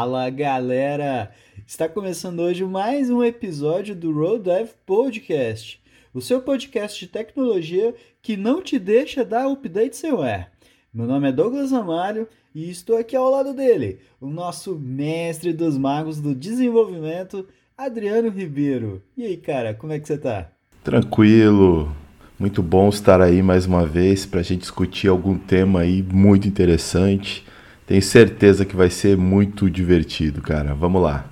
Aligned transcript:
Fala 0.00 0.30
galera! 0.30 1.30
Está 1.66 1.86
começando 1.86 2.40
hoje 2.40 2.64
mais 2.64 3.10
um 3.10 3.22
episódio 3.22 3.94
do 3.94 4.10
Road 4.10 4.44
Dev 4.44 4.70
Podcast, 4.86 5.78
o 6.14 6.22
seu 6.22 6.40
podcast 6.40 6.98
de 6.98 7.06
tecnologia 7.06 7.94
que 8.22 8.34
não 8.34 8.62
te 8.62 8.78
deixa 8.78 9.26
dar 9.26 9.46
update 9.46 9.94
sem 9.94 10.10
ar. 10.10 10.50
Meu 10.90 11.06
nome 11.06 11.28
é 11.28 11.32
Douglas 11.32 11.70
Amário 11.74 12.26
e 12.54 12.70
estou 12.70 12.96
aqui 12.96 13.14
ao 13.14 13.30
lado 13.30 13.52
dele, 13.52 13.98
o 14.18 14.28
nosso 14.28 14.74
mestre 14.74 15.52
dos 15.52 15.76
magos 15.76 16.18
do 16.18 16.34
desenvolvimento, 16.34 17.46
Adriano 17.76 18.30
Ribeiro. 18.30 19.02
E 19.14 19.26
aí, 19.26 19.36
cara, 19.36 19.74
como 19.74 19.92
é 19.92 20.00
que 20.00 20.08
você 20.08 20.16
tá? 20.16 20.50
Tranquilo, 20.82 21.94
muito 22.38 22.62
bom 22.62 22.88
estar 22.88 23.20
aí 23.20 23.42
mais 23.42 23.66
uma 23.66 23.84
vez 23.84 24.24
para 24.24 24.40
a 24.40 24.42
gente 24.42 24.62
discutir 24.62 25.08
algum 25.08 25.36
tema 25.36 25.80
aí 25.80 26.02
muito 26.02 26.48
interessante. 26.48 27.44
Tenho 27.90 28.02
certeza 28.02 28.64
que 28.64 28.76
vai 28.76 28.88
ser 28.88 29.16
muito 29.16 29.68
divertido, 29.68 30.40
cara. 30.40 30.72
Vamos 30.76 31.02
lá. 31.02 31.28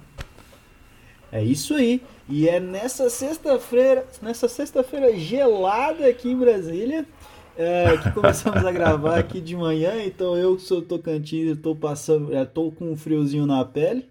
É 1.30 1.40
isso 1.40 1.72
aí. 1.72 2.02
E 2.28 2.48
é 2.48 2.58
nessa 2.58 3.08
sexta-feira, 3.08 4.04
nessa 4.20 4.48
sexta-feira 4.48 5.16
gelada 5.16 6.08
aqui 6.08 6.28
em 6.28 6.36
Brasília, 6.36 7.06
é, 7.56 7.96
que 7.98 8.10
começamos 8.10 8.64
a 8.66 8.72
gravar 8.72 9.20
aqui 9.22 9.40
de 9.40 9.54
manhã. 9.54 10.04
Então 10.04 10.36
eu 10.36 10.56
que 10.56 10.62
sou 10.62 10.82
tocantins, 10.82 11.52
estou 11.52 11.76
passando, 11.76 12.36
estou 12.36 12.72
com 12.72 12.90
um 12.90 12.96
friozinho 12.96 13.46
na 13.46 13.64
pele. 13.64 14.08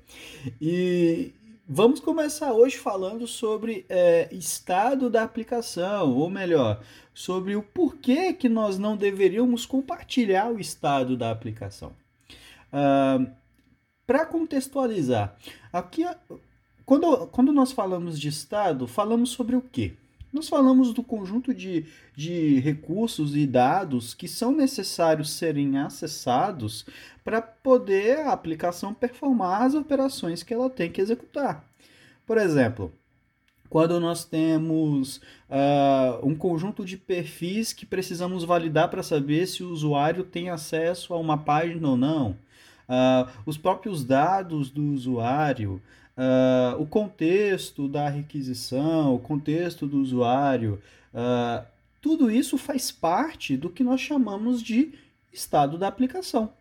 E 0.61 1.33
vamos 1.67 1.99
começar 1.99 2.53
hoje 2.53 2.77
falando 2.77 3.27
sobre 3.27 3.85
é, 3.89 4.29
estado 4.31 5.09
da 5.09 5.21
aplicação, 5.21 6.15
ou 6.15 6.29
melhor, 6.29 6.79
sobre 7.13 7.57
o 7.57 7.61
porquê 7.61 8.31
que 8.31 8.47
nós 8.47 8.79
não 8.79 8.95
deveríamos 8.95 9.65
compartilhar 9.65 10.49
o 10.49 10.61
estado 10.61 11.17
da 11.17 11.29
aplicação. 11.29 11.91
Uh, 12.71 13.29
Para 14.05 14.25
contextualizar, 14.25 15.35
aqui, 15.71 16.05
quando, 16.85 17.27
quando 17.27 17.51
nós 17.51 17.73
falamos 17.73 18.17
de 18.17 18.29
Estado, 18.29 18.87
falamos 18.87 19.31
sobre 19.31 19.55
o 19.55 19.61
quê? 19.61 19.95
Nós 20.31 20.47
falamos 20.47 20.93
do 20.93 21.03
conjunto 21.03 21.53
de, 21.53 21.85
de 22.15 22.59
recursos 22.59 23.35
e 23.35 23.45
dados 23.45 24.13
que 24.13 24.27
são 24.27 24.53
necessários 24.53 25.31
serem 25.31 25.77
acessados 25.77 26.85
para 27.23 27.41
poder 27.41 28.19
a 28.19 28.31
aplicação 28.31 28.93
performar 28.93 29.63
as 29.63 29.73
operações 29.73 30.43
que 30.43 30.53
ela 30.53 30.69
tem 30.69 30.89
que 30.89 31.01
executar. 31.01 31.65
Por 32.25 32.37
exemplo, 32.37 32.93
quando 33.69 33.99
nós 33.99 34.23
temos 34.23 35.17
uh, 35.49 36.25
um 36.25 36.35
conjunto 36.35 36.85
de 36.85 36.97
perfis 36.97 37.73
que 37.73 37.85
precisamos 37.85 38.45
validar 38.45 38.89
para 38.89 39.03
saber 39.03 39.47
se 39.47 39.63
o 39.63 39.69
usuário 39.69 40.23
tem 40.23 40.49
acesso 40.49 41.13
a 41.13 41.17
uma 41.17 41.37
página 41.37 41.89
ou 41.89 41.97
não, 41.97 42.37
uh, 42.87 43.29
os 43.45 43.57
próprios 43.57 44.03
dados 44.03 44.69
do 44.69 44.83
usuário, 44.93 45.81
uh, 46.17 46.81
o 46.81 46.85
contexto 46.85 47.87
da 47.87 48.09
requisição, 48.09 49.13
o 49.13 49.19
contexto 49.19 49.85
do 49.85 49.99
usuário, 49.99 50.81
uh, 51.13 51.65
tudo 52.01 52.31
isso 52.31 52.57
faz 52.57 52.91
parte 52.91 53.57
do 53.57 53.69
que 53.69 53.83
nós 53.83 54.01
chamamos 54.01 54.61
de 54.61 54.93
estado 55.31 55.77
da 55.77 55.87
aplicação. 55.87 56.51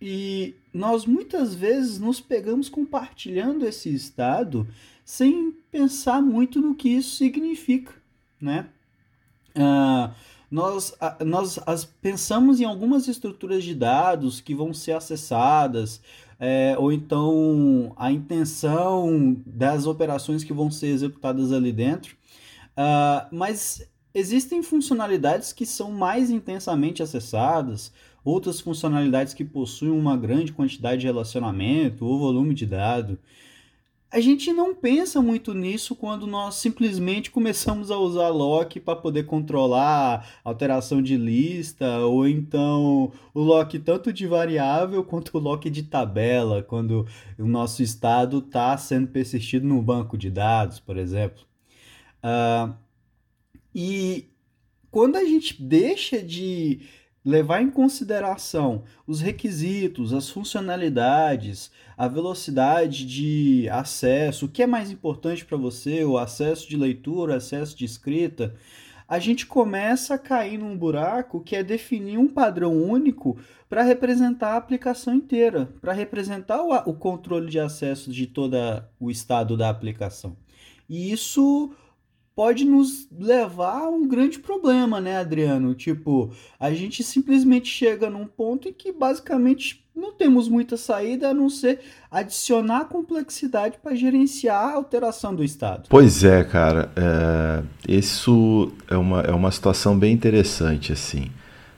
E 0.00 0.54
nós 0.72 1.06
muitas 1.06 1.54
vezes 1.54 1.98
nos 1.98 2.20
pegamos 2.20 2.68
compartilhando 2.68 3.66
esse 3.66 3.92
estado 3.94 4.66
sem 5.04 5.52
pensar 5.70 6.20
muito 6.20 6.60
no 6.60 6.74
que 6.74 6.88
isso 6.88 7.16
significa, 7.16 7.94
né? 8.40 8.66
Uh, 9.54 10.12
nós, 10.50 10.96
nós 11.24 11.58
as, 11.66 11.84
pensamos 11.84 12.60
em 12.60 12.64
algumas 12.64 13.08
estruturas 13.08 13.64
de 13.64 13.74
dados 13.74 14.40
que 14.40 14.54
vão 14.54 14.72
ser 14.72 14.92
acessadas, 14.92 16.00
é, 16.38 16.76
ou 16.78 16.92
então 16.92 17.92
a 17.96 18.12
intenção 18.12 19.36
das 19.44 19.86
operações 19.86 20.44
que 20.44 20.52
vão 20.52 20.70
ser 20.70 20.88
executadas 20.88 21.52
ali 21.52 21.72
dentro, 21.72 22.16
uh, 22.72 23.26
mas 23.32 23.88
existem 24.14 24.62
funcionalidades 24.62 25.52
que 25.52 25.66
são 25.66 25.90
mais 25.90 26.30
intensamente 26.30 27.02
acessadas, 27.02 27.92
outras 28.24 28.60
funcionalidades 28.60 29.34
que 29.34 29.44
possuem 29.44 29.92
uma 29.92 30.16
grande 30.16 30.52
quantidade 30.52 31.00
de 31.00 31.06
relacionamento 31.06 32.04
ou 32.04 32.18
volume 32.18 32.54
de 32.54 32.66
dado 32.66 33.18
a 34.16 34.20
gente 34.20 34.50
não 34.50 34.74
pensa 34.74 35.20
muito 35.20 35.52
nisso 35.52 35.94
quando 35.94 36.26
nós 36.26 36.54
simplesmente 36.54 37.30
começamos 37.30 37.90
a 37.90 37.98
usar 37.98 38.30
lock 38.30 38.80
para 38.80 38.96
poder 38.96 39.24
controlar 39.24 40.40
alteração 40.42 41.02
de 41.02 41.18
lista, 41.18 41.98
ou 41.98 42.26
então 42.26 43.12
o 43.34 43.42
lock 43.42 43.78
tanto 43.78 44.10
de 44.14 44.26
variável 44.26 45.04
quanto 45.04 45.36
o 45.36 45.38
lock 45.38 45.68
de 45.68 45.82
tabela, 45.82 46.62
quando 46.62 47.06
o 47.38 47.46
nosso 47.46 47.82
estado 47.82 48.38
está 48.38 48.74
sendo 48.78 49.08
persistido 49.08 49.66
no 49.66 49.82
banco 49.82 50.16
de 50.16 50.30
dados, 50.30 50.80
por 50.80 50.96
exemplo. 50.96 51.44
Uh, 52.24 52.74
e 53.74 54.30
quando 54.90 55.16
a 55.16 55.26
gente 55.26 55.62
deixa 55.62 56.22
de 56.22 56.80
levar 57.26 57.60
em 57.60 57.68
consideração 57.68 58.84
os 59.04 59.20
requisitos, 59.20 60.12
as 60.12 60.30
funcionalidades, 60.30 61.72
a 61.98 62.06
velocidade 62.06 63.04
de 63.04 63.68
acesso, 63.68 64.46
o 64.46 64.48
que 64.48 64.62
é 64.62 64.66
mais 64.66 64.92
importante 64.92 65.44
para 65.44 65.58
você, 65.58 66.04
o 66.04 66.16
acesso 66.16 66.68
de 66.68 66.76
leitura, 66.76 67.32
o 67.32 67.36
acesso 67.36 67.76
de 67.76 67.84
escrita, 67.84 68.54
a 69.08 69.18
gente 69.18 69.44
começa 69.44 70.14
a 70.14 70.18
cair 70.18 70.56
num 70.56 70.78
buraco 70.78 71.40
que 71.40 71.56
é 71.56 71.64
definir 71.64 72.16
um 72.16 72.28
padrão 72.28 72.80
único 72.80 73.36
para 73.68 73.82
representar 73.82 74.52
a 74.52 74.56
aplicação 74.56 75.12
inteira, 75.12 75.68
para 75.80 75.92
representar 75.92 76.62
o, 76.62 76.72
o 76.88 76.94
controle 76.94 77.50
de 77.50 77.58
acesso 77.58 78.12
de 78.12 78.28
todo 78.28 78.56
o 79.00 79.10
estado 79.10 79.56
da 79.56 79.68
aplicação. 79.68 80.36
E 80.88 81.10
isso 81.10 81.72
pode 82.36 82.66
nos 82.66 83.08
levar 83.18 83.84
a 83.84 83.88
um 83.88 84.06
grande 84.06 84.38
problema, 84.38 85.00
né, 85.00 85.16
Adriano? 85.16 85.74
Tipo, 85.74 86.30
a 86.60 86.70
gente 86.70 87.02
simplesmente 87.02 87.66
chega 87.66 88.10
num 88.10 88.26
ponto 88.26 88.68
em 88.68 88.74
que 88.74 88.92
basicamente 88.92 89.82
não 89.96 90.12
temos 90.12 90.46
muita 90.46 90.76
saída 90.76 91.30
a 91.30 91.34
não 91.34 91.48
ser 91.48 91.80
adicionar 92.10 92.84
complexidade 92.84 93.78
para 93.82 93.96
gerenciar 93.96 94.68
a 94.68 94.74
alteração 94.74 95.34
do 95.34 95.42
estado. 95.42 95.84
Pois 95.88 96.22
é, 96.22 96.44
cara. 96.44 96.90
É, 96.94 97.62
isso 97.88 98.70
é 98.90 98.96
uma, 98.98 99.22
é 99.22 99.32
uma 99.32 99.50
situação 99.50 99.98
bem 99.98 100.12
interessante, 100.12 100.92
assim. 100.92 101.30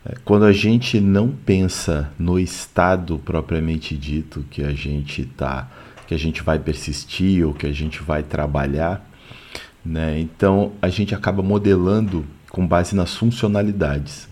É, 0.05 0.17
quando 0.25 0.45
a 0.45 0.53
gente 0.53 0.99
não 0.99 1.29
pensa 1.29 2.13
no 2.19 2.37
estado 2.37 3.21
propriamente 3.21 3.97
dito 3.97 4.45
que 4.51 4.65
a 4.65 4.73
gente 4.73 5.25
tá, 5.25 5.71
que 6.09 6.15
a 6.15 6.19
gente 6.19 6.43
vai 6.43 6.59
persistir 6.59 7.47
ou 7.47 7.55
que 7.55 7.67
a 7.67 7.73
gente 7.73 8.03
vai 8.03 8.25
trabalhar, 8.25 9.08
né? 9.89 10.21
Então 10.21 10.73
a 10.83 10.91
gente 10.91 11.15
acaba 11.15 11.43
modelando 11.43 12.25
com 12.51 12.67
base 12.67 12.95
nas 12.95 13.17
funcionalidades. 13.17 14.29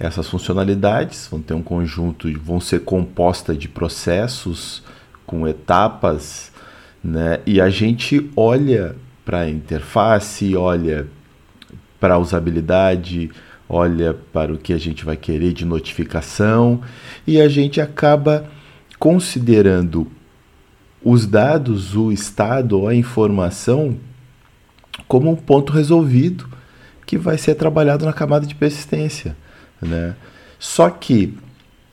Essas 0.00 0.28
funcionalidades 0.28 1.28
vão 1.30 1.40
ter 1.40 1.52
um 1.52 1.62
conjunto, 1.62 2.32
vão 2.40 2.58
ser 2.58 2.80
compostas 2.80 3.58
de 3.58 3.68
processos 3.68 4.82
com 5.26 5.46
etapas, 5.46 6.50
né? 7.04 7.40
E 7.46 7.60
a 7.60 7.68
gente 7.68 8.30
olha 8.34 8.96
para 9.24 9.40
a 9.40 9.50
interface, 9.50 10.56
olha 10.56 11.06
para 12.00 12.14
a 12.14 12.18
usabilidade, 12.18 13.30
olha 13.68 14.14
para 14.32 14.52
o 14.52 14.58
que 14.58 14.72
a 14.72 14.78
gente 14.78 15.04
vai 15.04 15.16
querer 15.16 15.52
de 15.52 15.64
notificação 15.64 16.80
e 17.26 17.40
a 17.40 17.48
gente 17.48 17.80
acaba 17.80 18.48
considerando 18.98 20.10
os 21.04 21.26
dados, 21.26 21.94
o 21.94 22.10
estado, 22.10 22.86
a 22.86 22.94
informação 22.94 23.98
como 25.12 25.30
um 25.30 25.36
ponto 25.36 25.74
resolvido 25.74 26.48
que 27.04 27.18
vai 27.18 27.36
ser 27.36 27.54
trabalhado 27.54 28.06
na 28.06 28.14
camada 28.14 28.46
de 28.46 28.54
persistência. 28.54 29.36
Né? 29.78 30.16
Só 30.58 30.88
que 30.88 31.36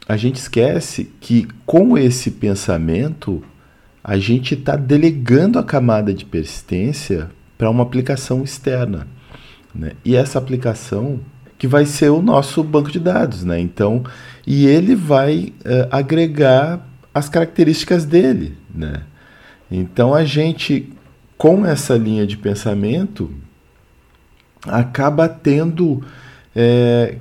a 0.08 0.16
gente 0.16 0.38
esquece 0.38 1.12
que 1.20 1.46
com 1.66 1.98
esse 1.98 2.32
pensamento 2.32 3.44
a 4.02 4.18
gente 4.18 4.54
está 4.54 4.78
delegando 4.78 5.60
a 5.60 5.64
camada 5.66 6.14
de 6.14 6.24
persistência 6.24 7.30
para 7.58 7.70
uma 7.70 7.84
aplicação 7.84 8.42
externa. 8.42 9.06
Né? 9.76 9.92
E 10.06 10.16
essa 10.16 10.40
aplicação 10.40 11.20
que 11.58 11.68
vai 11.68 11.86
ser 11.86 12.12
o 12.12 12.22
nosso 12.22 12.64
banco 12.64 12.90
de 12.90 13.02
dados. 13.02 13.44
Né? 13.44 13.60
Então, 13.60 14.02
e 14.48 14.66
ele 14.66 14.96
vai 14.96 15.54
uh, 15.66 15.90
agregar 15.92 16.88
as 17.14 17.28
características 17.28 18.06
dele. 18.06 18.58
Né? 18.74 19.02
Então 19.70 20.14
a 20.16 20.24
gente 20.24 20.94
com 21.40 21.66
essa 21.66 21.96
linha 21.96 22.28
de 22.28 22.36
pensamento, 22.36 23.32
acaba 24.68 25.30
tendo. 25.30 26.04
É, 26.54 27.16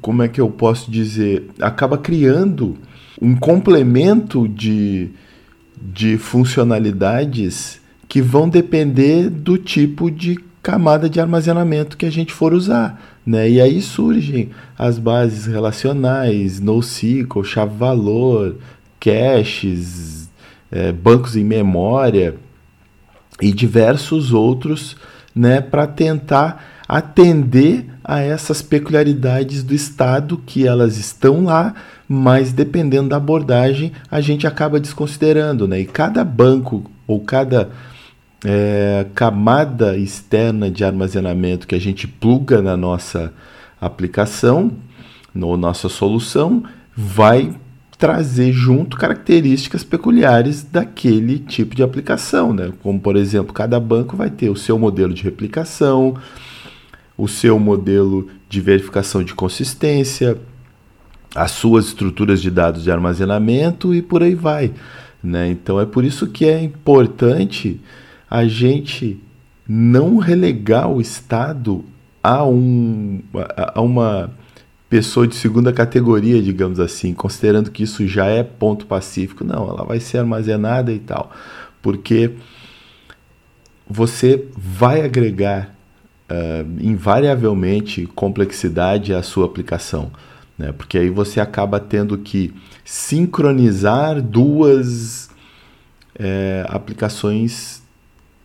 como 0.00 0.22
é 0.22 0.28
que 0.28 0.40
eu 0.40 0.48
posso 0.48 0.88
dizer? 0.88 1.50
Acaba 1.60 1.98
criando 1.98 2.78
um 3.20 3.34
complemento 3.34 4.46
de, 4.46 5.10
de 5.76 6.16
funcionalidades 6.16 7.80
que 8.08 8.22
vão 8.22 8.48
depender 8.48 9.28
do 9.28 9.58
tipo 9.58 10.08
de 10.08 10.38
camada 10.62 11.10
de 11.10 11.18
armazenamento 11.18 11.96
que 11.96 12.06
a 12.06 12.12
gente 12.12 12.32
for 12.32 12.54
usar. 12.54 13.18
Né? 13.26 13.50
E 13.50 13.60
aí 13.60 13.82
surgem 13.82 14.50
as 14.78 15.00
bases 15.00 15.46
relacionais, 15.46 16.60
NoSQL, 16.60 17.42
chave-valor, 17.42 18.54
caches, 19.00 20.30
é, 20.70 20.92
bancos 20.92 21.34
em 21.34 21.42
memória 21.42 22.36
e 23.42 23.52
diversos 23.52 24.32
outros, 24.32 24.96
né, 25.34 25.60
para 25.60 25.86
tentar 25.86 26.82
atender 26.88 27.86
a 28.04 28.20
essas 28.20 28.62
peculiaridades 28.62 29.62
do 29.62 29.74
Estado 29.74 30.40
que 30.44 30.66
elas 30.66 30.96
estão 30.96 31.44
lá, 31.44 31.74
mas 32.08 32.52
dependendo 32.52 33.08
da 33.08 33.16
abordagem 33.16 33.92
a 34.10 34.20
gente 34.20 34.46
acaba 34.46 34.78
desconsiderando, 34.78 35.66
né? 35.66 35.80
E 35.80 35.86
cada 35.86 36.24
banco 36.24 36.90
ou 37.06 37.20
cada 37.20 37.70
é, 38.44 39.06
camada 39.14 39.96
externa 39.96 40.70
de 40.70 40.84
armazenamento 40.84 41.66
que 41.66 41.74
a 41.74 41.80
gente 41.80 42.06
pluga 42.06 42.60
na 42.60 42.76
nossa 42.76 43.32
aplicação, 43.80 44.72
na 45.34 45.56
nossa 45.56 45.88
solução, 45.88 46.62
vai 46.94 47.54
trazer 48.02 48.50
junto 48.52 48.96
características 48.96 49.84
peculiares 49.84 50.64
daquele 50.64 51.38
tipo 51.38 51.72
de 51.72 51.84
aplicação, 51.84 52.52
né? 52.52 52.72
Como 52.82 52.98
por 52.98 53.14
exemplo, 53.14 53.54
cada 53.54 53.78
banco 53.78 54.16
vai 54.16 54.28
ter 54.28 54.50
o 54.50 54.56
seu 54.56 54.76
modelo 54.76 55.14
de 55.14 55.22
replicação, 55.22 56.16
o 57.16 57.28
seu 57.28 57.60
modelo 57.60 58.28
de 58.48 58.60
verificação 58.60 59.22
de 59.22 59.32
consistência, 59.34 60.36
as 61.32 61.52
suas 61.52 61.86
estruturas 61.86 62.42
de 62.42 62.50
dados 62.50 62.82
de 62.82 62.90
armazenamento 62.90 63.94
e 63.94 64.02
por 64.02 64.20
aí 64.20 64.34
vai. 64.34 64.72
Né? 65.22 65.50
Então 65.50 65.80
é 65.80 65.86
por 65.86 66.04
isso 66.04 66.26
que 66.26 66.44
é 66.44 66.60
importante 66.60 67.80
a 68.28 68.44
gente 68.46 69.20
não 69.68 70.16
relegar 70.16 70.90
o 70.90 71.00
Estado 71.00 71.84
a, 72.20 72.44
um, 72.44 73.22
a 73.56 73.80
uma 73.80 74.41
pessoa 74.92 75.26
de 75.26 75.34
segunda 75.34 75.72
categoria, 75.72 76.42
digamos 76.42 76.78
assim, 76.78 77.14
considerando 77.14 77.70
que 77.70 77.82
isso 77.82 78.06
já 78.06 78.26
é 78.26 78.42
ponto 78.42 78.84
pacífico. 78.84 79.42
Não, 79.42 79.66
ela 79.66 79.86
vai 79.86 79.98
ser 79.98 80.18
armazenada 80.18 80.92
e 80.92 80.98
tal. 80.98 81.32
Porque 81.80 82.32
você 83.88 84.44
vai 84.54 85.00
agregar 85.00 85.74
uh, 86.28 86.68
invariavelmente 86.78 88.04
complexidade 88.14 89.14
à 89.14 89.22
sua 89.22 89.46
aplicação. 89.46 90.10
Né? 90.58 90.72
Porque 90.72 90.98
aí 90.98 91.08
você 91.08 91.40
acaba 91.40 91.80
tendo 91.80 92.18
que 92.18 92.52
sincronizar 92.84 94.20
duas 94.20 95.30
é, 96.18 96.66
aplicações 96.68 97.82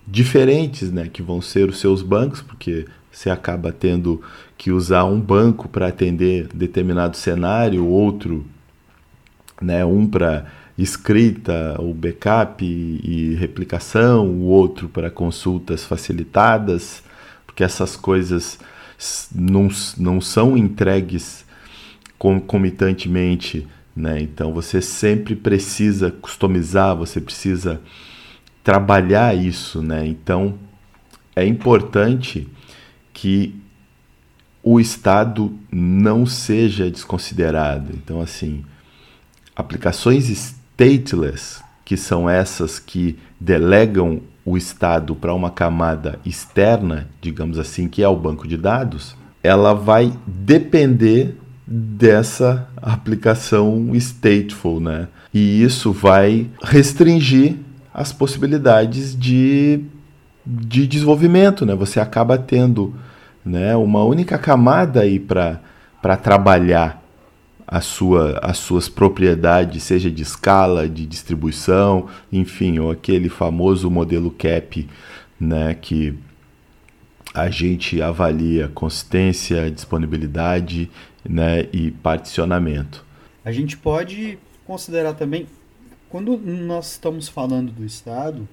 diferentes, 0.07 0.93
né? 0.93 1.09
que 1.11 1.21
vão 1.21 1.41
ser 1.41 1.67
os 1.67 1.77
seus 1.77 2.01
bancos, 2.01 2.41
porque 2.41 2.85
você 3.11 3.29
acaba 3.29 3.69
tendo 3.73 4.21
que 4.57 4.71
usar 4.71 5.05
um 5.05 5.19
banco 5.19 5.67
para 5.67 5.87
atender 5.87 6.47
determinado 6.53 7.15
cenário, 7.15 7.85
outro, 7.85 8.45
né, 9.61 9.85
um 9.85 10.07
para 10.07 10.45
escrita, 10.77 11.75
o 11.79 11.93
backup 11.93 12.63
e, 12.63 13.01
e 13.03 13.35
replicação, 13.35 14.27
o 14.27 14.43
outro 14.43 14.87
para 14.87 15.09
consultas 15.09 15.83
facilitadas, 15.83 17.03
porque 17.45 17.63
essas 17.63 17.95
coisas 17.95 18.59
não, 19.33 19.67
não 19.97 20.21
são 20.21 20.57
entregues 20.57 21.45
concomitantemente, 22.17 23.67
né? 23.95 24.19
Então 24.21 24.53
você 24.53 24.81
sempre 24.81 25.35
precisa 25.35 26.11
customizar, 26.11 26.95
você 26.95 27.19
precisa 27.19 27.81
trabalhar 28.63 29.35
isso, 29.35 29.81
né? 29.81 30.05
Então 30.05 30.55
é 31.35 31.45
importante 31.45 32.47
que 33.13 33.55
o 34.69 34.81
Estado 34.81 35.53
não 35.71 36.25
seja 36.25 36.91
desconsiderado. 36.91 37.93
Então 37.93 38.19
assim, 38.19 38.65
aplicações 39.55 40.27
stateless, 40.29 41.61
que 41.85 41.95
são 41.95 42.29
essas 42.29 42.77
que 42.77 43.17
delegam 43.39 44.21
o 44.43 44.57
Estado 44.57 45.15
para 45.15 45.33
uma 45.33 45.49
camada 45.49 46.19
externa, 46.25 47.07
digamos 47.21 47.57
assim, 47.57 47.87
que 47.87 48.03
é 48.03 48.07
o 48.09 48.15
banco 48.15 48.45
de 48.45 48.57
dados, 48.57 49.15
ela 49.41 49.73
vai 49.73 50.11
depender 50.25 51.37
dessa 51.65 52.67
aplicação 52.75 53.93
stateful, 53.95 54.81
né? 54.81 55.07
E 55.33 55.63
isso 55.63 55.93
vai 55.93 56.49
restringir 56.61 57.55
as 57.93 58.11
possibilidades 58.11 59.17
de, 59.17 59.81
de 60.45 60.85
desenvolvimento, 60.87 61.65
né? 61.65 61.73
Você 61.73 61.99
acaba 61.99 62.37
tendo 62.37 62.93
né, 63.47 63.75
uma 63.75 64.03
única 64.03 64.37
camada 64.37 65.01
aí 65.01 65.19
para 65.19 66.17
trabalhar 66.21 67.01
a 67.65 67.81
sua, 67.81 68.39
as 68.41 68.57
suas 68.57 68.87
propriedades, 68.87 69.83
seja 69.83 70.11
de 70.11 70.21
escala, 70.21 70.87
de 70.87 71.05
distribuição, 71.05 72.07
enfim, 72.31 72.79
ou 72.79 72.91
aquele 72.91 73.29
famoso 73.29 73.89
modelo 73.89 74.31
CAP, 74.31 74.87
né, 75.39 75.73
que 75.73 76.17
a 77.33 77.49
gente 77.49 78.01
avalia 78.01 78.69
consistência, 78.69 79.69
disponibilidade 79.69 80.89
né, 81.27 81.67
e 81.71 81.91
particionamento. 81.91 83.05
A 83.43 83.51
gente 83.51 83.77
pode 83.77 84.37
considerar 84.65 85.13
também, 85.13 85.45
quando 86.09 86.37
nós 86.37 86.91
estamos 86.91 87.27
falando 87.27 87.71
do 87.71 87.85
Estado, 87.85 88.47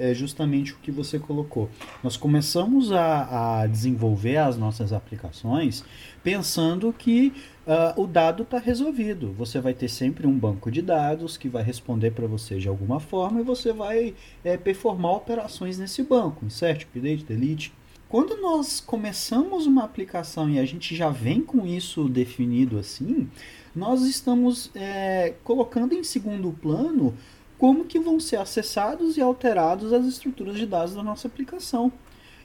é 0.00 0.14
justamente 0.14 0.72
o 0.72 0.78
que 0.78 0.90
você 0.90 1.18
colocou. 1.18 1.68
Nós 2.02 2.16
começamos 2.16 2.90
a, 2.90 3.60
a 3.60 3.66
desenvolver 3.66 4.38
as 4.38 4.56
nossas 4.56 4.92
aplicações 4.92 5.84
pensando 6.24 6.92
que 6.92 7.32
uh, 7.66 8.00
o 8.00 8.06
dado 8.06 8.42
está 8.42 8.58
resolvido. 8.58 9.32
Você 9.34 9.60
vai 9.60 9.74
ter 9.74 9.88
sempre 9.88 10.26
um 10.26 10.36
banco 10.38 10.70
de 10.70 10.80
dados 10.80 11.36
que 11.36 11.48
vai 11.48 11.62
responder 11.62 12.12
para 12.12 12.26
você 12.26 12.58
de 12.58 12.68
alguma 12.68 12.98
forma 12.98 13.40
e 13.40 13.44
você 13.44 13.72
vai 13.72 14.14
é, 14.42 14.56
performar 14.56 15.12
operações 15.12 15.78
nesse 15.78 16.02
banco, 16.02 16.46
insert, 16.46 16.84
update, 16.84 17.24
delete. 17.24 17.72
Quando 18.08 18.40
nós 18.40 18.80
começamos 18.80 19.66
uma 19.66 19.84
aplicação 19.84 20.50
e 20.50 20.58
a 20.58 20.64
gente 20.64 20.96
já 20.96 21.10
vem 21.10 21.42
com 21.42 21.64
isso 21.64 22.08
definido 22.08 22.76
assim, 22.76 23.28
nós 23.74 24.02
estamos 24.02 24.70
é, 24.74 25.34
colocando 25.44 25.94
em 25.94 26.02
segundo 26.02 26.50
plano 26.50 27.14
como 27.60 27.84
que 27.84 28.00
vão 28.00 28.18
ser 28.18 28.36
acessados 28.36 29.18
e 29.18 29.20
alterados 29.20 29.92
as 29.92 30.06
estruturas 30.06 30.56
de 30.56 30.64
dados 30.64 30.94
da 30.94 31.02
nossa 31.02 31.28
aplicação. 31.28 31.92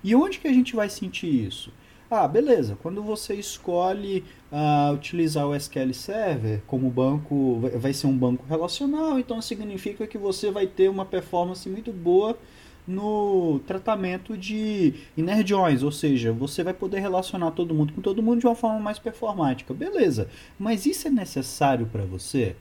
E 0.04 0.14
onde 0.14 0.40
que 0.40 0.48
a 0.48 0.52
gente 0.52 0.76
vai 0.76 0.90
sentir 0.90 1.48
isso? 1.48 1.72
Ah, 2.12 2.28
beleza. 2.28 2.78
Quando 2.84 3.02
você 3.02 3.34
escolhe 3.34 4.26
uh, 4.52 4.94
utilizar 4.94 5.48
o 5.48 5.56
SQL 5.56 5.94
Server 5.94 6.62
como 6.68 6.90
banco, 6.90 7.62
vai 7.76 7.94
ser 7.94 8.08
um 8.08 8.18
banco 8.18 8.44
relacional, 8.46 9.18
então 9.18 9.42
significa 9.42 10.06
que 10.06 10.18
você 10.18 10.52
vai 10.52 10.68
ter 10.68 10.90
uma 10.90 11.06
performance 11.06 11.68
muito 11.70 11.94
boa 11.94 12.38
no 12.86 13.60
tratamento 13.66 14.38
de 14.38 14.96
inner 15.18 15.48
joins, 15.48 15.82
ou 15.82 15.94
seja, 15.94 16.34
você 16.34 16.62
vai 16.62 16.74
poder 16.74 17.00
relacionar 17.00 17.52
todo 17.52 17.74
mundo 17.74 17.94
com 17.94 18.02
todo 18.02 18.22
mundo 18.22 18.42
de 18.42 18.48
uma 18.48 18.54
forma 18.54 18.82
mais 18.82 19.00
performática. 19.00 19.74
Beleza, 19.74 20.28
mas 20.60 20.86
isso 20.86 21.08
é 21.08 21.12
necessário 21.12 21.88
para 21.88 22.04
você? 22.04 22.58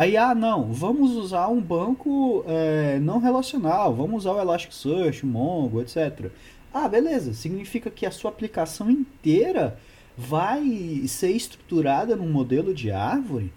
Aí, 0.00 0.16
ah, 0.16 0.34
não, 0.34 0.72
vamos 0.72 1.10
usar 1.10 1.48
um 1.48 1.60
banco 1.60 2.42
é, 2.48 2.98
não 3.00 3.18
relacional, 3.18 3.94
vamos 3.94 4.24
usar 4.24 4.32
o 4.32 4.40
Elasticsearch, 4.40 5.24
o 5.24 5.26
Mongo, 5.26 5.82
etc. 5.82 6.30
Ah, 6.72 6.88
beleza, 6.88 7.34
significa 7.34 7.90
que 7.90 8.06
a 8.06 8.10
sua 8.10 8.30
aplicação 8.30 8.90
inteira 8.90 9.78
vai 10.16 11.04
ser 11.06 11.32
estruturada 11.32 12.16
num 12.16 12.32
modelo 12.32 12.72
de 12.72 12.90
árvore? 12.90 13.52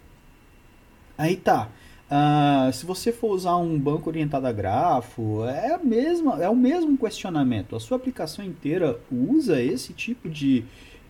Aí 1.16 1.34
tá. 1.34 1.70
Uh, 2.10 2.70
se 2.74 2.84
você 2.84 3.10
for 3.10 3.30
usar 3.32 3.56
um 3.56 3.78
banco 3.78 4.10
orientado 4.10 4.46
a 4.46 4.52
grafo, 4.52 5.46
é, 5.46 5.72
a 5.72 5.78
mesma, 5.78 6.42
é 6.42 6.48
o 6.50 6.54
mesmo 6.54 6.98
questionamento. 6.98 7.74
A 7.74 7.80
sua 7.80 7.96
aplicação 7.96 8.44
inteira 8.44 9.00
usa 9.10 9.62
esse 9.62 9.94
tipo 9.94 10.28
de, 10.28 10.62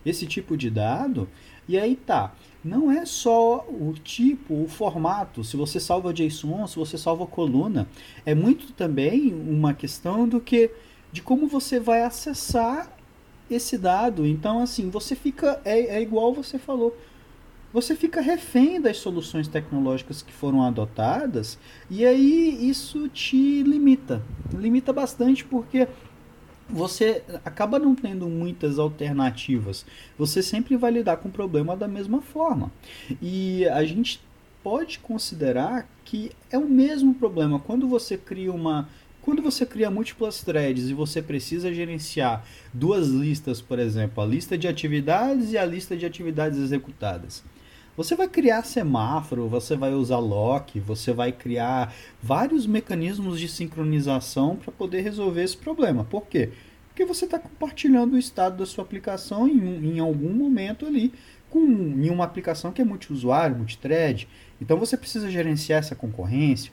esse 0.06 0.28
tipo 0.28 0.56
de 0.56 0.70
dado? 0.70 1.28
E 1.68 1.78
aí 1.78 1.96
tá. 1.96 2.34
Não 2.64 2.90
é 2.90 3.04
só 3.04 3.58
o 3.68 3.94
tipo, 4.02 4.62
o 4.64 4.68
formato, 4.68 5.44
se 5.44 5.56
você 5.56 5.78
salva 5.78 6.14
JSON, 6.14 6.66
se 6.66 6.76
você 6.76 6.96
salva 6.96 7.26
coluna, 7.26 7.86
é 8.24 8.34
muito 8.34 8.72
também 8.72 9.34
uma 9.34 9.74
questão 9.74 10.26
do 10.26 10.40
que 10.40 10.70
de 11.12 11.20
como 11.20 11.46
você 11.46 11.78
vai 11.78 12.02
acessar 12.02 12.90
esse 13.50 13.76
dado. 13.76 14.26
Então, 14.26 14.60
assim, 14.60 14.88
você 14.88 15.14
fica 15.14 15.60
é, 15.64 15.96
é 15.96 16.02
igual 16.02 16.32
você 16.32 16.58
falou, 16.58 16.96
você 17.74 17.96
fica 17.96 18.20
refém 18.20 18.80
das 18.80 18.98
soluções 18.98 19.48
tecnológicas 19.48 20.22
que 20.22 20.32
foram 20.32 20.62
adotadas 20.62 21.58
e 21.90 22.06
aí 22.06 22.70
isso 22.70 23.08
te 23.08 23.64
limita, 23.64 24.22
limita 24.52 24.92
bastante 24.92 25.44
porque 25.44 25.88
você 26.68 27.22
acaba 27.44 27.78
não 27.78 27.94
tendo 27.94 28.26
muitas 28.26 28.78
alternativas. 28.78 29.84
Você 30.18 30.42
sempre 30.42 30.76
vai 30.76 30.90
lidar 30.90 31.18
com 31.18 31.28
o 31.28 31.32
problema 31.32 31.76
da 31.76 31.88
mesma 31.88 32.20
forma. 32.20 32.72
E 33.20 33.66
a 33.68 33.84
gente 33.84 34.20
pode 34.62 34.98
considerar 34.98 35.86
que 36.04 36.32
é 36.50 36.56
o 36.56 36.66
mesmo 36.66 37.14
problema 37.14 37.58
quando 37.58 37.86
você 37.86 38.16
cria 38.16 38.52
uma 38.52 38.88
quando 39.20 39.40
você 39.40 39.64
cria 39.64 39.90
múltiplas 39.90 40.42
threads 40.42 40.90
e 40.90 40.92
você 40.92 41.22
precisa 41.22 41.72
gerenciar 41.72 42.44
duas 42.74 43.08
listas, 43.08 43.58
por 43.58 43.78
exemplo, 43.78 44.22
a 44.22 44.26
lista 44.26 44.56
de 44.58 44.68
atividades 44.68 45.50
e 45.52 45.56
a 45.56 45.64
lista 45.64 45.96
de 45.96 46.04
atividades 46.04 46.58
executadas. 46.58 47.42
Você 47.96 48.16
vai 48.16 48.28
criar 48.28 48.64
semáforo, 48.64 49.48
você 49.48 49.76
vai 49.76 49.92
usar 49.94 50.18
lock, 50.18 50.80
você 50.80 51.12
vai 51.12 51.30
criar 51.30 51.94
vários 52.20 52.66
mecanismos 52.66 53.38
de 53.38 53.46
sincronização 53.46 54.56
para 54.56 54.72
poder 54.72 55.02
resolver 55.02 55.44
esse 55.44 55.56
problema. 55.56 56.04
Por 56.04 56.26
quê? 56.26 56.50
Porque 56.88 57.04
você 57.04 57.24
está 57.24 57.38
compartilhando 57.38 58.14
o 58.14 58.18
estado 58.18 58.56
da 58.56 58.66
sua 58.66 58.82
aplicação 58.82 59.48
em, 59.48 59.94
em 59.94 59.98
algum 60.00 60.32
momento 60.32 60.86
ali 60.86 61.12
com, 61.48 61.60
em 61.60 62.10
uma 62.10 62.24
aplicação 62.24 62.72
que 62.72 62.82
é 62.82 62.84
multiusuário, 62.84 63.56
multithread. 63.56 64.28
Então 64.60 64.76
você 64.76 64.96
precisa 64.96 65.30
gerenciar 65.30 65.78
essa 65.78 65.94
concorrência. 65.94 66.72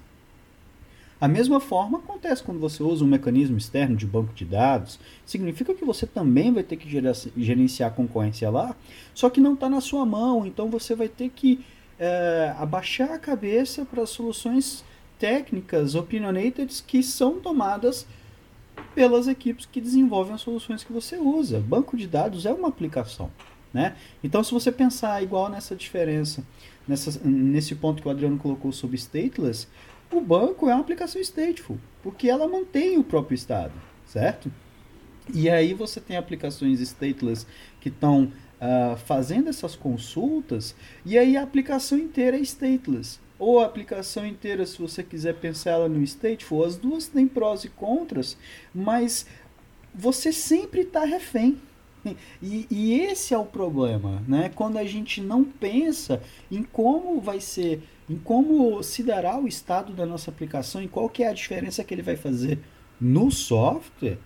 A 1.22 1.28
mesma 1.28 1.60
forma 1.60 2.00
acontece 2.00 2.42
quando 2.42 2.60
você 2.60 2.82
usa 2.82 3.06
um 3.06 3.08
mecanismo 3.08 3.56
externo 3.56 3.96
de 3.96 4.08
banco 4.08 4.34
de 4.34 4.44
dados. 4.44 5.00
Significa 5.24 5.72
que 5.72 5.86
você 5.86 6.08
também 6.08 6.52
vai 6.52 6.64
ter 6.64 6.78
que 6.78 6.90
gerenciar 7.38 7.92
a 7.92 7.94
concorrência 7.94 8.50
lá, 8.50 8.76
só 9.14 9.30
que 9.30 9.40
não 9.40 9.54
está 9.54 9.70
na 9.70 9.80
sua 9.80 10.04
mão. 10.04 10.48
Então 10.48 10.68
você 10.68 10.96
vai 10.96 11.08
ter 11.08 11.30
que 11.30 11.64
é, 12.00 12.56
abaixar 12.58 13.12
a 13.12 13.20
cabeça 13.20 13.86
para 13.86 14.04
soluções 14.08 14.84
técnicas, 15.20 15.94
opinionated, 15.94 16.82
que 16.88 17.04
são 17.04 17.40
tomadas 17.40 18.08
pelas 18.96 19.28
equipes 19.28 19.68
que 19.68 19.80
desenvolvem 19.80 20.34
as 20.34 20.42
soluções 20.42 20.84
que 20.84 20.92
você 20.92 21.18
usa. 21.18 21.60
Banco 21.60 21.96
de 21.96 22.08
dados 22.08 22.48
é 22.48 22.52
uma 22.52 22.70
aplicação. 22.70 23.30
Né? 23.72 23.96
Então, 24.24 24.44
se 24.44 24.52
você 24.52 24.72
pensar 24.72 25.22
igual 25.22 25.50
nessa 25.50 25.76
diferença, 25.76 26.44
nessa, 26.88 27.22
nesse 27.24 27.76
ponto 27.76 28.02
que 28.02 28.08
o 28.08 28.12
Adriano 28.12 28.40
colocou 28.40 28.72
sobre 28.72 28.98
stateless, 28.98 29.68
o 30.12 30.22
banco 30.22 30.70
é 30.70 30.74
uma 30.74 30.82
aplicação 30.82 31.22
stateful, 31.22 31.78
porque 32.04 32.30
ela 32.30 32.48
mantém 32.48 32.98
o 32.98 33.04
próprio 33.04 33.36
estado, 33.36 33.74
certo? 34.06 34.52
E 35.34 35.50
aí 35.50 35.74
você 35.74 36.00
tem 36.00 36.18
aplicações 36.18 36.80
stateless 36.80 37.46
que 37.80 37.90
estão 37.90 38.26
uh, 38.26 38.32
ah, 38.60 38.98
fazendo 38.98 39.50
essas 39.50 39.76
consultas, 39.76 40.76
e 41.06 41.18
aí 41.18 41.38
a 41.38 41.44
aplicação 41.44 41.98
inteira 41.98 42.38
é 42.38 42.42
stateless. 42.42 43.20
Ou 43.40 43.60
a 43.60 43.66
aplicação 43.66 44.26
inteira, 44.26 44.66
se 44.66 44.80
você 44.80 45.02
quiser 45.02 45.34
pensar 45.36 45.72
ela 45.72 45.90
no 45.90 46.04
stateful, 46.04 46.64
as 46.64 46.76
duas 46.76 47.08
têm 47.08 47.28
prós 47.28 47.64
e 47.64 47.70
contras, 47.70 48.38
mas 48.74 49.26
você 49.96 50.32
sempre 50.32 50.82
está 50.82 51.04
refém 51.04 51.58
e, 52.42 52.66
e, 52.70 52.94
esse 53.00 53.34
é 53.34 53.38
o 53.38 53.46
problema, 53.46 54.24
né? 54.28 54.52
Quando 54.56 54.78
a 54.78 54.84
gente 54.84 55.22
não 55.22 55.44
pensa 55.44 56.22
em 56.52 56.64
como 56.64 57.22
vai 57.22 57.40
ser, 57.40 57.84
em 58.12 58.18
como 58.18 58.84
se 58.84 59.04
dará 59.04 59.40
o 59.40 59.48
estado 59.48 59.94
da 59.94 60.06
nossa 60.06 60.30
aplicação 60.30 60.84
e 60.84 60.88
qual 60.88 61.08
que 61.08 61.24
é 61.24 61.30
a 61.30 61.34
diferença 61.34 61.84
que 61.84 61.94
ele 61.94 62.02
vai 62.02 62.18
fazer 62.18 62.60
no 63.00 63.32
software, 63.32 64.18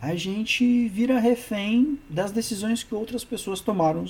a 0.00 0.14
gente 0.16 0.88
vira 0.88 1.20
refém 1.20 1.98
das 2.10 2.32
decisões 2.32 2.82
que 2.82 2.94
outras 2.94 3.24
pessoas 3.24 3.60
tomaram, 3.60 4.04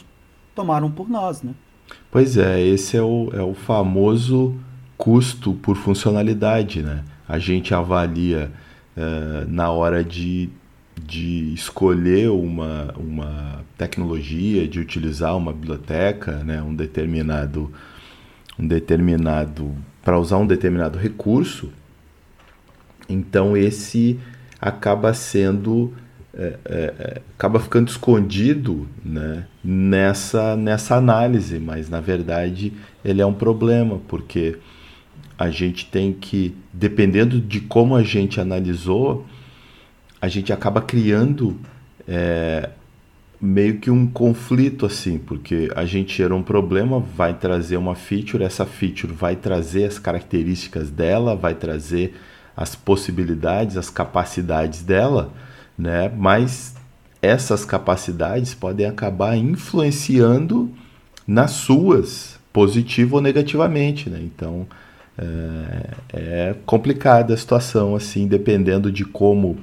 tomaram 0.54 0.90
por 0.90 1.10
nós, 1.10 1.42
né? 1.42 1.52
Pois 2.10 2.38
é, 2.38 2.60
esse 2.60 2.96
é 2.96 3.02
o, 3.02 3.30
é 3.34 3.42
o 3.42 3.52
famoso 3.52 4.58
custo 4.96 5.52
por 5.52 5.76
funcionalidade, 5.76 6.82
né? 6.82 7.04
A 7.28 7.38
gente 7.38 7.74
avalia 7.74 8.50
uh, 8.96 9.46
na 9.48 9.70
hora 9.70 10.02
de 10.02 10.50
de 11.04 11.52
escolher 11.54 12.30
uma, 12.30 12.94
uma 12.96 13.64
tecnologia, 13.76 14.68
de 14.68 14.78
utilizar 14.78 15.36
uma 15.36 15.52
biblioteca, 15.52 16.44
né, 16.44 16.62
um 16.62 16.74
determinado, 16.74 17.72
um 18.58 18.66
determinado 18.66 19.74
para 20.02 20.18
usar 20.18 20.38
um 20.38 20.46
determinado 20.46 20.98
recurso, 20.98 21.72
então 23.08 23.56
esse 23.56 24.18
acaba 24.60 25.14
sendo 25.14 25.92
é, 26.34 26.58
é, 26.64 26.94
é, 26.98 27.22
acaba 27.36 27.60
ficando 27.60 27.88
escondido 27.88 28.88
né, 29.04 29.44
nessa, 29.62 30.56
nessa 30.56 30.96
análise, 30.96 31.58
mas 31.58 31.90
na 31.90 32.00
verdade 32.00 32.72
ele 33.04 33.20
é 33.20 33.26
um 33.26 33.34
problema, 33.34 34.00
porque 34.08 34.56
a 35.38 35.50
gente 35.50 35.86
tem 35.86 36.12
que, 36.12 36.56
dependendo 36.72 37.38
de 37.38 37.60
como 37.60 37.94
a 37.94 38.02
gente 38.02 38.40
analisou, 38.40 39.26
a 40.20 40.28
gente 40.28 40.52
acaba 40.52 40.80
criando 40.80 41.58
é, 42.08 42.70
meio 43.42 43.78
que 43.78 43.90
um 43.90 44.06
conflito 44.06 44.86
assim, 44.86 45.18
porque 45.18 45.68
a 45.74 45.84
gente 45.84 46.16
gera 46.16 46.32
um 46.32 46.44
problema, 46.44 47.00
vai 47.00 47.34
trazer 47.34 47.76
uma 47.76 47.96
feature, 47.96 48.44
essa 48.44 48.64
feature 48.64 49.12
vai 49.12 49.34
trazer 49.34 49.84
as 49.84 49.98
características 49.98 50.90
dela, 50.90 51.34
vai 51.34 51.52
trazer 51.52 52.14
as 52.56 52.76
possibilidades, 52.76 53.76
as 53.76 53.90
capacidades 53.90 54.82
dela, 54.82 55.32
né? 55.76 56.08
Mas 56.16 56.76
essas 57.20 57.64
capacidades 57.64 58.54
podem 58.54 58.86
acabar 58.86 59.36
influenciando 59.36 60.70
nas 61.26 61.50
suas, 61.50 62.38
positivo 62.52 63.16
ou 63.16 63.22
negativamente, 63.22 64.08
né? 64.08 64.20
Então 64.22 64.68
é, 65.18 65.90
é 66.12 66.54
complicada 66.64 67.34
a 67.34 67.36
situação 67.36 67.96
assim, 67.96 68.28
dependendo 68.28 68.92
de 68.92 69.04
como 69.04 69.58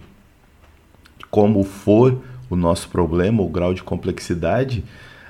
como 1.31 1.63
for 1.63 2.19
o 2.49 2.55
nosso 2.55 2.89
problema, 2.89 3.41
o 3.41 3.49
grau 3.49 3.73
de 3.73 3.83
complexidade, 3.83 4.83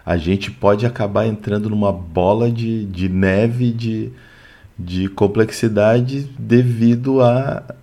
a 0.05 0.17
gente 0.17 0.49
pode 0.49 0.85
acabar 0.85 1.27
entrando 1.27 1.69
numa 1.69 1.91
bola 1.91 2.49
de, 2.49 2.85
de 2.85 3.09
neve 3.09 3.71
de, 3.71 4.11
de 4.77 5.07
complexidade 5.09 6.29
devido 6.39 7.21
à 7.21 7.75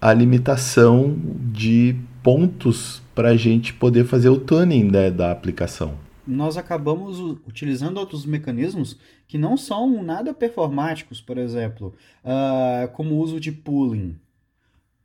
a, 0.00 0.10
a 0.10 0.14
limitação 0.14 1.16
de 1.52 1.96
pontos 2.22 3.02
para 3.14 3.30
a 3.30 3.36
gente 3.36 3.72
poder 3.74 4.04
fazer 4.04 4.28
o 4.28 4.38
tuning 4.38 4.90
né, 4.90 5.10
da 5.10 5.30
aplicação. 5.30 5.94
Nós 6.26 6.56
acabamos 6.56 7.20
utilizando 7.46 7.98
outros 7.98 8.24
mecanismos 8.24 8.98
que 9.28 9.36
não 9.36 9.56
são 9.56 10.02
nada 10.02 10.32
performáticos, 10.32 11.20
por 11.20 11.36
exemplo, 11.36 11.94
uh, 12.24 12.88
como 12.92 13.14
o 13.14 13.18
uso 13.18 13.38
de 13.38 13.52
pooling. 13.52 14.16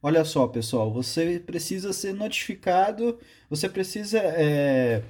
Olha 0.02 0.24
só, 0.24 0.48
pessoal, 0.48 0.92
você 0.92 1.40
precisa 1.46 1.92
ser 1.92 2.14
notificado, 2.14 3.20
você 3.50 3.68
precisa 3.68 4.20
é, 4.20 5.04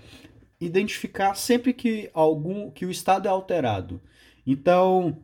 identificar 0.60 1.36
sempre 1.36 1.74
que 1.74 2.10
algum 2.14 2.72
que 2.72 2.86
o 2.86 2.92
estado 2.92 3.28
é 3.28 3.32
alterado. 3.32 4.02
Então, 4.46 5.18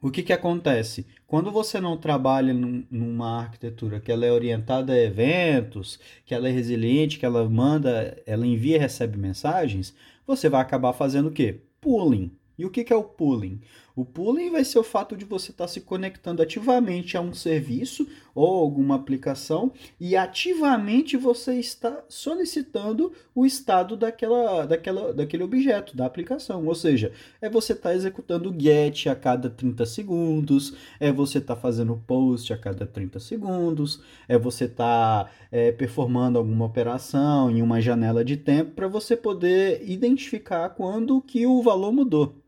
o 0.00 0.10
que, 0.10 0.22
que 0.24 0.32
acontece? 0.32 1.06
Quando 1.28 1.52
você 1.52 1.80
não 1.80 1.96
trabalha 1.96 2.52
num, 2.52 2.84
numa 2.90 3.42
arquitetura 3.42 4.00
que 4.00 4.10
ela 4.10 4.26
é 4.26 4.32
orientada 4.32 4.92
a 4.92 4.98
eventos, 4.98 6.00
que 6.24 6.34
ela 6.34 6.48
é 6.48 6.52
resiliente, 6.52 7.18
que 7.20 7.26
ela 7.26 7.48
manda, 7.48 8.20
ela 8.26 8.46
envia 8.46 8.76
e 8.76 8.80
recebe 8.80 9.16
mensagens, 9.16 9.94
você 10.26 10.48
vai 10.48 10.60
acabar 10.60 10.92
fazendo 10.92 11.28
o 11.28 11.32
quê? 11.32 11.60
Pooling. 11.80 12.32
E 12.58 12.66
o 12.66 12.70
que, 12.70 12.84
que 12.84 12.92
é 12.92 12.96
o 12.96 13.04
pooling? 13.04 13.60
O 13.94 14.04
pooling 14.04 14.50
vai 14.50 14.64
ser 14.64 14.78
o 14.78 14.82
fato 14.82 15.16
de 15.16 15.24
você 15.24 15.50
estar 15.50 15.64
tá 15.64 15.68
se 15.68 15.82
conectando 15.82 16.40
ativamente 16.40 17.16
a 17.16 17.20
um 17.20 17.34
serviço 17.34 18.06
ou 18.34 18.62
alguma 18.62 18.94
aplicação 18.94 19.70
e 20.00 20.16
ativamente 20.16 21.16
você 21.16 21.54
está 21.56 22.02
solicitando 22.08 23.12
o 23.34 23.44
estado 23.44 23.94
daquela, 23.94 24.64
daquela, 24.64 25.12
daquele 25.12 25.42
objeto, 25.42 25.94
da 25.94 26.06
aplicação. 26.06 26.66
Ou 26.66 26.74
seja, 26.74 27.12
é 27.40 27.50
você 27.50 27.74
estar 27.74 27.90
tá 27.90 27.94
executando 27.94 28.54
get 28.58 29.06
a 29.08 29.14
cada 29.14 29.50
30 29.50 29.84
segundos, 29.84 30.74
é 30.98 31.12
você 31.12 31.38
estar 31.38 31.54
tá 31.54 31.60
fazendo 31.60 32.02
post 32.06 32.50
a 32.52 32.56
cada 32.56 32.86
30 32.86 33.20
segundos, 33.20 34.00
é 34.26 34.38
você 34.38 34.64
estar 34.64 35.24
tá, 35.24 35.30
é, 35.50 35.70
performando 35.70 36.38
alguma 36.38 36.64
operação 36.64 37.50
em 37.50 37.60
uma 37.60 37.80
janela 37.80 38.24
de 38.24 38.38
tempo 38.38 38.72
para 38.72 38.88
você 38.88 39.16
poder 39.16 39.82
identificar 39.86 40.70
quando 40.70 41.20
que 41.20 41.46
o 41.46 41.62
valor 41.62 41.92
mudou. 41.92 42.41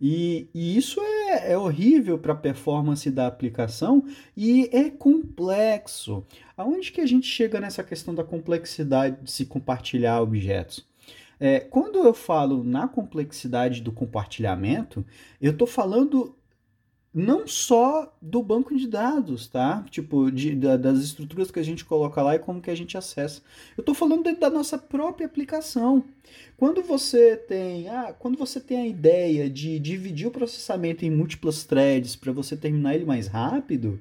E, 0.00 0.48
e 0.54 0.76
isso 0.76 1.00
é, 1.00 1.52
é 1.52 1.58
horrível 1.58 2.18
para 2.18 2.32
a 2.32 2.36
performance 2.36 3.10
da 3.10 3.26
aplicação 3.26 4.04
e 4.36 4.68
é 4.72 4.90
complexo. 4.90 6.24
Aonde 6.56 6.92
que 6.92 7.00
a 7.00 7.06
gente 7.06 7.26
chega 7.26 7.60
nessa 7.60 7.82
questão 7.82 8.14
da 8.14 8.22
complexidade 8.22 9.22
de 9.22 9.30
se 9.30 9.44
compartilhar 9.44 10.20
objetos? 10.20 10.86
É, 11.40 11.60
quando 11.60 11.98
eu 11.98 12.12
falo 12.12 12.64
na 12.64 12.88
complexidade 12.88 13.80
do 13.80 13.92
compartilhamento, 13.92 15.04
eu 15.40 15.52
estou 15.52 15.66
falando 15.66 16.34
não 17.12 17.46
só 17.46 18.14
do 18.20 18.42
banco 18.42 18.76
de 18.76 18.86
dados, 18.86 19.46
tá? 19.46 19.84
Tipo, 19.90 20.30
de, 20.30 20.54
da, 20.54 20.76
das 20.76 20.98
estruturas 20.98 21.50
que 21.50 21.58
a 21.58 21.62
gente 21.62 21.84
coloca 21.84 22.22
lá 22.22 22.34
e 22.34 22.38
como 22.38 22.60
que 22.60 22.70
a 22.70 22.74
gente 22.74 22.96
acessa. 22.96 23.42
Eu 23.76 23.82
estou 23.82 23.94
falando 23.94 24.24
dentro 24.24 24.40
da 24.40 24.50
nossa 24.50 24.76
própria 24.76 25.26
aplicação. 25.26 26.04
Quando 26.56 26.82
você 26.82 27.36
tem, 27.36 27.88
ah, 27.88 28.14
quando 28.18 28.36
você 28.36 28.60
tem 28.60 28.78
a 28.78 28.86
ideia 28.86 29.48
de 29.48 29.78
dividir 29.78 30.26
o 30.26 30.30
processamento 30.30 31.04
em 31.04 31.10
múltiplas 31.10 31.64
threads 31.64 32.14
para 32.14 32.32
você 32.32 32.56
terminar 32.56 32.94
ele 32.94 33.04
mais 33.04 33.26
rápido, 33.26 34.00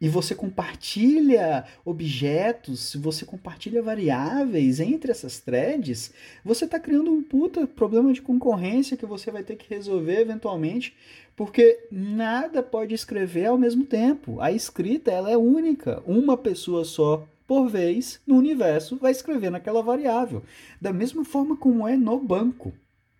e 0.00 0.08
você 0.08 0.34
compartilha 0.34 1.64
objetos, 1.84 2.94
você 2.96 3.24
compartilha 3.24 3.82
variáveis 3.82 4.80
entre 4.80 5.10
essas 5.10 5.40
threads, 5.40 6.12
você 6.44 6.64
está 6.64 6.78
criando 6.78 7.10
um 7.10 7.22
puta 7.22 7.66
problema 7.66 8.12
de 8.12 8.20
concorrência 8.20 8.96
que 8.96 9.06
você 9.06 9.30
vai 9.30 9.42
ter 9.42 9.56
que 9.56 9.72
resolver 9.72 10.20
eventualmente, 10.20 10.94
porque 11.36 11.86
nada 11.90 12.62
pode 12.62 12.94
escrever 12.94 13.46
ao 13.46 13.58
mesmo 13.58 13.84
tempo. 13.84 14.40
A 14.40 14.52
escrita 14.52 15.10
ela 15.10 15.30
é 15.30 15.36
única, 15.36 16.02
uma 16.06 16.36
pessoa 16.36 16.84
só 16.84 17.26
por 17.46 17.68
vez 17.68 18.20
no 18.26 18.36
universo 18.36 18.96
vai 18.96 19.12
escrever 19.12 19.50
naquela 19.50 19.82
variável, 19.82 20.42
da 20.80 20.92
mesma 20.92 21.24
forma 21.24 21.56
como 21.56 21.86
é 21.86 21.96
no 21.96 22.18
banco. 22.18 22.72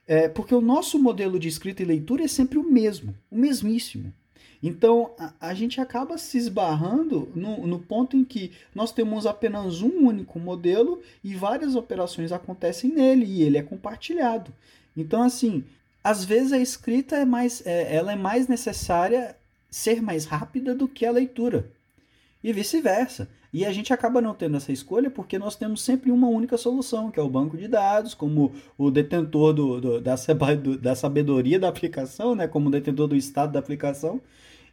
É, 0.06 0.28
porque 0.28 0.54
o 0.54 0.60
nosso 0.60 0.98
modelo 0.98 1.38
de 1.38 1.48
escrita 1.48 1.82
e 1.82 1.86
leitura 1.86 2.24
é 2.24 2.28
sempre 2.28 2.58
o 2.58 2.62
mesmo, 2.62 3.14
o 3.30 3.38
mesmíssimo. 3.38 4.12
Então, 4.66 5.10
a, 5.18 5.34
a 5.50 5.52
gente 5.52 5.78
acaba 5.78 6.16
se 6.16 6.38
esbarrando 6.38 7.30
no, 7.34 7.66
no, 7.66 7.78
ponto 7.78 8.16
em 8.16 8.24
que 8.24 8.50
nós 8.74 8.90
temos 8.90 9.26
apenas 9.26 9.82
um 9.82 10.06
único 10.06 10.38
modelo 10.38 11.02
e 11.22 11.34
várias 11.34 11.76
operações 11.76 12.32
acontecem 12.32 12.90
nele 12.90 13.26
e 13.26 13.42
ele 13.42 13.58
é 13.58 13.62
compartilhado. 13.62 14.50
Então, 14.96 15.22
assim, 15.22 15.64
às 16.02 16.24
vezes 16.24 16.50
a 16.50 16.58
escrita 16.58 17.14
é 17.14 17.26
mais, 17.26 17.62
é, 17.66 17.94
ela 17.94 18.12
é 18.12 18.16
mais 18.16 18.48
necessária 18.48 19.36
ser 19.70 20.00
mais 20.00 20.24
rápida 20.24 20.74
do 20.74 20.88
que 20.88 21.04
a 21.04 21.12
leitura 21.12 21.70
e 22.42 22.50
vice-versa. 22.50 23.28
E 23.52 23.66
a 23.66 23.70
gente 23.70 23.92
acaba 23.92 24.22
não 24.22 24.32
tendo 24.32 24.56
essa 24.56 24.72
escolha 24.72 25.10
porque 25.10 25.38
nós 25.38 25.56
temos 25.56 25.82
sempre 25.82 26.10
uma 26.10 26.26
única 26.26 26.56
solução, 26.56 27.10
que 27.10 27.20
é 27.20 27.22
o 27.22 27.28
banco 27.28 27.58
de 27.58 27.68
dados, 27.68 28.14
como 28.14 28.54
o 28.78 28.90
detentor 28.90 29.52
do, 29.52 29.78
do 29.78 30.00
da, 30.00 30.14
da 30.80 30.94
sabedoria 30.94 31.60
da 31.60 31.68
aplicação, 31.68 32.34
né? 32.34 32.48
como 32.48 32.70
detentor 32.70 33.08
do 33.08 33.14
estado 33.14 33.52
da 33.52 33.58
aplicação, 33.58 34.22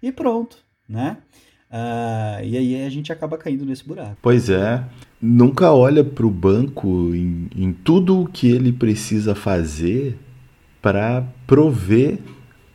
e 0.02 0.12
pronto. 0.12 0.58
Né? 0.88 1.18
Uh, 1.72 2.44
e 2.44 2.58
aí 2.58 2.86
a 2.86 2.90
gente 2.90 3.14
acaba 3.14 3.38
caindo 3.38 3.66
nesse 3.66 3.88
buraco. 3.88 4.18
Pois 4.22 4.50
é. 4.50 4.84
Nunca 5.22 5.72
olha 5.72 6.04
para 6.04 6.26
o 6.26 6.32
banco 6.32 7.16
em, 7.16 7.48
em 7.56 7.72
tudo 7.72 8.22
o 8.22 8.28
que 8.28 8.50
ele 8.50 8.74
precisa 8.74 9.34
fazer 9.36 10.18
para 10.82 11.24
prover 11.46 12.18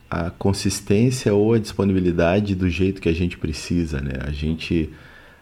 a 0.09 0.29
consistência 0.29 1.33
ou 1.33 1.53
a 1.53 1.59
disponibilidade 1.59 2.55
do 2.55 2.69
jeito 2.69 3.01
que 3.01 3.09
a 3.09 3.13
gente 3.13 3.37
precisa, 3.37 3.99
né? 3.99 4.13
A 4.21 4.31
gente 4.31 4.89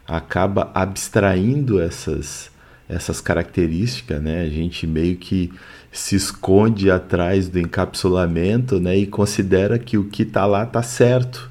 acaba 0.07 0.71
abstraindo 0.73 1.79
essas 1.79 2.53
essas 2.87 3.19
características, 3.19 4.21
né? 4.21 4.43
A 4.43 4.49
gente 4.49 4.85
meio 4.85 5.17
que 5.17 5.51
se 5.91 6.15
esconde 6.15 6.91
atrás 6.91 7.49
do 7.49 7.59
encapsulamento, 7.59 8.79
né? 8.79 8.95
E 8.97 9.07
considera 9.07 9.79
que 9.79 9.97
o 9.97 10.05
que 10.05 10.23
está 10.23 10.45
lá 10.45 10.63
está 10.63 10.83
certo, 10.83 11.49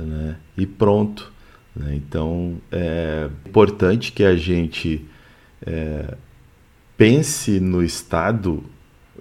né? 0.00 0.36
E 0.56 0.66
pronto. 0.66 1.32
Né? 1.74 1.94
Então 1.94 2.56
é 2.70 3.28
importante 3.46 4.12
que 4.12 4.24
a 4.24 4.36
gente 4.36 5.04
é, 5.64 6.14
pense 6.96 7.60
no 7.60 7.82
estado 7.82 8.62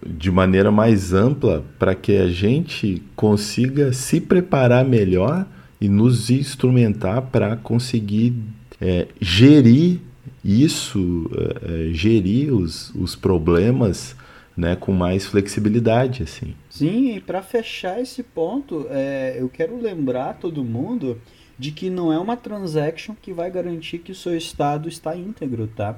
de 0.05 0.31
maneira 0.31 0.71
mais 0.71 1.13
ampla 1.13 1.63
para 1.77 1.93
que 1.93 2.17
a 2.17 2.29
gente 2.29 3.01
consiga 3.15 3.91
se 3.91 4.21
preparar 4.21 4.85
melhor 4.85 5.45
e 5.79 5.87
nos 5.87 6.29
instrumentar 6.29 7.21
para 7.23 7.55
conseguir 7.55 8.33
é, 8.79 9.07
gerir 9.19 9.99
isso, 10.43 11.29
é, 11.35 11.89
é, 11.89 11.93
gerir 11.93 12.53
os, 12.53 12.93
os 12.95 13.15
problemas 13.15 14.15
né, 14.59 14.75
com 14.75 14.91
mais 14.91 15.25
flexibilidade. 15.25 16.23
assim. 16.23 16.53
Sim, 16.69 17.15
e 17.15 17.21
para 17.21 17.41
fechar 17.41 18.01
esse 18.01 18.21
ponto, 18.21 18.85
é, 18.89 19.37
eu 19.39 19.47
quero 19.47 19.79
lembrar 19.79 20.33
todo 20.33 20.63
mundo 20.63 21.19
de 21.57 21.71
que 21.71 21.89
não 21.89 22.11
é 22.11 22.19
uma 22.19 22.35
transaction 22.35 23.15
que 23.19 23.31
vai 23.31 23.49
garantir 23.49 23.99
que 23.99 24.11
o 24.11 24.15
seu 24.15 24.35
estado 24.35 24.89
está 24.89 25.15
íntegro, 25.15 25.67
tá? 25.67 25.95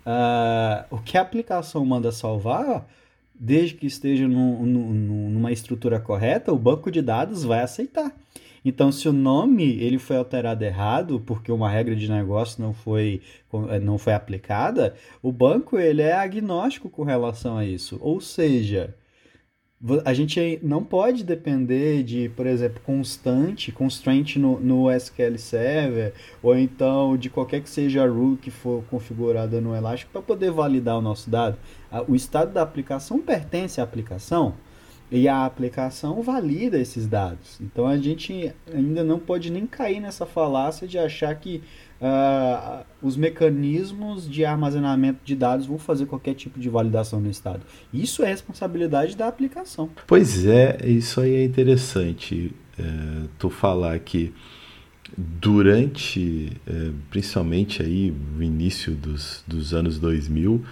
Uh, 0.00 0.96
o 0.96 0.98
que 0.98 1.18
a 1.18 1.20
aplicação 1.20 1.84
manda 1.84 2.10
salvar 2.10 2.86
desde 3.34 3.74
que 3.74 3.86
esteja 3.86 4.26
numa 4.28 5.52
estrutura 5.52 5.98
correta, 5.98 6.52
o 6.52 6.58
banco 6.58 6.90
de 6.90 7.00
dados 7.00 7.44
vai 7.44 7.60
aceitar. 7.60 8.14
Então, 8.64 8.92
se 8.92 9.08
o 9.08 9.12
nome 9.12 9.64
ele 9.82 9.98
foi 9.98 10.16
alterado 10.16 10.64
errado 10.64 11.20
porque 11.24 11.50
uma 11.50 11.70
regra 11.70 11.96
de 11.96 12.10
negócio 12.10 12.62
não 12.62 12.74
foi, 12.74 13.22
eh, 13.70 13.80
não 13.80 13.98
foi 13.98 14.12
aplicada, 14.12 14.94
o 15.22 15.32
banco 15.32 15.78
ele 15.78 16.02
é 16.02 16.12
agnóstico 16.12 16.90
com 16.90 17.02
relação 17.02 17.56
a 17.56 17.64
isso. 17.64 17.98
Ou 18.00 18.20
seja, 18.20 18.94
a 20.04 20.12
gente 20.12 20.60
não 20.62 20.84
pode 20.84 21.24
depender 21.24 22.02
de, 22.02 22.28
por 22.30 22.46
exemplo, 22.46 22.82
constante, 22.84 23.72
constraint 23.72 24.36
no, 24.36 24.60
no 24.60 24.90
SQL 24.90 25.38
Server, 25.38 26.12
ou 26.42 26.54
então 26.54 27.16
de 27.16 27.30
qualquer 27.30 27.62
que 27.62 27.70
seja 27.70 28.04
a 28.04 28.06
rule 28.06 28.36
que 28.36 28.50
for 28.50 28.84
configurada 28.90 29.58
no 29.58 29.74
Elastic 29.74 30.10
para 30.10 30.20
poder 30.20 30.50
validar 30.50 30.98
o 30.98 31.00
nosso 31.00 31.30
dado. 31.30 31.56
O 32.06 32.14
estado 32.14 32.52
da 32.52 32.60
aplicação 32.60 33.20
pertence 33.20 33.80
à 33.80 33.84
aplicação 33.84 34.54
e 35.10 35.26
a 35.28 35.44
aplicação 35.44 36.22
valida 36.22 36.78
esses 36.78 37.06
dados. 37.06 37.60
Então 37.60 37.86
a 37.86 37.96
gente 37.96 38.52
ainda 38.72 39.02
não 39.02 39.18
pode 39.18 39.50
nem 39.50 39.66
cair 39.66 40.00
nessa 40.00 40.24
falácia 40.24 40.86
de 40.86 40.98
achar 40.98 41.34
que 41.34 41.62
uh, 42.00 42.84
os 43.02 43.16
mecanismos 43.16 44.28
de 44.28 44.44
armazenamento 44.44 45.20
de 45.24 45.34
dados 45.34 45.66
vão 45.66 45.78
fazer 45.78 46.06
qualquer 46.06 46.34
tipo 46.34 46.60
de 46.60 46.68
validação 46.68 47.20
no 47.20 47.30
estado. 47.30 47.62
Isso 47.92 48.22
é 48.22 48.28
responsabilidade 48.28 49.16
da 49.16 49.26
aplicação. 49.26 49.90
Pois 50.06 50.46
é, 50.46 50.78
isso 50.84 51.20
aí 51.20 51.34
é 51.34 51.44
interessante. 51.44 52.54
É, 52.78 52.82
tu 53.38 53.50
falar 53.50 53.98
que 53.98 54.32
durante, 55.16 56.52
é, 56.66 56.90
principalmente 57.10 57.82
aí 57.82 58.14
o 58.38 58.42
início 58.42 58.94
dos, 58.94 59.42
dos 59.46 59.74
anos 59.74 59.98
2000, 59.98 60.64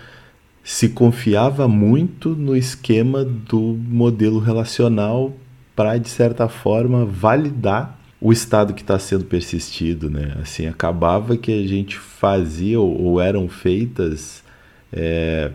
se 0.68 0.90
confiava 0.90 1.66
muito 1.66 2.36
no 2.36 2.54
esquema 2.54 3.24
do 3.24 3.58
modelo 3.58 4.38
relacional 4.38 5.32
para, 5.74 5.96
de 5.96 6.10
certa 6.10 6.46
forma, 6.46 7.06
validar 7.06 7.98
o 8.20 8.30
estado 8.30 8.74
que 8.74 8.82
está 8.82 8.98
sendo 8.98 9.24
persistido, 9.24 10.10
né? 10.10 10.36
Assim, 10.42 10.66
acabava 10.66 11.38
que 11.38 11.50
a 11.50 11.66
gente 11.66 11.96
fazia 11.96 12.78
ou, 12.78 13.18
eram 13.18 13.48
feitas 13.48 14.44
é, 14.92 15.50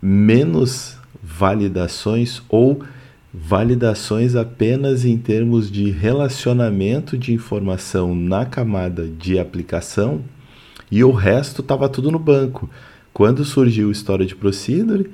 menos 0.00 0.96
validações 1.20 2.40
ou 2.48 2.84
validações 3.34 4.36
apenas 4.36 5.04
em 5.04 5.18
termos 5.18 5.68
de 5.68 5.90
relacionamento 5.90 7.18
de 7.18 7.34
informação 7.34 8.14
na 8.14 8.46
camada 8.46 9.08
de 9.08 9.40
aplicação 9.40 10.20
e 10.88 11.02
o 11.02 11.10
resto 11.10 11.62
estava 11.62 11.88
tudo 11.88 12.12
no 12.12 12.18
banco. 12.20 12.70
Quando 13.16 13.46
surgiu 13.46 13.88
o 13.88 13.94
Storage 13.94 14.34
Procedure, 14.34 15.10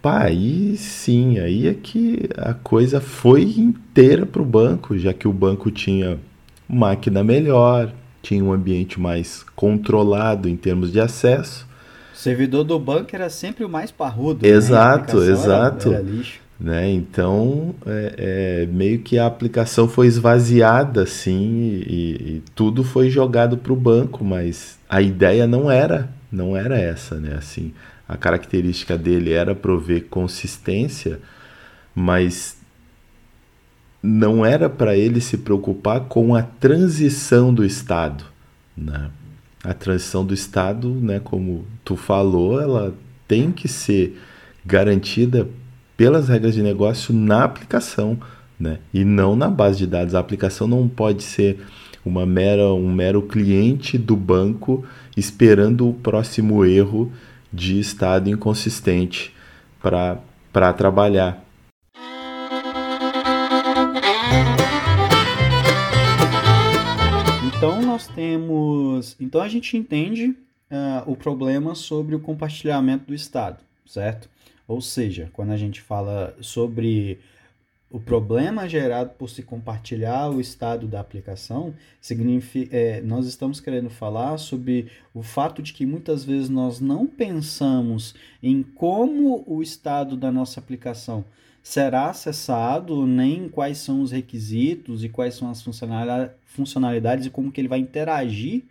Pá, 0.00 0.22
aí 0.22 0.78
sim, 0.78 1.38
aí 1.38 1.68
é 1.68 1.74
que 1.74 2.26
a 2.38 2.54
coisa 2.54 3.02
foi 3.02 3.42
inteira 3.42 4.24
para 4.24 4.40
o 4.40 4.46
banco, 4.46 4.96
já 4.96 5.12
que 5.12 5.28
o 5.28 5.32
banco 5.32 5.70
tinha 5.70 6.18
máquina 6.66 7.22
melhor, 7.22 7.92
tinha 8.22 8.42
um 8.42 8.50
ambiente 8.50 8.98
mais 8.98 9.44
controlado 9.54 10.48
em 10.48 10.56
termos 10.56 10.90
de 10.90 11.00
acesso. 11.00 11.68
O 12.14 12.16
servidor 12.16 12.64
do 12.64 12.78
banco 12.78 13.14
era 13.14 13.28
sempre 13.28 13.62
o 13.62 13.68
mais 13.68 13.90
parrudo. 13.90 14.46
Exato, 14.46 15.18
né? 15.18 15.30
exato. 15.30 15.88
Era, 15.92 15.98
era 15.98 16.24
né? 16.58 16.90
Então, 16.90 17.74
é, 17.84 18.14
é, 18.16 18.66
meio 18.72 19.00
que 19.00 19.18
a 19.18 19.26
aplicação 19.26 19.86
foi 19.86 20.06
esvaziada 20.06 21.02
assim 21.02 21.82
e, 21.86 22.36
e 22.36 22.42
tudo 22.54 22.82
foi 22.82 23.10
jogado 23.10 23.58
para 23.58 23.74
o 23.74 23.76
banco, 23.76 24.24
mas 24.24 24.78
a 24.88 25.02
ideia 25.02 25.46
não 25.46 25.70
era, 25.70 26.08
não 26.30 26.56
era 26.56 26.78
essa, 26.78 27.16
né? 27.16 27.34
Assim, 27.34 27.72
a 28.08 28.16
característica 28.16 28.96
dele 28.96 29.32
era 29.32 29.54
prover 29.54 30.06
consistência, 30.08 31.20
mas 31.94 32.56
não 34.02 34.44
era 34.44 34.68
para 34.68 34.96
ele 34.96 35.20
se 35.20 35.36
preocupar 35.38 36.02
com 36.02 36.34
a 36.34 36.42
transição 36.42 37.52
do 37.52 37.64
Estado. 37.64 38.24
Né? 38.76 39.10
A 39.64 39.74
transição 39.74 40.24
do 40.24 40.32
Estado, 40.32 40.88
né, 40.88 41.20
como 41.20 41.66
tu 41.84 41.96
falou, 41.96 42.60
ela 42.60 42.94
tem 43.26 43.50
que 43.50 43.66
ser 43.66 44.18
garantida 44.64 45.48
pelas 45.96 46.28
regras 46.28 46.54
de 46.54 46.62
negócio 46.62 47.12
na 47.12 47.42
aplicação, 47.42 48.18
né? 48.58 48.78
E 48.94 49.04
não 49.04 49.34
na 49.34 49.50
base 49.50 49.78
de 49.78 49.86
dados. 49.86 50.14
A 50.14 50.20
aplicação 50.20 50.68
não 50.68 50.88
pode 50.88 51.24
ser 51.24 51.58
uma 52.08 52.24
mera, 52.24 52.72
um 52.72 52.90
mero 52.90 53.22
cliente 53.22 53.98
do 53.98 54.16
banco 54.16 54.84
esperando 55.16 55.88
o 55.88 55.94
próximo 55.94 56.64
erro 56.64 57.12
de 57.52 57.78
estado 57.78 58.30
inconsistente 58.30 59.34
para 59.80 60.72
trabalhar. 60.72 61.44
Então 67.46 67.82
nós 67.82 68.06
temos, 68.08 69.16
então 69.20 69.40
a 69.40 69.48
gente 69.48 69.76
entende 69.76 70.28
uh, 70.70 71.02
o 71.06 71.16
problema 71.16 71.74
sobre 71.74 72.14
o 72.14 72.20
compartilhamento 72.20 73.06
do 73.06 73.14
estado, 73.14 73.58
certo? 73.84 74.30
Ou 74.66 74.80
seja, 74.80 75.28
quando 75.32 75.50
a 75.50 75.56
gente 75.56 75.80
fala 75.80 76.36
sobre 76.40 77.18
o 77.90 77.98
problema 77.98 78.68
gerado 78.68 79.10
por 79.10 79.30
se 79.30 79.42
compartilhar 79.42 80.28
o 80.28 80.40
estado 80.40 80.86
da 80.86 81.00
aplicação, 81.00 81.74
significa, 82.00 82.76
é, 82.76 83.00
nós 83.00 83.26
estamos 83.26 83.60
querendo 83.60 83.88
falar 83.88 84.36
sobre 84.36 84.90
o 85.14 85.22
fato 85.22 85.62
de 85.62 85.72
que 85.72 85.86
muitas 85.86 86.22
vezes 86.22 86.50
nós 86.50 86.80
não 86.80 87.06
pensamos 87.06 88.14
em 88.42 88.62
como 88.62 89.42
o 89.46 89.62
estado 89.62 90.16
da 90.16 90.30
nossa 90.30 90.60
aplicação 90.60 91.24
será 91.62 92.10
acessado, 92.10 93.06
nem 93.06 93.48
quais 93.48 93.78
são 93.78 94.02
os 94.02 94.12
requisitos 94.12 95.02
e 95.02 95.08
quais 95.08 95.34
são 95.34 95.50
as 95.50 95.62
funcionalidades 96.46 97.26
e 97.26 97.30
como 97.30 97.50
que 97.50 97.60
ele 97.60 97.68
vai 97.68 97.78
interagir 97.78 98.64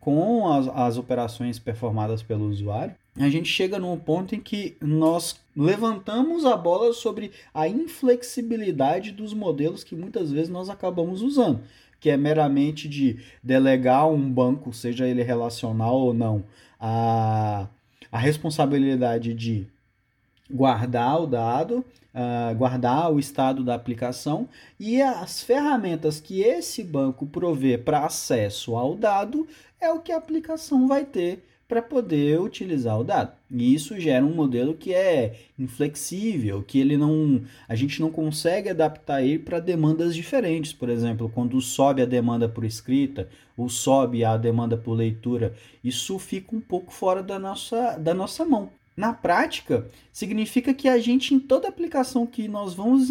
com 0.00 0.48
as, 0.48 0.68
as 0.68 0.96
operações 0.96 1.58
performadas 1.58 2.22
pelo 2.22 2.48
usuário. 2.48 2.94
A 3.24 3.28
gente 3.28 3.48
chega 3.48 3.78
num 3.78 3.98
ponto 3.98 4.34
em 4.34 4.40
que 4.40 4.76
nós 4.80 5.40
levantamos 5.56 6.44
a 6.44 6.56
bola 6.56 6.92
sobre 6.92 7.32
a 7.52 7.66
inflexibilidade 7.66 9.10
dos 9.10 9.34
modelos 9.34 9.82
que 9.82 9.96
muitas 9.96 10.30
vezes 10.30 10.48
nós 10.48 10.70
acabamos 10.70 11.20
usando, 11.20 11.60
que 12.00 12.10
é 12.10 12.16
meramente 12.16 12.88
de 12.88 13.18
delegar 13.42 14.08
um 14.08 14.30
banco, 14.30 14.72
seja 14.72 15.06
ele 15.06 15.22
relacional 15.22 15.96
ou 15.96 16.14
não, 16.14 16.44
a, 16.80 17.66
a 18.12 18.18
responsabilidade 18.18 19.34
de 19.34 19.66
guardar 20.50 21.20
o 21.20 21.26
dado, 21.26 21.84
uh, 22.14 22.54
guardar 22.56 23.12
o 23.12 23.18
estado 23.18 23.64
da 23.64 23.74
aplicação 23.74 24.48
e 24.78 25.02
as 25.02 25.42
ferramentas 25.42 26.20
que 26.20 26.40
esse 26.40 26.84
banco 26.84 27.26
provê 27.26 27.76
para 27.76 28.06
acesso 28.06 28.76
ao 28.76 28.94
dado 28.94 29.46
é 29.80 29.90
o 29.90 30.00
que 30.00 30.12
a 30.12 30.16
aplicação 30.16 30.86
vai 30.86 31.04
ter 31.04 31.47
para 31.68 31.82
poder 31.82 32.40
utilizar 32.40 32.98
o 32.98 33.04
dado. 33.04 33.32
E 33.50 33.74
isso 33.74 34.00
gera 34.00 34.24
um 34.24 34.34
modelo 34.34 34.72
que 34.72 34.94
é 34.94 35.38
inflexível, 35.58 36.64
que 36.66 36.80
ele 36.80 36.96
não, 36.96 37.42
a 37.68 37.74
gente 37.74 38.00
não 38.00 38.10
consegue 38.10 38.70
adaptar 38.70 39.22
ele 39.22 39.38
para 39.38 39.60
demandas 39.60 40.16
diferentes. 40.16 40.72
Por 40.72 40.88
exemplo, 40.88 41.30
quando 41.32 41.60
sobe 41.60 42.00
a 42.00 42.06
demanda 42.06 42.48
por 42.48 42.64
escrita, 42.64 43.28
ou 43.54 43.68
sobe 43.68 44.24
a 44.24 44.36
demanda 44.36 44.78
por 44.78 44.94
leitura, 44.94 45.54
isso 45.84 46.18
fica 46.18 46.56
um 46.56 46.60
pouco 46.60 46.90
fora 46.90 47.22
da 47.22 47.38
nossa, 47.38 47.98
da 47.98 48.14
nossa 48.14 48.44
mão. 48.46 48.70
Na 48.98 49.12
prática, 49.12 49.86
significa 50.12 50.74
que 50.74 50.88
a 50.88 50.98
gente, 50.98 51.32
em 51.32 51.38
toda 51.38 51.68
aplicação 51.68 52.26
que 52.26 52.48
nós 52.48 52.74
vamos 52.74 53.08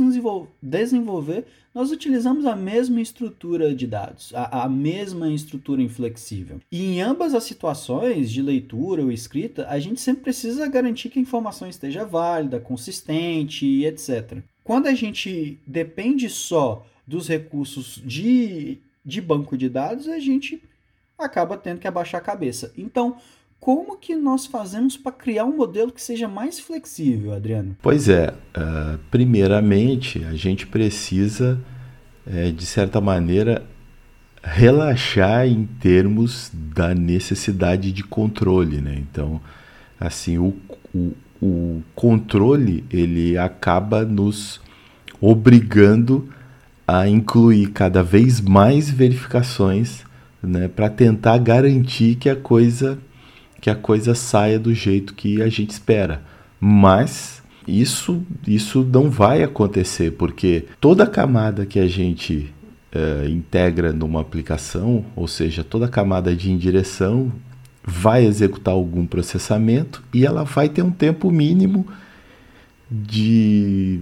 desenvolver, 0.61 1.45
nós 1.73 1.91
utilizamos 1.91 2.45
a 2.45 2.57
mesma 2.57 2.99
estrutura 2.99 3.73
de 3.73 3.87
dados, 3.87 4.33
a, 4.35 4.63
a, 4.63 4.69
mesma 4.69 5.31
estrutura 5.31 5.81
inflexível. 5.81 6.59
E 6.69 6.83
em 6.83 7.01
ambas 7.01 7.33
as 7.33 7.45
situações, 7.45 8.29
de 8.29 8.41
leitura 8.41 9.01
ou 9.01 9.13
escrita, 9.13 9.65
a 9.69 9.79
gente 9.79 10.01
sempre 10.01 10.23
precisa 10.23 10.67
garantir 10.67 11.07
que 11.07 11.19
a 11.19 11.21
informação 11.21 11.69
esteja 11.69 12.03
válida, 12.03 12.59
consistente 12.59 13.65
e 13.65 13.85
etc. 13.85 14.39
Quando 14.65 14.87
a 14.87 14.93
gente 14.93 15.57
depende 15.65 16.29
só 16.29 16.85
dos 17.07 17.29
recursos 17.29 18.01
de, 18.03 18.77
de 19.05 19.21
banco 19.21 19.57
de 19.57 19.69
dados, 19.69 20.09
a 20.09 20.19
gente 20.19 20.61
acaba 21.17 21.55
tendo 21.55 21.79
que 21.79 21.87
abaixar 21.87 22.19
a 22.19 22.23
cabeça. 22.25 22.73
Então, 22.77 23.15
como 23.59 23.97
que 23.97 24.15
nós 24.15 24.45
fazemos 24.45 24.95
para 24.95 25.11
criar 25.11 25.45
um 25.45 25.55
modelo 25.55 25.91
que 25.91 26.01
seja 26.01 26.27
mais 26.27 26.59
flexível, 26.59 27.33
Adriano? 27.33 27.75
Pois 27.81 28.07
é, 28.07 28.33
uh, 28.55 28.97
primeiramente 29.11 30.23
a 30.23 30.33
gente 30.33 30.65
precisa, 30.65 31.59
é, 32.25 32.51
de 32.51 32.65
certa 32.65 33.01
maneira, 33.01 33.65
relaxar 34.43 35.47
em 35.47 35.65
termos 35.65 36.51
da 36.53 36.95
necessidade 36.95 37.91
de 37.91 38.03
controle, 38.03 38.79
né? 38.79 38.97
Então, 38.99 39.41
assim, 39.99 40.37
o, 40.37 40.55
o, 40.93 41.13
o 41.41 41.83
controle 41.93 42.85
ele 42.89 43.37
acaba 43.37 44.05
nos 44.05 44.61
obrigando 45.19 46.29
a 46.87 47.07
incluir 47.07 47.67
cada 47.71 48.01
vez 48.01 48.39
mais 48.39 48.89
verificações, 48.89 50.05
né, 50.41 50.69
para 50.69 50.89
tentar 50.89 51.37
garantir 51.39 52.15
que 52.15 52.29
a 52.29 52.35
coisa 52.35 52.97
que 53.59 53.69
a 53.69 53.75
coisa 53.75 54.13
saia 54.15 54.59
do 54.59 54.73
jeito 54.73 55.13
que 55.13 55.41
a 55.41 55.49
gente 55.49 55.71
espera. 55.71 56.21
Mas 56.59 57.41
isso, 57.67 58.23
isso 58.47 58.83
não 58.83 59.09
vai 59.09 59.43
acontecer, 59.43 60.11
porque 60.11 60.65
toda 60.79 61.05
camada 61.05 61.65
que 61.65 61.79
a 61.79 61.87
gente 61.87 62.53
uh, 62.95 63.27
integra 63.29 63.91
numa 63.91 64.21
aplicação, 64.21 65.05
ou 65.15 65.27
seja, 65.27 65.63
toda 65.63 65.87
camada 65.87 66.35
de 66.35 66.51
indireção, 66.51 67.31
vai 67.83 68.25
executar 68.25 68.73
algum 68.73 69.05
processamento 69.05 70.03
e 70.13 70.25
ela 70.25 70.43
vai 70.43 70.67
ter 70.67 70.81
um 70.81 70.91
tempo 70.91 71.31
mínimo 71.31 71.87
de 72.89 74.01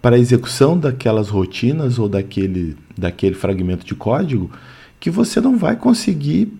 para 0.00 0.18
execução 0.18 0.78
daquelas 0.78 1.30
rotinas 1.30 1.98
ou 1.98 2.08
daquele, 2.08 2.76
daquele 2.96 3.34
fragmento 3.34 3.86
de 3.86 3.94
código 3.94 4.50
que 5.00 5.10
você 5.10 5.40
não 5.40 5.56
vai 5.56 5.76
conseguir 5.76 6.52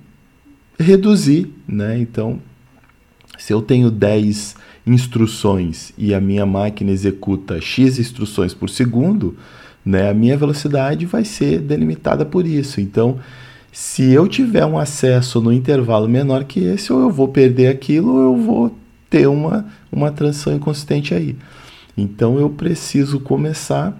reduzir, 0.78 1.50
né? 1.66 1.98
Então, 1.98 2.40
se 3.38 3.52
eu 3.52 3.62
tenho 3.62 3.90
10 3.90 4.56
instruções 4.86 5.92
e 5.96 6.14
a 6.14 6.20
minha 6.20 6.44
máquina 6.44 6.90
executa 6.90 7.60
X 7.60 7.98
instruções 7.98 8.52
por 8.52 8.68
segundo, 8.68 9.36
né, 9.84 10.10
a 10.10 10.14
minha 10.14 10.36
velocidade 10.36 11.06
vai 11.06 11.24
ser 11.24 11.60
delimitada 11.60 12.24
por 12.24 12.46
isso. 12.46 12.80
Então, 12.80 13.18
se 13.72 14.12
eu 14.12 14.28
tiver 14.28 14.64
um 14.64 14.78
acesso 14.78 15.40
no 15.40 15.52
intervalo 15.52 16.08
menor 16.08 16.44
que 16.44 16.60
esse, 16.60 16.92
ou 16.92 17.00
eu 17.00 17.10
vou 17.10 17.28
perder 17.28 17.68
aquilo, 17.68 18.14
ou 18.14 18.22
eu 18.22 18.36
vou 18.36 18.78
ter 19.10 19.26
uma, 19.26 19.66
uma 19.90 20.10
transição 20.10 20.54
inconsistente 20.54 21.14
aí. 21.14 21.36
Então, 21.96 22.38
eu 22.38 22.50
preciso 22.50 23.20
começar 23.20 23.98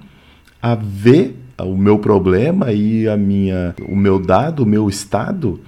a 0.60 0.74
ver 0.74 1.36
o 1.58 1.76
meu 1.76 1.98
problema 1.98 2.72
e 2.72 3.08
a 3.08 3.16
minha, 3.16 3.74
o 3.88 3.94
meu 3.94 4.18
dado, 4.18 4.62
o 4.62 4.66
meu 4.66 4.88
estado, 4.88 5.60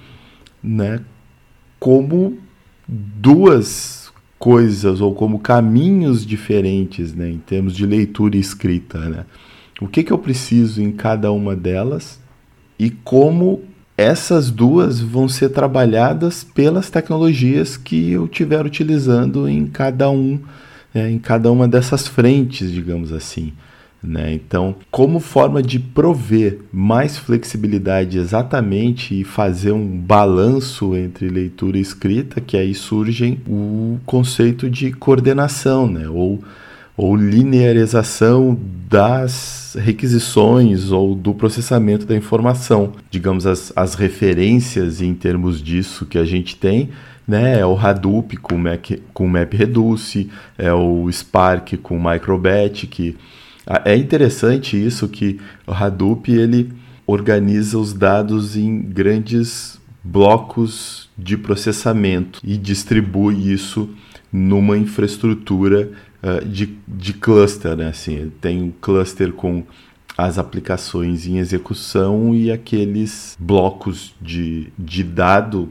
né, 0.63 1.01
como 1.79 2.37
duas 2.87 4.11
coisas 4.39 5.01
ou 5.01 5.13
como 5.13 5.39
caminhos 5.39 6.25
diferentes, 6.25 7.13
né, 7.13 7.29
em 7.29 7.39
termos 7.39 7.75
de 7.75 7.85
leitura 7.85 8.37
e 8.37 8.39
escrita, 8.39 8.99
né? 9.09 9.25
O 9.81 9.87
que 9.87 10.03
que 10.03 10.11
eu 10.11 10.17
preciso 10.17 10.81
em 10.81 10.91
cada 10.91 11.31
uma 11.31 11.55
delas 11.55 12.19
e 12.79 12.89
como 12.89 13.63
essas 13.95 14.51
duas 14.51 14.99
vão 14.99 15.27
ser 15.27 15.49
trabalhadas 15.49 16.43
pelas 16.43 16.89
tecnologias 16.89 17.77
que 17.77 18.11
eu 18.11 18.25
estiver 18.25 18.63
utilizando 18.65 19.47
em 19.47 19.65
cada 19.65 20.09
um, 20.09 20.39
né, 20.93 21.09
em 21.09 21.17
cada 21.17 21.51
uma 21.51 21.67
dessas 21.67 22.07
frentes, 22.07 22.71
digamos 22.71 23.11
assim. 23.11 23.53
Né? 24.01 24.33
Então, 24.33 24.75
como 24.91 25.19
forma 25.19 25.61
de 25.61 25.79
prover 25.79 26.59
mais 26.71 27.17
flexibilidade 27.17 28.17
exatamente 28.17 29.19
e 29.19 29.23
fazer 29.23 29.71
um 29.71 29.85
balanço 29.85 30.95
entre 30.95 31.27
leitura 31.27 31.77
e 31.77 31.81
escrita, 31.81 32.39
que 32.39 32.55
aí 32.55 32.73
surge 32.73 33.39
o 33.47 33.97
conceito 34.05 34.69
de 34.69 34.91
coordenação, 34.91 35.87
né? 35.87 36.07
ou, 36.07 36.43
ou 36.95 37.15
linearização 37.15 38.57
das 38.87 39.75
requisições 39.79 40.91
ou 40.91 41.15
do 41.15 41.33
processamento 41.33 42.05
da 42.05 42.15
informação. 42.15 42.93
Digamos, 43.09 43.45
as, 43.45 43.73
as 43.75 43.95
referências 43.95 45.01
em 45.01 45.13
termos 45.13 45.61
disso 45.61 46.05
que 46.05 46.17
a 46.17 46.23
gente 46.23 46.55
tem 46.55 46.89
né? 47.27 47.59
É 47.59 47.65
o 47.65 47.77
Hadoop 47.77 48.37
com, 48.37 48.57
Mac, 48.57 48.91
com 49.13 49.27
MapReduce, 49.27 50.29
é 50.57 50.71
o 50.71 51.11
Spark 51.11 51.77
com 51.83 51.99
Microbat, 51.99 52.87
que 52.87 53.17
é 53.83 53.95
interessante 53.95 54.77
isso 54.77 55.07
que 55.07 55.39
o 55.65 55.71
Hadoop 55.71 56.31
ele 56.31 56.71
organiza 57.05 57.77
os 57.77 57.93
dados 57.93 58.55
em 58.55 58.81
grandes 58.81 59.79
blocos 60.03 61.09
de 61.17 61.37
processamento 61.37 62.39
e 62.43 62.57
distribui 62.57 63.51
isso 63.51 63.89
numa 64.31 64.77
infraestrutura 64.77 65.91
uh, 66.23 66.45
de, 66.45 66.77
de 66.87 67.13
cluster, 67.13 67.75
né? 67.75 67.87
Assim, 67.87 68.31
tem 68.39 68.61
um 68.61 68.71
cluster 68.71 69.33
com 69.33 69.63
as 70.17 70.37
aplicações 70.37 71.27
em 71.27 71.37
execução 71.37 72.33
e 72.33 72.51
aqueles 72.51 73.37
blocos 73.39 74.15
de, 74.21 74.67
de 74.77 75.03
dado 75.03 75.69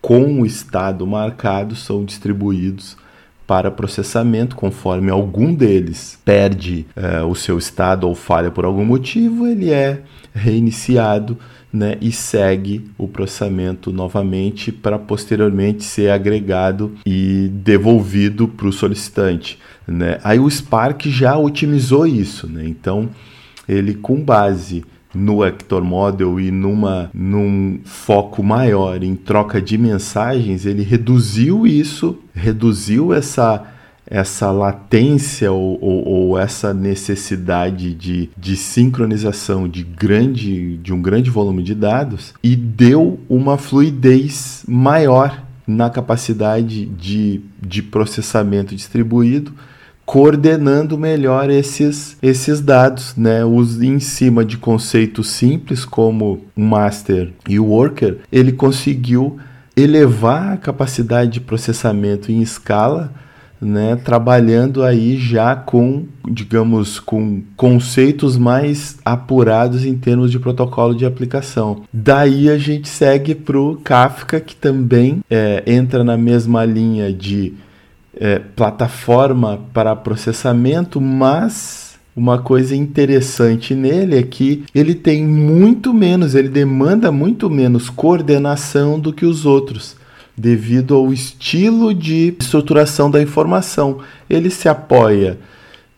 com 0.00 0.40
o 0.40 0.46
estado 0.46 1.06
marcado 1.06 1.74
são 1.74 2.04
distribuídos 2.04 2.96
para 3.48 3.70
processamento, 3.70 4.54
conforme 4.54 5.10
algum 5.10 5.54
deles 5.54 6.18
perde 6.22 6.84
uh, 6.94 7.26
o 7.26 7.34
seu 7.34 7.56
estado 7.56 8.06
ou 8.06 8.14
falha 8.14 8.50
por 8.50 8.66
algum 8.66 8.84
motivo, 8.84 9.46
ele 9.46 9.70
é 9.70 10.02
reiniciado 10.34 11.38
né, 11.72 11.96
e 11.98 12.12
segue 12.12 12.90
o 12.98 13.08
processamento 13.08 13.90
novamente 13.90 14.70
para 14.70 14.98
posteriormente 14.98 15.82
ser 15.82 16.10
agregado 16.10 16.92
e 17.06 17.48
devolvido 17.50 18.46
para 18.48 18.68
o 18.68 18.72
solicitante. 18.72 19.58
Né? 19.86 20.18
Aí 20.22 20.38
o 20.38 20.50
Spark 20.50 21.06
já 21.06 21.38
otimizou 21.38 22.06
isso, 22.06 22.46
né? 22.46 22.64
então 22.66 23.08
ele 23.66 23.94
com 23.94 24.22
base 24.22 24.84
no 25.14 25.44
Hector 25.44 25.82
Model 25.82 26.38
e 26.38 26.50
numa, 26.50 27.10
num 27.14 27.80
foco 27.84 28.42
maior 28.42 29.02
em 29.02 29.14
troca 29.14 29.60
de 29.60 29.78
mensagens, 29.78 30.66
ele 30.66 30.82
reduziu 30.82 31.66
isso, 31.66 32.18
reduziu 32.34 33.12
essa, 33.12 33.64
essa 34.06 34.50
latência 34.50 35.50
ou, 35.50 35.78
ou, 35.80 36.08
ou, 36.08 36.38
essa 36.38 36.74
necessidade 36.74 37.94
de, 37.94 38.30
de 38.36 38.56
sincronização 38.56 39.68
de, 39.68 39.82
grande, 39.82 40.76
de 40.78 40.92
um 40.92 41.00
grande 41.00 41.30
volume 41.30 41.62
de 41.62 41.74
dados 41.74 42.34
e 42.42 42.54
deu 42.54 43.18
uma 43.28 43.56
fluidez 43.56 44.64
maior 44.68 45.44
na 45.66 45.90
capacidade 45.90 46.86
de, 46.86 47.42
de 47.60 47.82
processamento 47.82 48.74
distribuído 48.74 49.52
coordenando 50.08 50.96
melhor 50.96 51.50
esses, 51.50 52.16
esses 52.22 52.62
dados, 52.62 53.14
né? 53.14 53.44
Os, 53.44 53.82
em 53.82 54.00
cima 54.00 54.42
de 54.42 54.56
conceitos 54.56 55.28
simples 55.28 55.84
como 55.84 56.46
o 56.56 56.62
master 56.62 57.30
e 57.46 57.60
o 57.60 57.66
worker, 57.66 58.16
ele 58.32 58.52
conseguiu 58.52 59.36
elevar 59.76 60.54
a 60.54 60.56
capacidade 60.56 61.32
de 61.32 61.40
processamento 61.42 62.32
em 62.32 62.40
escala, 62.40 63.12
né, 63.60 63.96
trabalhando 63.96 64.82
aí 64.82 65.18
já 65.18 65.54
com, 65.54 66.06
digamos, 66.26 66.98
com 66.98 67.42
conceitos 67.54 68.38
mais 68.38 68.96
apurados 69.04 69.84
em 69.84 69.94
termos 69.94 70.30
de 70.30 70.38
protocolo 70.38 70.94
de 70.94 71.04
aplicação. 71.04 71.82
Daí 71.92 72.48
a 72.48 72.56
gente 72.56 72.88
segue 72.88 73.34
para 73.34 73.60
o 73.60 73.76
Kafka, 73.76 74.40
que 74.40 74.56
também 74.56 75.20
é, 75.28 75.62
entra 75.66 76.02
na 76.02 76.16
mesma 76.16 76.64
linha 76.64 77.12
de 77.12 77.52
é, 78.20 78.38
plataforma 78.38 79.60
para 79.72 79.94
processamento, 79.94 81.00
mas 81.00 81.98
uma 82.16 82.38
coisa 82.38 82.74
interessante 82.74 83.74
nele 83.74 84.18
é 84.18 84.22
que 84.22 84.64
ele 84.74 84.94
tem 84.94 85.24
muito 85.24 85.94
menos, 85.94 86.34
ele 86.34 86.48
demanda 86.48 87.12
muito 87.12 87.48
menos 87.48 87.88
coordenação 87.88 88.98
do 88.98 89.12
que 89.12 89.24
os 89.24 89.46
outros, 89.46 89.96
devido 90.36 90.94
ao 90.94 91.12
estilo 91.12 91.94
de 91.94 92.34
estruturação 92.40 93.10
da 93.10 93.22
informação. 93.22 93.98
Ele 94.28 94.50
se 94.50 94.68
apoia 94.68 95.38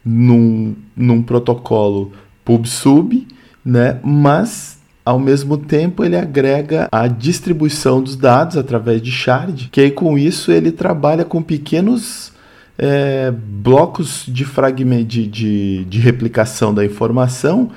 num, 0.04 0.74
num 0.94 1.22
protocolo 1.22 2.12
pub-sub, 2.44 3.26
né, 3.64 3.98
mas 4.02 4.79
ao 5.04 5.18
mesmo 5.18 5.56
tempo 5.56 6.04
ele 6.04 6.16
agrega 6.16 6.88
a 6.92 7.06
distribuição 7.06 8.02
dos 8.02 8.16
dados 8.16 8.56
através 8.56 9.00
de 9.00 9.10
shard, 9.10 9.68
que 9.70 9.80
aí 9.80 9.90
com 9.90 10.18
isso 10.18 10.52
ele 10.52 10.70
trabalha 10.70 11.24
com 11.24 11.42
pequenos 11.42 12.32
é, 12.78 13.30
blocos 13.30 14.24
de, 14.26 14.44
fragmento, 14.44 15.04
de, 15.04 15.26
de, 15.26 15.84
de 15.84 15.98
replicação 15.98 16.72
da 16.72 16.84
informação, 16.84 17.70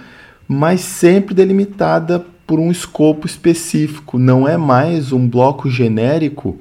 mas 0.47 0.81
sempre 0.81 1.33
delimitada 1.33 2.25
por 2.47 2.59
um 2.59 2.71
escopo 2.71 3.25
específico. 3.25 4.17
Não 4.17 4.47
é 4.47 4.57
mais 4.57 5.12
um 5.12 5.27
bloco 5.27 5.69
genérico 5.69 6.59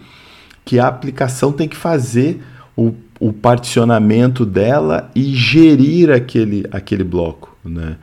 que 0.65 0.79
a 0.79 0.87
aplicação 0.87 1.53
tem 1.53 1.69
que 1.69 1.77
fazer 1.77 2.43
o, 2.77 2.93
o 3.21 3.33
particionamento 3.33 4.47
dela 4.47 5.11
e 5.15 5.35
gerir 5.35 6.11
aquele, 6.11 6.67
aquele 6.71 7.05
bloco. 7.05 7.57
Né? 7.65 7.97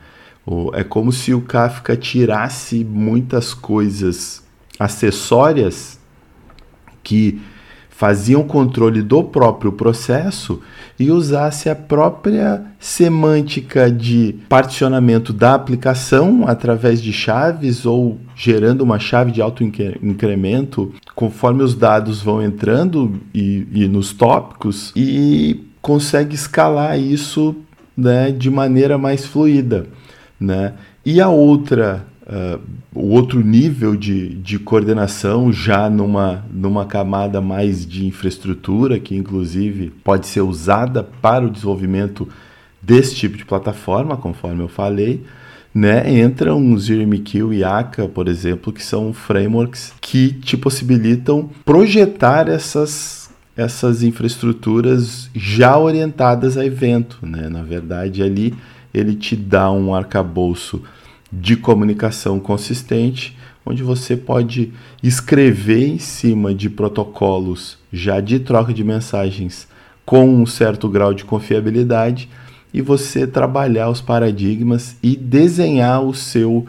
É 0.74 0.82
como 0.82 1.12
se 1.12 1.32
o 1.32 1.40
Kafka 1.40 1.96
tirasse 1.96 2.84
muitas 2.84 3.54
coisas 3.54 4.42
acessórias 4.78 5.98
que 7.02 7.40
faziam 8.00 8.42
controle 8.42 9.02
do 9.02 9.22
próprio 9.22 9.72
processo 9.72 10.62
e 10.98 11.10
usasse 11.10 11.68
a 11.68 11.76
própria 11.76 12.64
semântica 12.78 13.90
de 13.90 14.36
particionamento 14.48 15.34
da 15.34 15.52
aplicação 15.52 16.44
através 16.48 17.02
de 17.02 17.12
chaves 17.12 17.84
ou 17.84 18.18
gerando 18.34 18.80
uma 18.80 18.98
chave 18.98 19.30
de 19.30 19.42
alto 19.42 19.62
incremento 19.62 20.94
conforme 21.14 21.62
os 21.62 21.74
dados 21.74 22.22
vão 22.22 22.42
entrando 22.42 23.20
e, 23.34 23.66
e 23.70 23.86
nos 23.86 24.14
tópicos 24.14 24.94
e 24.96 25.62
consegue 25.82 26.34
escalar 26.34 26.98
isso 26.98 27.54
né, 27.94 28.32
de 28.32 28.48
maneira 28.48 28.96
mais 28.96 29.26
fluida. 29.26 29.86
Né? 30.40 30.72
E 31.04 31.20
a 31.20 31.28
outra, 31.28 32.06
uh, 32.22 32.60
o 32.94 33.10
outro 33.10 33.44
nível 33.44 33.94
de, 33.94 34.30
de 34.36 34.58
coordenação, 34.58 35.52
já 35.52 35.90
numa, 35.90 36.44
numa 36.50 36.86
camada 36.86 37.40
mais 37.40 37.86
de 37.86 38.06
infraestrutura, 38.06 38.98
que 38.98 39.14
inclusive 39.14 39.92
pode 40.02 40.26
ser 40.26 40.40
usada 40.40 41.02
para 41.02 41.44
o 41.44 41.50
desenvolvimento 41.50 42.26
desse 42.80 43.14
tipo 43.14 43.36
de 43.36 43.44
plataforma, 43.44 44.16
conforme 44.16 44.62
eu 44.62 44.68
falei, 44.68 45.22
né, 45.74 46.20
entram 46.20 46.72
o 46.72 46.78
ZeroMQ 46.78 47.52
e 47.52 47.62
Aka, 47.62 48.08
por 48.08 48.26
exemplo, 48.26 48.72
que 48.72 48.82
são 48.82 49.12
frameworks 49.12 49.92
que 50.00 50.32
te 50.32 50.56
possibilitam 50.56 51.48
projetar 51.64 52.48
essas 52.48 53.20
essas 53.56 54.02
infraestruturas 54.02 55.28
já 55.34 55.76
orientadas 55.76 56.56
a 56.56 56.64
evento, 56.64 57.18
né? 57.20 57.48
Na 57.50 57.62
verdade, 57.62 58.22
ali 58.22 58.54
ele 58.92 59.14
te 59.14 59.36
dá 59.36 59.70
um 59.70 59.94
arcabouço 59.94 60.82
de 61.32 61.56
comunicação 61.56 62.40
consistente, 62.40 63.36
onde 63.64 63.82
você 63.82 64.16
pode 64.16 64.72
escrever 65.02 65.86
em 65.86 65.98
cima 65.98 66.54
de 66.54 66.68
protocolos 66.68 67.78
já 67.92 68.20
de 68.20 68.40
troca 68.40 68.72
de 68.72 68.82
mensagens 68.82 69.68
com 70.04 70.28
um 70.28 70.44
certo 70.44 70.88
grau 70.88 71.14
de 71.14 71.24
confiabilidade 71.24 72.28
e 72.72 72.80
você 72.80 73.26
trabalhar 73.26 73.90
os 73.90 74.00
paradigmas 74.00 74.96
e 75.02 75.16
desenhar 75.16 76.02
o 76.02 76.14
seu 76.14 76.66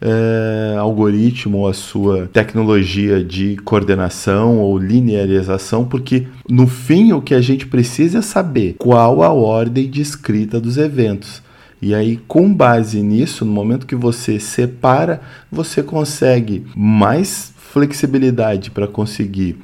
é, 0.00 0.76
algoritmo 0.78 1.58
ou 1.58 1.68
a 1.68 1.72
sua 1.72 2.28
tecnologia 2.32 3.22
de 3.22 3.56
coordenação 3.64 4.58
ou 4.58 4.76
linearização, 4.76 5.84
porque 5.84 6.26
no 6.48 6.66
fim 6.66 7.12
o 7.12 7.22
que 7.22 7.34
a 7.34 7.40
gente 7.40 7.66
precisa 7.66 8.18
é 8.18 8.22
saber 8.22 8.74
qual 8.78 9.22
a 9.22 9.32
ordem 9.32 9.88
de 9.88 10.02
escrita 10.02 10.60
dos 10.60 10.76
eventos. 10.76 11.40
E 11.82 11.96
aí, 11.96 12.16
com 12.16 12.54
base 12.54 13.02
nisso, 13.02 13.44
no 13.44 13.50
momento 13.50 13.88
que 13.88 13.96
você 13.96 14.38
separa, 14.38 15.20
você 15.50 15.82
consegue 15.82 16.64
mais 16.76 17.52
flexibilidade 17.56 18.70
para 18.70 18.86
conseguir 18.86 19.58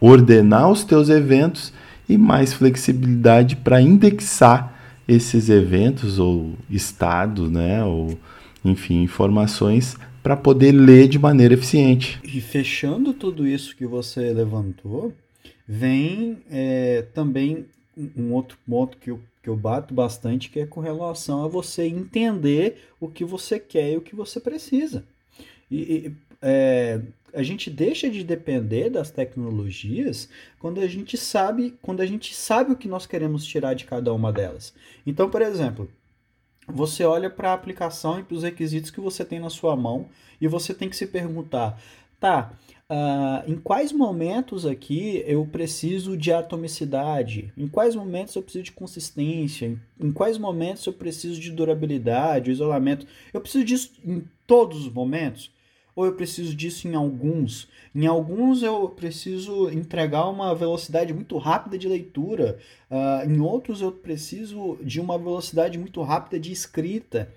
ordenar 0.00 0.68
os 0.68 0.82
teus 0.82 1.08
eventos 1.08 1.72
e 2.08 2.18
mais 2.18 2.52
flexibilidade 2.52 3.54
para 3.54 3.80
indexar 3.80 4.76
esses 5.06 5.48
eventos 5.48 6.18
ou 6.18 6.54
estados, 6.68 7.48
né, 7.48 7.84
ou 7.84 8.18
enfim, 8.64 9.02
informações 9.02 9.96
para 10.20 10.36
poder 10.36 10.72
ler 10.72 11.06
de 11.06 11.18
maneira 11.18 11.54
eficiente. 11.54 12.20
E 12.24 12.40
fechando 12.40 13.12
tudo 13.12 13.46
isso 13.46 13.76
que 13.76 13.86
você 13.86 14.32
levantou, 14.32 15.12
vem 15.66 16.38
é, 16.50 17.04
também 17.14 17.66
um 18.16 18.32
outro 18.32 18.58
ponto 18.66 18.96
que 18.98 19.10
eu 19.10 19.20
que 19.42 19.48
eu 19.48 19.56
bato 19.56 19.92
bastante, 19.92 20.48
que 20.48 20.60
é 20.60 20.66
com 20.66 20.80
relação 20.80 21.44
a 21.44 21.48
você 21.48 21.84
entender 21.84 22.88
o 23.00 23.08
que 23.08 23.24
você 23.24 23.58
quer 23.58 23.92
e 23.92 23.96
o 23.96 24.02
que 24.02 24.14
você 24.14 24.38
precisa. 24.38 25.04
E, 25.70 25.76
e 25.76 26.16
é, 26.40 27.00
a 27.34 27.42
gente 27.42 27.70
deixa 27.70 28.08
de 28.08 28.22
depender 28.22 28.90
das 28.90 29.10
tecnologias 29.10 30.28
quando 30.58 30.80
a 30.80 30.86
gente 30.86 31.16
sabe, 31.16 31.74
quando 31.82 32.00
a 32.00 32.06
gente 32.06 32.34
sabe 32.34 32.72
o 32.72 32.76
que 32.76 32.88
nós 32.88 33.06
queremos 33.06 33.44
tirar 33.44 33.74
de 33.74 33.84
cada 33.84 34.12
uma 34.12 34.32
delas. 34.32 34.72
Então, 35.06 35.28
por 35.28 35.42
exemplo, 35.42 35.90
você 36.68 37.04
olha 37.04 37.30
para 37.30 37.50
a 37.50 37.54
aplicação 37.54 38.20
e 38.20 38.22
para 38.22 38.36
os 38.36 38.42
requisitos 38.42 38.90
que 38.90 39.00
você 39.00 39.24
tem 39.24 39.40
na 39.40 39.50
sua 39.50 39.74
mão 39.74 40.08
e 40.40 40.46
você 40.46 40.72
tem 40.72 40.88
que 40.88 40.96
se 40.96 41.06
perguntar, 41.06 41.80
tá? 42.20 42.52
Uh, 42.92 43.50
em 43.50 43.56
quais 43.56 43.90
momentos 43.90 44.66
aqui 44.66 45.24
eu 45.26 45.46
preciso 45.46 46.14
de 46.14 46.30
atomicidade? 46.30 47.50
Em 47.56 47.66
quais 47.66 47.94
momentos 47.94 48.34
eu 48.34 48.42
preciso 48.42 48.64
de 48.64 48.72
consistência? 48.72 49.64
Em, 49.64 49.80
em 49.98 50.12
quais 50.12 50.36
momentos 50.36 50.84
eu 50.84 50.92
preciso 50.92 51.40
de 51.40 51.50
durabilidade, 51.50 52.50
isolamento? 52.50 53.06
Eu 53.32 53.40
preciso 53.40 53.64
disso 53.64 53.92
em 54.04 54.22
todos 54.46 54.84
os 54.84 54.92
momentos? 54.92 55.50
Ou 55.96 56.04
eu 56.04 56.12
preciso 56.12 56.54
disso 56.54 56.86
em 56.86 56.94
alguns? 56.94 57.66
Em 57.94 58.06
alguns 58.06 58.62
eu 58.62 58.86
preciso 58.90 59.70
entregar 59.70 60.28
uma 60.28 60.54
velocidade 60.54 61.14
muito 61.14 61.38
rápida 61.38 61.78
de 61.78 61.88
leitura, 61.88 62.58
uh, 62.90 63.26
em 63.26 63.40
outros 63.40 63.80
eu 63.80 63.90
preciso 63.90 64.78
de 64.82 65.00
uma 65.00 65.16
velocidade 65.16 65.78
muito 65.78 66.02
rápida 66.02 66.38
de 66.38 66.52
escrita. 66.52 67.32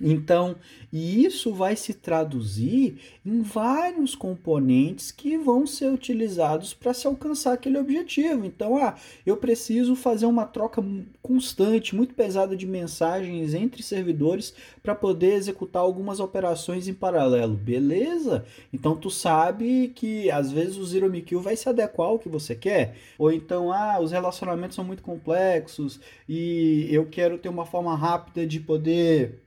Então, 0.00 0.56
e 0.92 1.24
isso 1.24 1.52
vai 1.52 1.76
se 1.76 1.94
traduzir 1.94 2.98
em 3.24 3.42
vários 3.42 4.14
componentes 4.14 5.12
que 5.12 5.36
vão 5.38 5.66
ser 5.66 5.90
utilizados 5.90 6.74
para 6.74 6.92
se 6.92 7.06
alcançar 7.06 7.52
aquele 7.52 7.78
objetivo. 7.78 8.44
Então, 8.44 8.76
ah, 8.76 8.96
eu 9.24 9.36
preciso 9.36 9.94
fazer 9.94 10.26
uma 10.26 10.44
troca 10.44 10.82
constante, 11.22 11.94
muito 11.94 12.14
pesada 12.14 12.56
de 12.56 12.66
mensagens 12.66 13.54
entre 13.54 13.82
servidores 13.82 14.52
para 14.82 14.94
poder 14.94 15.34
executar 15.34 15.82
algumas 15.82 16.18
operações 16.18 16.88
em 16.88 16.94
paralelo. 16.94 17.54
Beleza? 17.54 18.44
Então, 18.72 18.96
tu 18.96 19.10
sabe 19.10 19.92
que 19.94 20.30
às 20.30 20.50
vezes 20.50 20.76
o 20.76 20.84
Zero 20.84 21.06
MQ 21.06 21.36
vai 21.36 21.56
se 21.56 21.68
adequar 21.68 22.08
ao 22.08 22.18
que 22.18 22.28
você 22.28 22.54
quer. 22.54 22.96
Ou 23.16 23.32
então, 23.32 23.72
ah, 23.72 23.98
os 24.00 24.10
relacionamentos 24.10 24.74
são 24.74 24.84
muito 24.84 25.02
complexos 25.02 26.00
e 26.28 26.88
eu 26.90 27.06
quero 27.06 27.38
ter 27.38 27.48
uma 27.48 27.64
forma 27.64 27.94
rápida 27.96 28.46
de 28.46 28.58
poder 28.58 29.43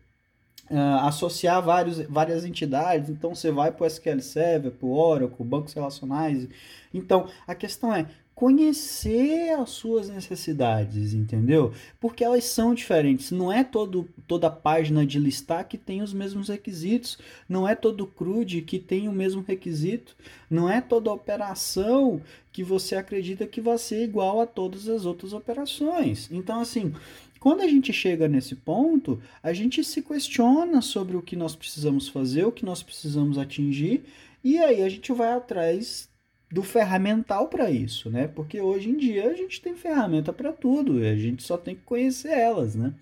uh, 0.70 1.06
associar 1.06 1.62
vários, 1.62 2.00
várias 2.08 2.46
entidades. 2.46 3.10
Então 3.10 3.34
você 3.34 3.52
vai 3.52 3.72
para 3.72 3.84
o 3.84 3.88
SQL 3.88 4.22
Server, 4.22 4.72
para 4.72 4.88
o 4.88 4.94
Oracle, 4.94 5.46
bancos 5.46 5.74
relacionais. 5.74 6.48
Então 6.94 7.28
a 7.48 7.56
questão 7.56 7.94
é 7.94 8.08
conhecer 8.38 9.50
as 9.60 9.72
suas 9.72 10.10
necessidades, 10.10 11.12
entendeu? 11.12 11.74
Porque 12.00 12.24
elas 12.24 12.44
são 12.44 12.76
diferentes. 12.76 13.32
Não 13.32 13.52
é 13.52 13.64
todo, 13.64 14.08
toda 14.28 14.48
página 14.48 15.04
de 15.04 15.18
listar 15.18 15.68
que 15.68 15.76
tem 15.76 16.04
os 16.04 16.14
mesmos 16.14 16.48
requisitos. 16.48 17.18
Não 17.50 17.68
é 17.68 17.74
todo 17.74 18.06
CRUD 18.06 18.62
que 18.62 18.78
tem 18.78 19.08
o 19.08 19.12
mesmo 19.12 19.42
requisito. 19.42 20.16
Não 20.48 20.70
é 20.70 20.80
toda 20.80 21.12
operação 21.12 22.22
que 22.52 22.64
você 22.64 22.96
acredita 22.96 23.48
que 23.48 23.60
vai 23.60 23.80
ser 23.80 24.04
igual 24.04 24.40
a 24.40 24.46
todas 24.46 24.88
as 24.88 25.04
outras 25.04 25.34
operações. 25.34 26.30
Então, 26.32 26.60
assim, 26.60 26.94
quando 27.48 27.62
a 27.62 27.68
gente 27.70 27.94
chega 27.94 28.28
nesse 28.28 28.58
ponto, 28.58 29.22
a 29.42 29.54
gente 29.54 29.82
se 29.82 30.02
questiona 30.02 30.82
sobre 30.82 31.16
o 31.16 31.22
que 31.22 31.34
nós 31.34 31.56
precisamos 31.56 32.10
fazer, 32.10 32.44
o 32.44 32.52
que 32.52 32.66
nós 32.66 32.84
precisamos 32.84 33.38
atingir, 33.38 34.04
e 34.44 34.58
aí 34.58 34.84
a 34.84 34.90
gente 34.90 35.14
vai 35.14 35.32
atrás 35.32 36.10
do 36.52 36.62
ferramental 36.62 37.48
para 37.48 37.72
isso, 37.72 38.10
né? 38.10 38.28
Porque 38.28 38.60
hoje 38.60 38.90
em 38.90 38.98
dia 38.98 39.30
a 39.30 39.34
gente 39.34 39.62
tem 39.62 39.78
ferramenta 39.78 40.34
para 40.34 40.52
tudo, 40.52 40.98
a 40.98 41.16
gente 41.16 41.42
só 41.42 41.56
tem 41.56 41.74
que 41.74 41.84
conhecer 41.84 42.38
elas, 42.38 42.76
né? 42.76 42.94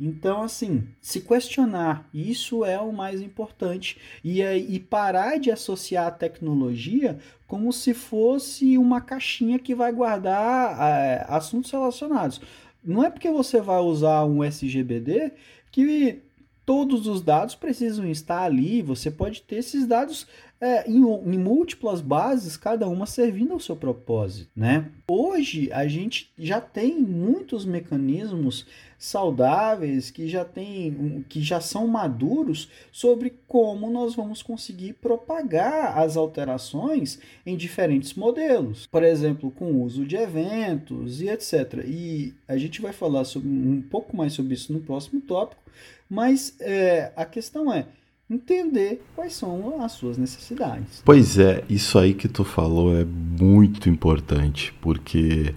Então, 0.00 0.42
assim, 0.42 0.88
se 1.00 1.20
questionar, 1.20 2.08
isso 2.12 2.64
é 2.64 2.80
o 2.80 2.92
mais 2.92 3.20
importante. 3.20 3.96
E, 4.24 4.42
e 4.42 4.80
parar 4.80 5.38
de 5.38 5.50
associar 5.50 6.06
a 6.06 6.10
tecnologia 6.10 7.18
como 7.46 7.72
se 7.72 7.94
fosse 7.94 8.76
uma 8.76 9.00
caixinha 9.00 9.58
que 9.58 9.74
vai 9.74 9.92
guardar 9.92 10.76
é, 10.80 11.24
assuntos 11.28 11.70
relacionados. 11.70 12.40
Não 12.84 13.02
é 13.04 13.10
porque 13.10 13.30
você 13.30 13.60
vai 13.60 13.80
usar 13.80 14.24
um 14.24 14.44
SGBD 14.44 15.32
que 15.72 16.22
todos 16.66 17.06
os 17.06 17.20
dados 17.22 17.54
precisam 17.54 18.06
estar 18.06 18.42
ali. 18.42 18.82
Você 18.82 19.10
pode 19.10 19.42
ter 19.42 19.56
esses 19.56 19.86
dados 19.86 20.26
é, 20.64 20.90
em, 20.90 21.02
em, 21.02 21.38
múltiplas 21.38 22.00
bases, 22.00 22.56
cada 22.56 22.88
uma 22.88 23.04
servindo 23.04 23.52
ao 23.52 23.60
seu 23.60 23.76
propósito, 23.76 24.48
né? 24.56 24.90
Hoje 25.06 25.70
a 25.70 25.86
gente 25.86 26.32
já 26.38 26.58
tem 26.58 26.98
muitos 26.98 27.66
mecanismos 27.66 28.66
saudáveis 28.98 30.10
que 30.10 30.26
já 30.26 30.42
tem, 30.42 31.22
que 31.28 31.42
já 31.42 31.60
são 31.60 31.86
maduros 31.86 32.70
sobre 32.90 33.34
como 33.46 33.90
nós 33.90 34.14
vamos 34.14 34.42
conseguir 34.42 34.94
propagar 34.94 35.98
as 35.98 36.16
alterações 36.16 37.18
em 37.44 37.58
diferentes 37.58 38.14
modelos, 38.14 38.86
por 38.86 39.02
exemplo, 39.02 39.50
com 39.50 39.66
o 39.66 39.82
uso 39.82 40.06
de 40.06 40.16
eventos 40.16 41.20
e 41.20 41.28
etc. 41.28 41.84
E 41.86 42.32
a 42.48 42.56
gente 42.56 42.80
vai 42.80 42.94
falar 42.94 43.24
sobre, 43.24 43.50
um 43.50 43.82
pouco 43.82 44.16
mais 44.16 44.32
sobre 44.32 44.54
isso 44.54 44.72
no 44.72 44.80
próximo 44.80 45.20
tópico, 45.20 45.62
mas 46.08 46.56
é, 46.58 47.12
a 47.14 47.26
questão 47.26 47.70
é 47.70 47.86
entender 48.30 49.02
quais 49.14 49.34
são 49.34 49.82
as 49.82 49.92
suas 49.92 50.16
necessidades. 50.16 51.02
Pois 51.04 51.38
é, 51.38 51.62
isso 51.68 51.98
aí 51.98 52.14
que 52.14 52.28
tu 52.28 52.44
falou 52.44 52.96
é 52.96 53.04
muito 53.04 53.88
importante, 53.88 54.72
porque 54.80 55.54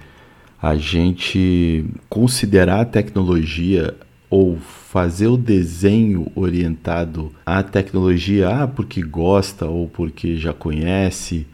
a 0.62 0.76
gente 0.76 1.86
considerar 2.10 2.82
a 2.82 2.86
tecnologia 2.86 3.96
ou 4.30 4.58
fazer 4.58 5.28
o 5.28 5.38
desenho 5.38 6.30
orientado 6.36 7.32
à 7.46 7.64
tecnologia, 7.64 8.50
ah, 8.50 8.68
porque 8.68 9.02
gosta 9.02 9.66
ou 9.66 9.88
porque 9.88 10.36
já 10.36 10.54
conhece, 10.54 11.48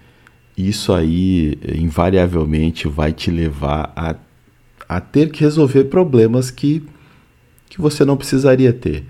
isso 0.57 0.93
aí 0.93 1.57
invariavelmente 1.75 2.87
vai 2.87 3.11
te 3.13 3.29
levar 3.29 3.91
a, 3.95 4.15
a 4.89 4.99
ter 4.99 5.31
que 5.31 5.41
resolver 5.41 5.85
problemas 5.85 6.49
que, 6.49 6.83
que 7.69 7.79
você 7.79 8.03
não 8.03 8.17
precisaria 8.17 8.73
ter. 8.73 9.05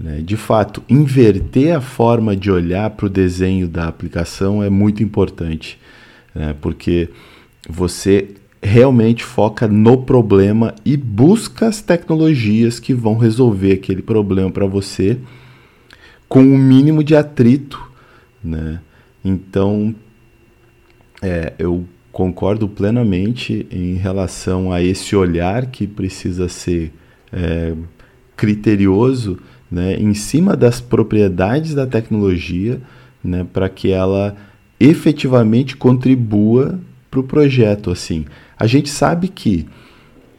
Né? 0.00 0.22
De 0.22 0.36
fato, 0.36 0.82
inverter 0.88 1.76
a 1.76 1.80
forma 1.80 2.34
de 2.34 2.50
olhar 2.50 2.88
para 2.90 3.06
o 3.06 3.10
desenho 3.10 3.68
da 3.68 3.86
aplicação 3.86 4.62
é 4.62 4.70
muito 4.70 5.02
importante, 5.02 5.78
né? 6.34 6.56
porque 6.58 7.10
você 7.68 8.28
realmente 8.62 9.22
foca 9.22 9.68
no 9.68 9.98
problema 9.98 10.74
e 10.84 10.96
busca 10.96 11.66
as 11.66 11.82
tecnologias 11.82 12.80
que 12.80 12.94
vão 12.94 13.16
resolver 13.16 13.72
aquele 13.72 14.02
problema 14.02 14.50
para 14.50 14.66
você 14.66 15.18
com 16.28 16.40
o 16.42 16.58
mínimo 16.58 17.02
de 17.02 17.16
atrito, 17.16 17.80
né? 18.42 18.80
Então, 19.24 19.94
é, 21.20 21.54
eu 21.58 21.84
concordo 22.12 22.68
plenamente 22.68 23.66
em 23.70 23.94
relação 23.94 24.72
a 24.72 24.82
esse 24.82 25.16
olhar 25.16 25.66
que 25.66 25.86
precisa 25.86 26.48
ser 26.48 26.92
é, 27.32 27.74
criterioso, 28.36 29.38
né, 29.70 29.94
em 29.94 30.14
cima 30.14 30.56
das 30.56 30.80
propriedades 30.80 31.74
da 31.74 31.86
tecnologia, 31.86 32.80
né, 33.22 33.46
para 33.52 33.68
que 33.68 33.90
ela 33.90 34.36
efetivamente 34.78 35.76
contribua 35.76 36.78
para 37.10 37.20
o 37.20 37.24
projeto, 37.24 37.90
assim 37.90 38.24
a 38.60 38.66
gente 38.66 38.90
sabe 38.90 39.28
que 39.28 39.66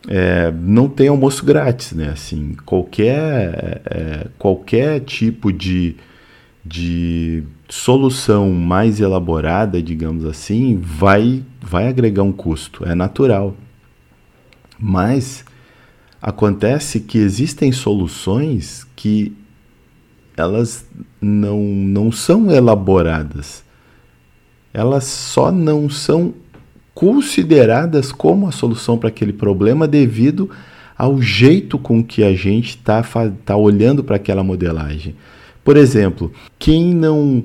é, 0.07 0.51
não 0.51 0.87
tem 0.87 1.07
almoço 1.07 1.43
grátis, 1.43 1.91
né? 1.93 2.09
Assim, 2.09 2.55
qualquer, 2.67 3.81
é, 3.85 4.27
qualquer 4.37 4.99
tipo 4.99 5.51
de, 5.51 5.95
de 6.63 7.43
solução 7.67 8.51
mais 8.51 8.99
elaborada, 8.99 9.81
digamos 9.81 10.23
assim, 10.23 10.79
vai, 10.79 11.43
vai 11.59 11.87
agregar 11.87 12.21
um 12.21 12.31
custo, 12.31 12.85
é 12.85 12.93
natural. 12.93 13.55
Mas 14.79 15.43
acontece 16.21 16.99
que 16.99 17.17
existem 17.17 17.71
soluções 17.71 18.85
que 18.95 19.35
elas 20.37 20.85
não, 21.19 21.59
não 21.59 22.11
são 22.11 22.51
elaboradas. 22.51 23.63
Elas 24.73 25.05
só 25.05 25.51
não 25.51 25.89
são 25.89 26.33
consideradas 26.93 28.11
como 28.11 28.47
a 28.47 28.51
solução 28.51 28.97
para 28.97 29.09
aquele 29.09 29.33
problema 29.33 29.87
devido 29.87 30.49
ao 30.97 31.21
jeito 31.21 31.79
com 31.79 32.03
que 32.03 32.23
a 32.23 32.33
gente 32.33 32.69
está 32.69 33.03
tá 33.43 33.55
olhando 33.55 34.03
para 34.03 34.17
aquela 34.17 34.43
modelagem. 34.43 35.15
Por 35.63 35.75
exemplo, 35.75 36.31
quem 36.59 36.93
não 36.93 37.43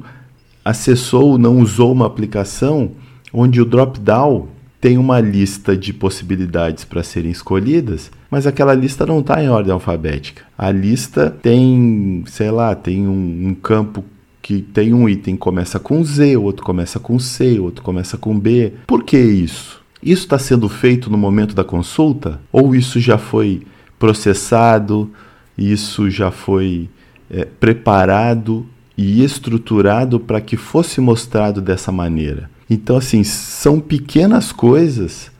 acessou, 0.65 1.39
não 1.39 1.59
usou 1.61 1.93
uma 1.93 2.07
aplicação 2.07 2.93
onde 3.33 3.61
o 3.61 3.65
drop-down 3.65 4.49
tem 4.81 4.99
uma 4.99 5.21
lista 5.21 5.77
de 5.77 5.93
possibilidades 5.93 6.85
para 6.85 7.03
serem 7.03 7.31
escolhidas, 7.31 8.11
mas 8.31 8.47
aquela 8.47 8.75
lista 8.75 9.07
não 9.07 9.21
está 9.21 9.43
em 9.43 9.49
ordem 9.49 9.73
alfabética. 9.73 10.43
A 10.57 10.71
lista 10.71 11.31
tem, 11.31 12.23
sei 12.27 12.51
lá, 12.51 12.75
tem 12.75 13.07
um, 13.07 13.49
um 13.49 13.55
campo 13.55 14.05
que 14.43 14.63
tem 14.63 14.95
um 14.95 15.09
item 15.09 15.37
começa 15.37 15.81
com 15.81 16.05
Z, 16.05 16.37
o 16.37 16.43
outro 16.45 16.65
começa 16.65 17.01
com 17.01 17.19
C, 17.19 17.59
o 17.59 17.65
outro 17.65 17.83
começa 17.83 18.17
com 18.17 18.39
B. 18.39 18.75
Por 18.87 19.03
que 19.03 19.19
isso? 19.19 19.83
Isso 20.01 20.23
está 20.23 20.39
sendo 20.39 20.69
feito 20.69 21.11
no 21.11 21.19
momento 21.19 21.55
da 21.55 21.65
consulta? 21.65 22.41
Ou 22.53 22.73
isso 22.73 23.01
já 23.01 23.19
foi 23.19 23.63
processado, 23.99 25.11
isso 25.59 26.09
já 26.09 26.31
foi 26.31 26.89
é, 27.29 27.45
preparado 27.45 28.65
e 28.97 29.25
estruturado 29.25 30.21
para 30.21 30.41
que 30.41 30.57
fosse 30.57 31.01
mostrado 31.01 31.61
dessa 31.61 31.91
maneira? 31.91 32.49
Então, 32.69 32.97
assim, 32.97 33.23
são 33.23 33.81
pequenas 33.81 34.53
coisas, 34.53 35.31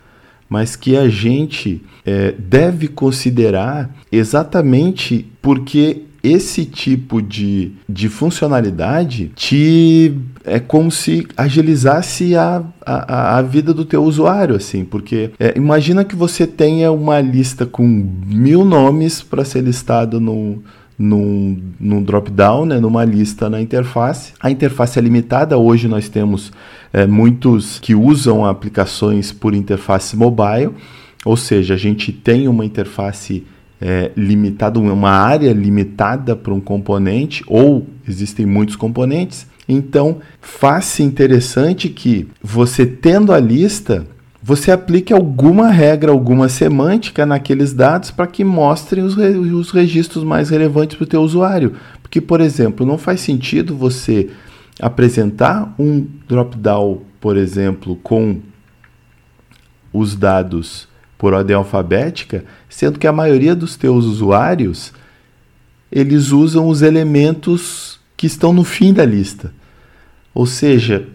mas 0.49 0.77
que 0.77 0.97
a 0.97 1.09
gente 1.09 1.83
é, 2.05 2.33
deve 2.33 2.89
considerar 2.89 3.95
exatamente 4.13 5.27
porque 5.43 6.03
esse 6.23 6.65
tipo 6.65 7.23
de, 7.23 7.73
de 7.89 8.09
funcionalidade 8.09 9.31
te 9.37 10.13
é 10.45 10.59
como 10.61 10.91
se 10.91 11.27
agilizasse 11.37 12.37
a, 12.37 12.63
a, 12.85 13.39
a 13.39 13.43
vida 13.43 13.75
do 13.75 13.85
teu 13.85 14.05
usuário, 14.05 14.55
assim, 14.55 14.85
porque 14.85 15.31
é, 15.39 15.55
imagina 15.57 16.05
que 16.05 16.15
você 16.15 16.47
tenha 16.47 16.91
uma 16.93 17.21
lista 17.21 17.67
com 17.67 17.85
mil 17.85 18.65
nomes 18.65 19.23
para 19.23 19.45
ser 19.45 19.63
listado 19.63 20.21
no, 20.21 20.63
num, 20.99 21.61
num 21.79 22.03
drop-down, 22.03 22.67
né, 22.67 22.81
numa 22.81 23.05
lista 23.05 23.51
na 23.51 23.61
interface. 23.61 24.33
A 24.41 24.51
interface 24.51 24.99
é 24.99 25.03
limitada, 25.03 25.59
hoje 25.59 25.89
nós 25.89 26.09
temos 26.09 26.53
é, 26.93 27.07
muitos 27.07 27.79
que 27.79 27.95
usam 27.95 28.45
aplicações 28.45 29.33
por 29.33 29.55
interface 29.55 30.17
mobile, 30.17 30.71
ou 31.25 31.37
seja, 31.37 31.75
a 31.75 31.77
gente 31.77 32.13
tem 32.13 32.49
uma 32.49 32.65
interface 32.65 33.45
é, 33.81 34.11
limitado, 34.17 34.81
uma 34.81 35.11
área 35.11 35.53
limitada 35.53 36.35
para 36.35 36.55
um 36.55 36.61
componente, 36.61 37.45
ou 37.47 37.87
existem 38.09 38.47
muitos 38.47 38.77
componentes. 38.77 39.47
Então, 39.69 40.19
faz-se 40.41 41.03
interessante 41.03 41.89
que 41.89 42.29
você 42.43 42.87
tendo 42.87 43.33
a 43.33 43.41
lista, 43.41 44.07
você 44.47 44.71
aplique 44.71 45.13
alguma 45.13 45.73
regra, 45.73 46.13
alguma 46.13 46.49
semântica 46.49 47.27
naqueles 47.27 47.73
dados 47.73 48.13
para 48.13 48.29
que 48.29 48.45
mostrem 48.45 49.03
os, 49.03 49.17
re 49.17 49.31
os 49.31 49.73
registros 49.73 50.23
mais 50.23 50.51
relevantes 50.51 50.97
para 50.97 51.03
o 51.03 51.09
teu 51.09 51.21
usuário. 51.21 51.75
Porque, 52.01 52.21
por 52.21 52.41
exemplo, 52.41 52.87
não 52.87 52.97
faz 52.97 53.23
sentido 53.23 53.77
você 53.77 54.31
apresentar 54.81 55.75
um 55.77 56.07
drop-down, 56.29 57.03
por 57.21 57.37
exemplo, 57.37 57.97
com 58.05 58.39
os 59.93 60.15
dados 60.15 60.87
por 61.19 61.35
ordem 61.35 61.57
alfabética, 61.57 62.45
sendo 62.69 63.01
que 63.01 63.09
a 63.09 63.13
maioria 63.13 63.53
dos 63.53 63.75
teus 63.75 64.05
usuários 64.05 64.93
eles 65.91 66.31
usam 66.31 66.69
os 66.69 66.83
elementos 66.83 67.99
que 68.17 68.29
estão 68.29 68.53
no 68.53 68.63
fim 68.63 68.93
da 68.93 69.05
lista. 69.05 69.53
Ou 70.33 70.47
seja, 70.47 71.09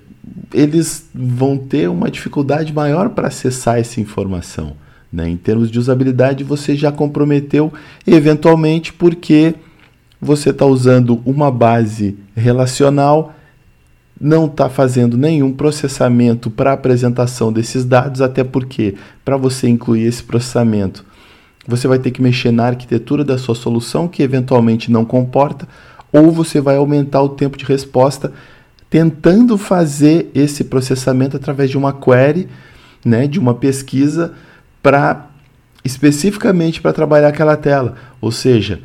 eles 0.54 1.10
vão 1.14 1.58
ter 1.58 1.90
uma 1.90 2.10
dificuldade 2.10 2.74
maior 2.74 3.10
para 3.10 3.28
acessar 3.28 3.80
essa 3.80 4.00
informação. 4.00 4.74
Né? 5.12 5.30
Em 5.30 5.38
termos 5.38 5.70
de 5.70 5.80
usabilidade, 5.80 6.44
você 6.44 6.76
já 6.76 6.92
comprometeu 6.92 7.72
eventualmente 8.06 8.94
porque 8.94 9.56
você 10.20 10.52
está 10.52 10.66
usando 10.66 11.22
uma 11.26 11.52
base 11.52 12.18
relacional 12.36 13.36
não 14.24 14.46
está 14.46 14.70
fazendo 14.70 15.18
nenhum 15.18 15.52
processamento 15.52 16.52
para 16.52 16.74
apresentação 16.74 17.52
desses 17.52 17.84
dados, 17.84 18.22
até 18.22 18.44
porque 18.44 18.94
para 19.26 19.36
você 19.36 19.68
incluir 19.68 20.04
esse 20.04 20.22
processamento 20.22 21.04
você 21.68 21.88
vai 21.88 22.00
ter 22.00 22.12
que 22.12 22.22
mexer 22.22 22.52
na 22.52 22.66
arquitetura 22.66 23.24
da 23.24 23.38
sua 23.38 23.56
solução, 23.56 24.08
que 24.08 24.24
eventualmente 24.24 24.92
não 24.92 25.06
comporta, 25.06 25.68
ou 26.12 26.32
você 26.32 26.60
vai 26.60 26.76
aumentar 26.76 27.22
o 27.22 27.30
tempo 27.30 27.58
de 27.58 27.66
resposta 27.66 28.34
tentando 28.92 29.58
fazer 29.58 30.30
esse 30.36 30.66
processamento 30.66 31.38
através 31.38 31.70
de 31.70 31.78
uma 31.78 31.94
query, 31.94 32.50
né, 33.06 33.26
de 33.26 33.40
uma 33.40 33.56
pesquisa 33.56 34.34
para 34.84 35.28
especificamente 35.84 36.82
para 36.82 36.92
trabalhar 36.92 37.30
aquela 37.30 37.56
tela. 37.56 37.96
Ou 38.20 38.34
seja, 38.34 38.82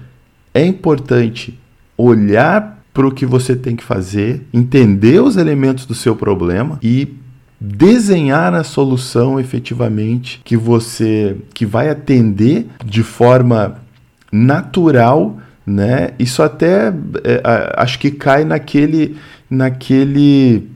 é 0.55 0.65
importante 0.65 1.59
olhar 1.99 2.83
para 2.95 3.07
o 3.07 3.11
que 3.11 3.27
você 3.27 3.57
tem 3.57 3.75
que 3.75 3.83
fazer, 3.83 4.47
entender 4.55 5.21
os 5.21 5.37
elementos 5.37 5.85
do 5.85 5.95
seu 5.95 6.15
problema 6.15 6.79
e 6.81 7.13
desenhar 7.61 8.55
a 8.55 8.63
solução 8.63 9.41
efetivamente 9.41 10.41
que 10.45 10.57
você 10.57 11.37
que 11.53 11.67
vai 11.67 11.91
atender 11.91 12.69
de 12.85 13.03
forma 13.03 13.79
natural, 14.31 15.37
né? 15.67 16.11
Isso 16.17 16.43
até 16.43 16.95
é, 17.25 17.43
acho 17.77 17.99
que 17.99 18.13
cai 18.13 18.45
naquele 18.45 19.17
naquele 19.49 20.69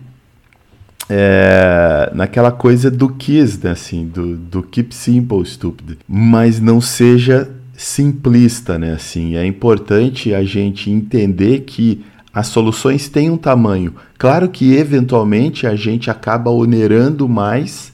é, 1.09 2.11
naquela 2.15 2.53
coisa 2.53 2.91
do 2.91 3.09
kiss, 3.09 3.59
né? 3.63 3.73
assim, 3.73 4.07
do, 4.07 4.37
do 4.37 4.63
keep 4.63 4.95
simple 4.95 5.45
stupid, 5.45 5.99
mas 6.09 6.61
não 6.61 6.81
seja 6.81 7.51
simplista, 7.73 8.79
né? 8.79 8.93
Assim, 8.93 9.37
é 9.37 9.45
importante 9.45 10.35
a 10.35 10.45
gente 10.45 10.91
entender 10.91 11.61
que 11.61 12.05
as 12.33 12.47
soluções 12.47 13.09
têm 13.09 13.29
um 13.29 13.37
tamanho. 13.37 13.95
Claro 14.19 14.49
que 14.49 14.75
eventualmente 14.75 15.67
a 15.67 15.75
gente 15.75 16.11
acaba 16.11 16.51
onerando 16.51 17.29
mais 17.29 17.93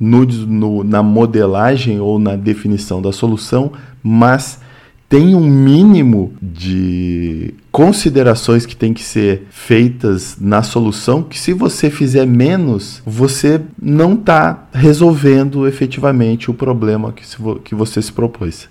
no, 0.00 0.24
no, 0.24 0.82
na 0.82 1.02
modelagem 1.02 2.00
ou 2.00 2.18
na 2.18 2.34
definição 2.34 3.00
da 3.00 3.12
solução, 3.12 3.72
mas 4.02 4.60
tem 5.08 5.34
um 5.34 5.46
mínimo 5.48 6.32
de 6.42 7.54
considerações 7.76 8.64
que 8.64 8.74
tem 8.74 8.94
que 8.94 9.02
ser 9.02 9.48
feitas 9.50 10.38
na 10.40 10.62
solução 10.62 11.22
que 11.22 11.38
se 11.38 11.52
você 11.52 11.90
fizer 11.90 12.24
menos, 12.24 13.02
você 13.04 13.60
não 13.78 14.14
está 14.14 14.66
resolvendo 14.72 15.68
efetivamente 15.68 16.50
o 16.50 16.54
problema 16.54 17.12
que, 17.12 17.26
se, 17.26 17.36
que 17.62 17.74
você 17.74 18.00
se 18.00 18.10
propôs. 18.10 18.66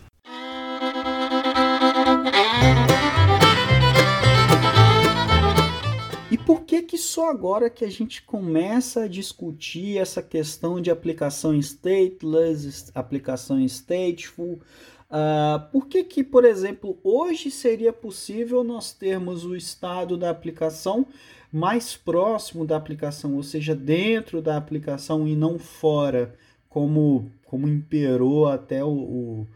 que 6.95 6.97
só 7.01 7.30
agora 7.30 7.70
que 7.70 7.84
a 7.84 7.91
gente 7.91 8.22
começa 8.22 9.01
a 9.01 9.08
discutir 9.08 9.97
essa 9.97 10.22
questão 10.22 10.80
de 10.80 10.89
aplicação 10.89 11.53
stateless, 11.53 12.89
aplicação 12.95 13.60
stateful. 13.66 14.62
Uh, 15.10 15.72
por 15.72 15.88
que, 15.88 16.03
que, 16.03 16.24
por 16.24 16.43
exemplo, 16.43 16.97
hoje 17.03 17.51
seria 17.51 17.93
possível 17.93 18.64
nós 18.64 18.91
termos 18.91 19.45
o 19.45 19.56
estado 19.56 20.18
da 20.18 20.30
aplicação 20.30 21.06
mais 21.51 21.95
próximo 21.95 22.66
da 22.66 22.76
aplicação, 22.76 23.36
ou 23.36 23.43
seja, 23.43 23.74
dentro 23.74 24.41
da 24.41 24.58
aplicação 24.58 25.28
e 25.28 25.36
não 25.36 25.58
fora, 25.58 26.36
como, 26.68 27.32
como 27.45 27.68
imperou 27.68 28.47
até 28.47 28.84
o, 28.84 28.89
o 28.89 29.47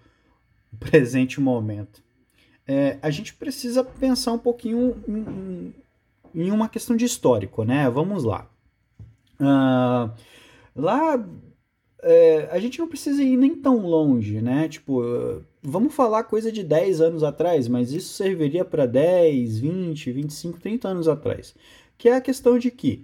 presente 0.79 1.41
momento? 1.41 2.01
É, 2.65 2.97
a 3.01 3.09
gente 3.09 3.33
precisa 3.33 3.83
pensar 3.83 4.31
um 4.31 4.37
pouquinho 4.37 5.03
em, 5.07 5.73
em 6.33 6.51
uma 6.51 6.69
questão 6.69 6.95
de 6.95 7.03
histórico, 7.03 7.63
né? 7.63 7.89
Vamos 7.89 8.23
lá. 8.23 8.47
Uh, 9.39 10.11
lá 10.75 11.17
é, 12.01 12.47
a 12.51 12.59
gente 12.59 12.79
não 12.79 12.87
precisa 12.87 13.21
ir 13.21 13.37
nem 13.37 13.55
tão 13.55 13.77
longe, 13.85 14.41
né? 14.41 14.67
Tipo, 14.67 15.01
vamos 15.61 15.93
falar 15.93 16.23
coisa 16.23 16.51
de 16.51 16.63
10 16.63 17.01
anos 17.01 17.23
atrás, 17.23 17.67
mas 17.67 17.91
isso 17.91 18.13
serviria 18.13 18.63
para 18.63 18.85
10, 18.85 19.59
20, 19.59 20.11
25, 20.11 20.59
30 20.59 20.87
anos 20.87 21.07
atrás. 21.07 21.55
Que 21.97 22.09
é 22.09 22.15
a 22.15 22.21
questão 22.21 22.57
de 22.57 22.71
que 22.71 23.03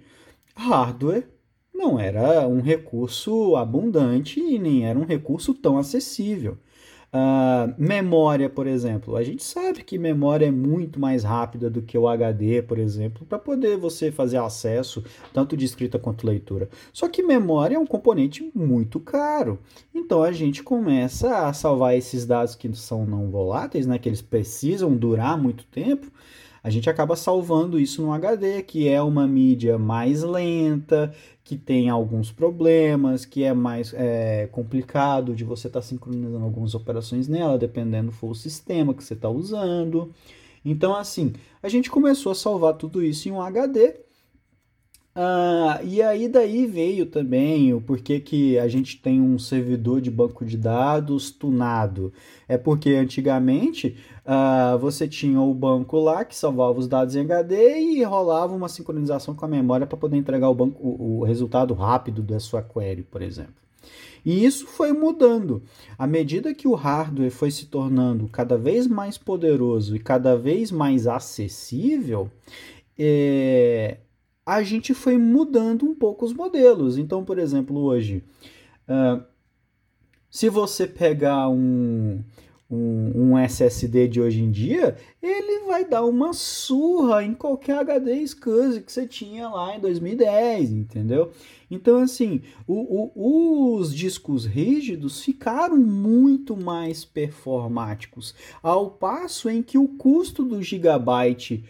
hardware 0.54 1.28
não 1.74 2.00
era 2.00 2.48
um 2.48 2.60
recurso 2.60 3.54
abundante 3.56 4.40
e 4.40 4.58
nem 4.58 4.86
era 4.86 4.98
um 4.98 5.04
recurso 5.04 5.52
tão 5.52 5.76
acessível. 5.76 6.56
Uh, 7.16 7.72
memória, 7.78 8.50
por 8.50 8.66
exemplo, 8.66 9.16
a 9.16 9.22
gente 9.22 9.42
sabe 9.42 9.82
que 9.82 9.96
memória 9.96 10.46
é 10.46 10.50
muito 10.50 11.00
mais 11.00 11.24
rápida 11.24 11.70
do 11.70 11.80
que 11.80 11.96
o 11.96 12.06
HD, 12.06 12.60
por 12.60 12.78
exemplo, 12.78 13.24
para 13.24 13.38
poder 13.38 13.78
você 13.78 14.12
fazer 14.12 14.36
acesso 14.36 15.02
tanto 15.32 15.56
de 15.56 15.64
escrita 15.64 15.98
quanto 15.98 16.26
leitura. 16.26 16.68
Só 16.92 17.08
que 17.08 17.22
memória 17.22 17.76
é 17.76 17.78
um 17.78 17.86
componente 17.86 18.50
muito 18.54 19.00
caro. 19.00 19.58
Então 19.94 20.22
a 20.22 20.30
gente 20.30 20.62
começa 20.62 21.46
a 21.46 21.52
salvar 21.54 21.96
esses 21.96 22.26
dados 22.26 22.54
que 22.54 22.70
são 22.76 23.06
não 23.06 23.30
voláteis, 23.30 23.86
né, 23.86 23.98
que 23.98 24.08
eles 24.08 24.20
precisam 24.20 24.94
durar 24.94 25.40
muito 25.40 25.64
tempo 25.66 26.10
a 26.66 26.70
gente 26.70 26.90
acaba 26.90 27.14
salvando 27.14 27.78
isso 27.78 28.02
no 28.02 28.12
HD, 28.12 28.60
que 28.60 28.88
é 28.88 29.00
uma 29.00 29.24
mídia 29.24 29.78
mais 29.78 30.24
lenta, 30.24 31.14
que 31.46 31.56
tem 31.56 31.88
alguns 31.88 32.32
problemas, 32.32 33.24
que 33.24 33.44
é 33.44 33.54
mais 33.54 33.94
é, 33.94 34.48
complicado 34.50 35.32
de 35.32 35.44
você 35.44 35.68
estar 35.68 35.78
tá 35.78 35.86
sincronizando 35.86 36.44
algumas 36.44 36.74
operações 36.74 37.28
nela, 37.28 37.56
dependendo 37.56 38.10
for 38.10 38.30
o 38.30 38.34
sistema 38.34 38.92
que 38.92 39.04
você 39.04 39.14
está 39.14 39.28
usando. 39.28 40.12
Então, 40.64 40.96
assim, 40.96 41.34
a 41.62 41.68
gente 41.68 41.88
começou 41.88 42.32
a 42.32 42.34
salvar 42.34 42.74
tudo 42.74 43.00
isso 43.00 43.28
em 43.28 43.32
um 43.32 43.40
HD 43.40 43.94
ah, 45.18 45.80
e 45.82 46.02
aí 46.02 46.28
daí 46.28 46.66
veio 46.66 47.06
também 47.06 47.72
o 47.72 47.80
porquê 47.80 48.20
que 48.20 48.58
a 48.58 48.68
gente 48.68 49.00
tem 49.00 49.18
um 49.18 49.38
servidor 49.38 49.98
de 50.02 50.10
banco 50.10 50.44
de 50.44 50.58
dados 50.58 51.30
tunado. 51.30 52.12
É 52.46 52.58
porque 52.58 52.90
antigamente 52.90 53.96
ah, 54.26 54.76
você 54.80 55.06
tinha 55.06 55.40
o 55.40 55.54
banco 55.54 55.98
lá 56.00 56.24
que 56.24 56.34
salvava 56.34 56.78
os 56.78 56.88
dados 56.88 57.14
em 57.14 57.20
HD 57.20 57.78
e 57.78 58.02
rolava 58.02 58.54
uma 58.54 58.68
sincronização 58.68 59.34
com 59.34 59.44
a 59.44 59.48
memória 59.48 59.86
para 59.86 59.96
poder 59.96 60.16
entregar 60.16 60.48
o, 60.48 60.54
banco, 60.54 60.82
o, 60.82 61.20
o 61.20 61.24
resultado 61.24 61.72
rápido 61.74 62.22
da 62.22 62.40
sua 62.40 62.60
query, 62.60 63.04
por 63.04 63.22
exemplo. 63.22 63.54
E 64.24 64.44
isso 64.44 64.66
foi 64.66 64.92
mudando. 64.92 65.62
À 65.96 66.08
medida 66.08 66.52
que 66.52 66.66
o 66.66 66.74
hardware 66.74 67.30
foi 67.30 67.52
se 67.52 67.66
tornando 67.66 68.26
cada 68.26 68.58
vez 68.58 68.88
mais 68.88 69.16
poderoso 69.16 69.94
e 69.94 70.00
cada 70.00 70.36
vez 70.36 70.72
mais 70.72 71.06
acessível, 71.06 72.28
é, 72.98 73.98
a 74.44 74.60
gente 74.64 74.92
foi 74.92 75.16
mudando 75.16 75.86
um 75.86 75.94
pouco 75.94 76.24
os 76.24 76.32
modelos. 76.32 76.98
Então, 76.98 77.24
por 77.24 77.38
exemplo, 77.38 77.78
hoje, 77.78 78.24
uh, 78.88 79.22
se 80.28 80.48
você 80.48 80.88
pegar 80.88 81.48
um, 81.48 82.20
um, 82.70 83.12
um, 83.14 83.38
SSD 83.38 84.08
de 84.08 84.20
hoje 84.20 84.42
em 84.42 84.50
dia, 84.50 84.96
ele 85.22 85.66
vai 85.66 85.84
dar 85.84 86.04
uma 86.04 86.32
surra 86.32 87.22
em 87.22 87.32
qualquer 87.32 87.78
HD 87.78 88.26
SCSI 88.26 88.82
que 88.84 88.92
você 88.92 89.06
tinha 89.06 89.48
lá 89.48 89.76
em 89.76 89.80
2010, 89.80 90.72
entendeu? 90.72 91.30
Então, 91.70 91.98
assim, 91.98 92.42
o, 92.66 93.10
o, 93.14 93.76
os 93.76 93.94
discos 93.94 94.44
rígidos 94.44 95.22
ficaram 95.22 95.76
muito 95.76 96.56
mais 96.56 97.04
performáticos, 97.04 98.34
ao 98.62 98.90
passo 98.90 99.48
em 99.48 99.62
que 99.62 99.78
o 99.78 99.88
custo 99.88 100.44
do 100.44 100.62
gigabyte 100.62 101.64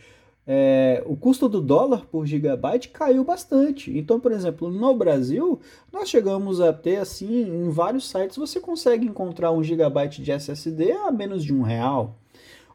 é, 0.47 1.03
o 1.05 1.17
custo 1.17 1.49
do 1.49 1.61
dólar 1.61 2.07
por 2.07 2.25
gigabyte 2.25 2.91
caiu 2.91 3.25
bastante. 3.25 3.97
Então, 3.99 4.21
por 4.21 4.31
exemplo, 4.31 4.71
no 4.71 4.95
Brasil, 4.95 5.59
nós 5.93 6.09
chegamos 6.09 6.61
a 6.61 6.73
ter 6.73 6.97
assim, 6.97 7.43
em 7.43 7.69
vários 7.69 8.09
sites 8.09 8.37
você 8.37 8.61
consegue 8.61 9.07
encontrar 9.07 9.51
um 9.51 9.63
gigabyte 9.63 10.23
de 10.23 10.31
SSD 10.31 10.93
a 10.93 11.11
menos 11.11 11.45
de 11.45 11.53
um 11.53 11.63
real. 11.63 12.17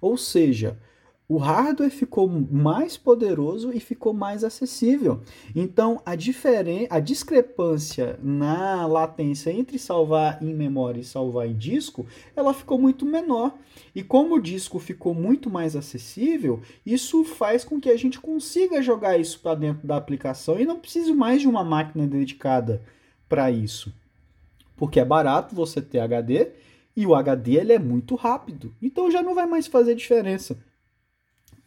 Ou 0.01 0.17
seja, 0.17 0.77
o 1.31 1.37
hardware 1.37 1.89
ficou 1.89 2.27
mais 2.27 2.97
poderoso 2.97 3.71
e 3.71 3.79
ficou 3.79 4.13
mais 4.13 4.43
acessível. 4.43 5.21
Então, 5.55 6.01
a, 6.05 6.11
a 6.11 6.99
discrepância 6.99 8.19
na 8.21 8.85
latência 8.85 9.49
entre 9.49 9.79
salvar 9.79 10.43
em 10.43 10.53
memória 10.53 10.99
e 10.99 11.05
salvar 11.05 11.47
em 11.47 11.55
disco, 11.55 12.05
ela 12.35 12.53
ficou 12.53 12.77
muito 12.77 13.05
menor. 13.05 13.57
E 13.95 14.03
como 14.03 14.35
o 14.35 14.41
disco 14.41 14.77
ficou 14.77 15.13
muito 15.13 15.49
mais 15.49 15.73
acessível, 15.73 16.59
isso 16.85 17.23
faz 17.23 17.63
com 17.63 17.79
que 17.79 17.89
a 17.89 17.95
gente 17.95 18.19
consiga 18.19 18.81
jogar 18.81 19.17
isso 19.17 19.39
para 19.39 19.55
dentro 19.55 19.87
da 19.87 19.95
aplicação 19.95 20.59
e 20.59 20.65
não 20.65 20.81
precise 20.81 21.13
mais 21.13 21.39
de 21.39 21.47
uma 21.47 21.63
máquina 21.63 22.05
dedicada 22.05 22.81
para 23.29 23.49
isso. 23.49 23.93
Porque 24.75 24.99
é 24.99 25.05
barato 25.05 25.55
você 25.55 25.81
ter 25.81 25.99
HD 25.99 26.49
e 26.93 27.07
o 27.07 27.15
HD 27.15 27.53
ele 27.53 27.71
é 27.71 27.79
muito 27.79 28.15
rápido. 28.15 28.75
Então 28.81 29.09
já 29.09 29.23
não 29.23 29.33
vai 29.33 29.45
mais 29.45 29.65
fazer 29.65 29.95
diferença 29.95 30.59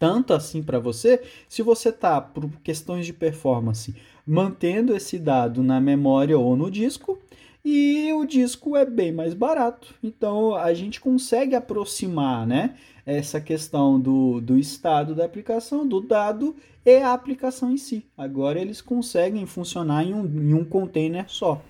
tanto 0.05 0.35
assim 0.35 0.63
para 0.63 0.79
você 0.79 1.23
se 1.49 1.63
você 1.63 1.89
está, 1.89 2.21
por 2.21 2.47
questões 2.63 3.07
de 3.07 3.13
performance, 3.15 3.95
mantendo 4.27 4.95
esse 4.95 5.19
dado 5.19 5.63
na 5.63 5.81
memória 5.81 6.39
ou 6.39 6.55
no 6.55 6.71
disco 6.71 7.19
e 7.65 8.13
o 8.13 8.27
disco 8.27 8.77
é 8.77 8.85
bem 8.85 9.13
mais 9.13 9.33
barato. 9.33 9.95
Então 10.03 10.55
a 10.55 10.75
gente 10.75 11.01
consegue 11.01 11.55
aproximar 11.55 12.47
né, 12.47 12.75
essa 13.07 13.41
questão 13.41 13.99
do, 13.99 14.43
do 14.43 14.59
estado 14.59 15.15
da 15.15 15.25
aplicação, 15.25 15.89
do 15.89 16.03
dado 16.03 16.55
e 16.85 16.99
a 16.99 17.15
aplicação 17.15 17.73
em 17.73 17.79
si. 17.79 18.05
Agora 18.15 18.61
eles 18.61 18.83
conseguem 18.83 19.47
funcionar 19.47 20.05
em 20.05 20.13
um, 20.13 20.27
em 20.27 20.53
um 20.53 20.67
container 20.67 21.25
só. 21.29 21.63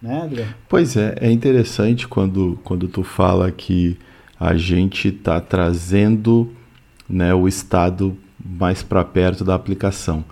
né, 0.00 0.22
André? 0.22 0.48
Pois 0.66 0.96
é, 0.96 1.14
é 1.20 1.30
interessante 1.30 2.08
quando, 2.08 2.58
quando 2.64 2.88
tu 2.88 3.04
fala 3.04 3.52
que 3.52 3.98
a 4.40 4.56
gente 4.56 5.08
está 5.08 5.42
trazendo 5.42 6.50
né, 7.12 7.34
o 7.34 7.46
Estado 7.46 8.16
mais 8.44 8.82
para 8.82 9.04
perto 9.04 9.44
da 9.44 9.54
aplicação. 9.54 10.24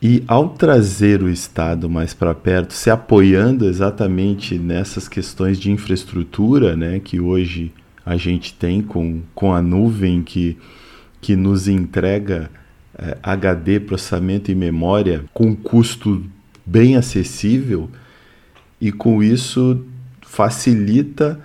E 0.00 0.24
ao 0.26 0.48
trazer 0.48 1.22
o 1.22 1.28
Estado 1.28 1.90
mais 1.90 2.14
para 2.14 2.34
perto, 2.34 2.72
se 2.72 2.88
apoiando 2.88 3.66
exatamente 3.66 4.58
nessas 4.58 5.08
questões 5.08 5.58
de 5.58 5.70
infraestrutura 5.70 6.74
né, 6.74 6.98
que 7.00 7.20
hoje 7.20 7.70
a 8.06 8.16
gente 8.16 8.54
tem 8.54 8.80
com, 8.80 9.20
com 9.34 9.52
a 9.52 9.60
nuvem 9.60 10.22
que, 10.22 10.56
que 11.20 11.36
nos 11.36 11.68
entrega 11.68 12.50
HD, 13.22 13.80
processamento 13.80 14.50
e 14.50 14.54
memória 14.54 15.24
com 15.32 15.54
custo 15.54 16.24
bem 16.64 16.96
acessível, 16.96 17.90
e 18.80 18.90
com 18.90 19.22
isso 19.22 19.84
facilita 20.22 21.38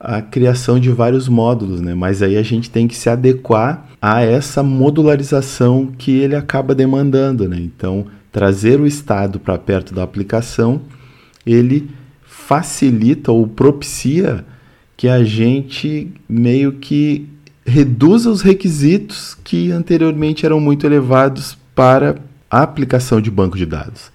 a 0.00 0.22
criação 0.22 0.80
de 0.80 0.90
vários 0.90 1.28
módulos, 1.28 1.82
né? 1.82 1.94
Mas 1.94 2.22
aí 2.22 2.38
a 2.38 2.42
gente 2.42 2.70
tem 2.70 2.88
que 2.88 2.96
se 2.96 3.10
adequar 3.10 3.86
a 4.00 4.22
essa 4.22 4.62
modularização 4.62 5.92
que 5.98 6.10
ele 6.12 6.34
acaba 6.34 6.74
demandando, 6.74 7.46
né? 7.46 7.58
Então, 7.60 8.06
trazer 8.32 8.80
o 8.80 8.86
estado 8.86 9.38
para 9.38 9.58
perto 9.58 9.94
da 9.94 10.02
aplicação, 10.02 10.80
ele 11.44 11.90
facilita 12.24 13.30
ou 13.30 13.46
propicia 13.46 14.44
que 14.96 15.06
a 15.06 15.22
gente 15.22 16.08
meio 16.26 16.72
que 16.72 17.28
reduza 17.64 18.30
os 18.30 18.40
requisitos 18.40 19.36
que 19.44 19.70
anteriormente 19.70 20.46
eram 20.46 20.60
muito 20.60 20.86
elevados 20.86 21.58
para 21.74 22.16
a 22.50 22.62
aplicação 22.62 23.20
de 23.20 23.30
banco 23.30 23.56
de 23.56 23.66
dados. 23.66 24.10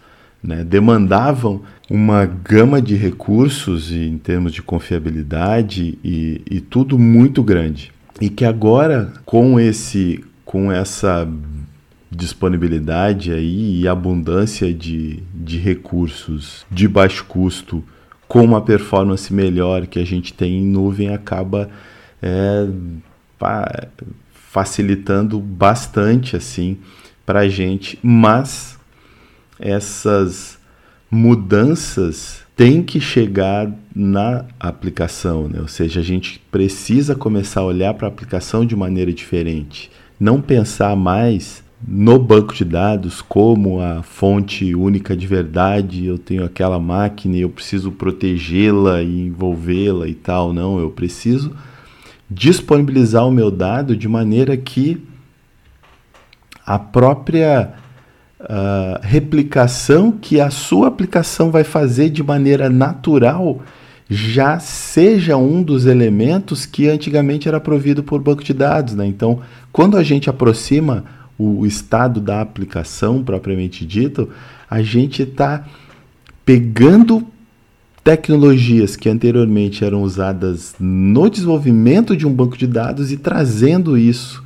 Né? 0.46 0.64
Demandavam 0.64 1.62
uma 1.90 2.26
gama 2.26 2.80
de 2.80 2.96
recursos 2.96 3.92
em 3.92 4.18
termos 4.18 4.54
de 4.54 4.62
confiabilidade 4.62 5.98
e, 6.04 6.42
e 6.50 6.60
tudo 6.60 7.00
muito 7.00 7.42
grande. 7.42 7.92
E 8.22 8.30
que 8.30 8.46
agora, 8.46 9.12
com 9.26 9.60
esse 9.60 10.24
com 10.46 10.72
essa 10.72 11.28
disponibilidade 12.12 13.34
aí 13.34 13.82
e 13.82 13.88
abundância 13.88 14.72
de, 14.72 15.22
de 15.34 15.58
recursos 15.58 16.66
de 16.72 16.88
baixo 16.88 17.26
custo 17.26 17.84
com 18.28 18.44
uma 18.44 18.62
performance 18.62 19.34
melhor 19.34 19.88
que 19.88 20.00
a 20.00 20.06
gente 20.06 20.32
tem 20.34 20.60
em 20.60 20.66
nuvem 20.66 21.14
acaba 21.14 21.70
é, 22.22 22.68
facilitando 24.32 25.40
bastante 25.40 26.38
assim 26.38 26.78
para 27.26 27.40
a 27.40 27.50
gente, 27.50 27.98
mas 28.02 28.75
essas 29.60 30.58
mudanças 31.10 32.44
têm 32.56 32.82
que 32.82 33.00
chegar 33.00 33.72
na 33.94 34.46
aplicação, 34.60 35.48
né? 35.48 35.60
ou 35.60 35.68
seja, 35.68 36.00
a 36.00 36.04
gente 36.04 36.40
precisa 36.52 37.16
começar 37.16 37.62
a 37.62 37.66
olhar 37.66 37.94
para 37.94 38.08
a 38.08 38.10
aplicação 38.10 38.66
de 38.66 38.76
maneira 38.76 39.12
diferente, 39.12 39.92
não 40.20 40.42
pensar 40.42 40.96
mais 40.96 41.64
no 41.88 42.18
banco 42.18 42.54
de 42.54 42.66
dados 42.66 43.22
como 43.22 43.80
a 43.80 44.02
fonte 44.02 44.74
única 44.74 45.16
de 45.16 45.28
verdade, 45.28 46.06
eu 46.06 46.18
tenho 46.18 46.44
aquela 46.44 46.80
máquina 46.80 47.36
e 47.36 47.42
eu 47.42 47.50
preciso 47.50 47.92
protegê-la 47.92 49.04
e 49.04 49.28
envolvê-la 49.28 50.08
e 50.08 50.16
tal, 50.16 50.54
não, 50.54 50.80
eu 50.80 50.90
preciso 50.90 51.56
disponibilizar 52.30 53.28
o 53.28 53.32
meu 53.32 53.52
dado 53.52 53.96
de 53.96 54.08
maneira 54.08 54.58
que 54.58 55.02
a 56.66 56.80
própria 56.80 57.74
uh, 58.46 59.00
replicação 59.02 60.12
que 60.12 60.40
a 60.40 60.50
sua 60.50 60.88
aplicação 60.88 61.52
vai 61.52 61.64
fazer 61.64 62.10
de 62.10 62.24
maneira 62.24 62.70
natural 62.70 63.62
já 64.08 64.60
seja 64.60 65.36
um 65.36 65.64
dos 65.64 65.86
elementos 65.86 66.66
que 66.66 66.88
antigamente 66.88 67.48
era 67.48 67.60
provido 67.60 68.04
por 68.04 68.22
banco 68.22 68.44
de 68.44 68.54
dados. 68.54 68.94
Né? 68.94 69.06
Então, 69.06 69.42
quando 69.72 69.98
a 69.98 70.04
gente 70.04 70.30
aproxima 70.30 71.04
o 71.38 71.66
estado 71.66 72.22
da 72.22 72.40
aplicação 72.40 73.24
propriamente 73.24 73.86
dito, 73.86 74.30
a 74.70 74.82
gente 74.82 75.24
está 75.24 75.66
pegando 76.46 77.26
tecnologias 78.04 78.96
que 78.96 79.10
anteriormente 79.10 79.84
eram 79.84 80.04
usadas 80.04 80.76
no 80.80 81.28
desenvolvimento 81.28 82.16
de 82.16 82.28
um 82.28 82.32
banco 82.32 82.56
de 82.56 82.68
dados 82.68 83.12
e 83.12 83.18
trazendo 83.18 83.98
isso 83.98 84.44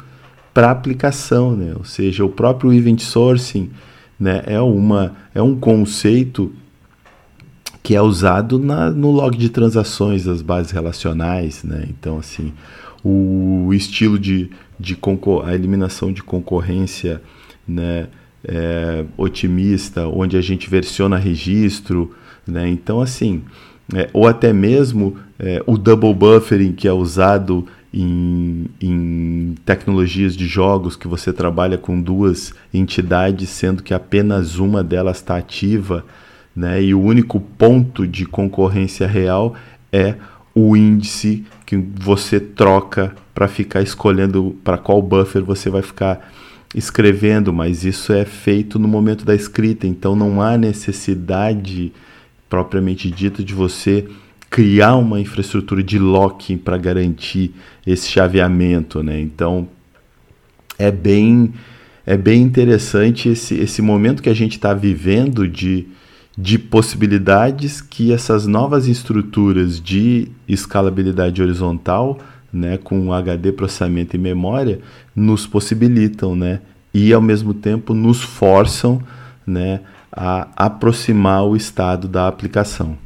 para 0.54 0.72
aplicação, 0.72 1.56
né? 1.56 1.74
Ou 1.78 1.84
seja, 1.84 2.24
o 2.24 2.30
próprio 2.30 2.74
event 2.74 3.02
sourcing, 3.02 3.70
né, 4.20 4.43
é 4.45 4.59
uma 4.59 5.15
é 5.34 5.41
um 5.41 5.57
conceito 5.57 6.51
que 7.82 7.95
é 7.95 8.01
usado 8.01 8.59
na, 8.59 8.89
no 8.89 9.11
log 9.11 9.38
de 9.38 9.49
transações 9.49 10.26
das 10.26 10.41
bases 10.41 10.72
relacionais, 10.72 11.63
né? 11.63 11.88
Então 11.89 12.20
assim, 12.20 12.53
o 13.03 13.74
estilo 13.74 14.20
de, 14.20 14.49
de 14.80 14.97
a 15.45 15.55
eliminação 15.55 16.11
de 16.11 16.22
concorrência, 16.22 17.22
né, 17.67 18.07
é, 18.43 19.05
otimista, 19.17 20.07
onde 20.07 20.38
a 20.38 20.41
gente 20.41 20.70
versiona 20.70 21.17
registro, 21.17 22.13
né? 22.45 22.67
Então, 22.67 23.01
assim, 23.01 23.43
é, 23.93 24.09
ou 24.13 24.28
até 24.28 24.53
mesmo 24.53 25.17
é, 25.38 25.63
o 25.65 25.78
double 25.78 26.13
buffering 26.13 26.74
que 26.74 26.88
é 26.88 26.93
usado 26.93 27.65
em, 27.93 28.67
em, 28.79 29.55
tecnologias 29.65 30.35
de 30.35 30.45
jogos 30.45 30.95
que 30.95 31.07
você 31.07 31.33
trabalha 31.33 31.77
com 31.77 31.99
duas 31.99 32.53
entidades, 32.73 33.49
sendo 33.49 33.81
que 33.81 33.93
apenas 33.93 34.57
uma 34.57 34.83
delas 34.83 35.17
está 35.17 35.37
ativa, 35.37 36.05
né? 36.55 36.81
e 36.81 36.93
o 36.93 37.01
único 37.01 37.39
ponto 37.39 38.05
de 38.05 38.25
concorrência 38.25 39.07
real 39.07 39.55
é 39.91 40.15
o 40.53 40.75
índice 40.75 41.45
que 41.65 41.77
você 41.77 42.39
troca 42.39 43.15
para 43.33 43.47
ficar 43.47 43.81
escolhendo 43.81 44.57
para 44.63 44.77
qual 44.77 45.01
buffer 45.01 45.43
você 45.43 45.69
vai 45.69 45.81
ficar 45.81 46.31
escrevendo, 46.75 47.51
mas 47.51 47.83
isso 47.83 48.13
é 48.13 48.25
feito 48.25 48.77
no 48.77 48.87
momento 48.87 49.25
da 49.25 49.33
escrita, 49.33 49.87
então 49.87 50.15
não 50.15 50.41
há 50.41 50.57
necessidade 50.57 51.91
propriamente 52.47 53.09
dita 53.09 53.43
de 53.43 53.53
você 53.53 54.07
criar 54.50 54.95
uma 54.95 55.20
infraestrutura 55.20 55.84
de 55.84 56.00
locking 56.00 56.58
para 56.58 56.78
garantir 56.78 57.54
esse 57.86 58.10
chaveamento, 58.10 59.04
né? 59.04 59.20
Então 59.20 59.68
é 60.78 60.91
bem 60.91 61.54
é 62.06 62.18
bem 62.18 62.41
interessante 62.41 63.30
esse, 63.30 63.54
esse 63.54 63.84
momento 63.84 64.24
que 64.24 64.30
a 64.30 64.34
gente 64.34 64.54
está 64.54 64.74
vivendo 64.74 65.47
de, 65.47 65.88
de 66.36 66.58
possibilidades 66.58 67.82
que 67.82 68.12
essas 68.12 68.47
novas 68.47 68.88
estruturas 68.88 69.80
de 69.80 70.28
escalabilidade 70.47 71.39
horizontal, 71.39 72.18
né, 72.52 72.78
com 72.78 73.14
HD, 73.14 73.52
processamento 73.52 74.16
e 74.16 74.20
memória, 74.20 74.80
nos 75.16 75.45
possibilitam, 75.45 76.36
né? 76.36 76.62
E 76.91 77.14
ao 77.14 77.22
mesmo 77.22 77.54
tempo 77.54 77.93
nos 77.93 78.24
forçam, 78.24 79.00
né, 79.45 79.82
a 80.12 80.47
aproximar 80.56 81.43
o 81.43 81.56
estado 81.56 82.08
da 82.08 82.28
aplicação. 82.28 82.97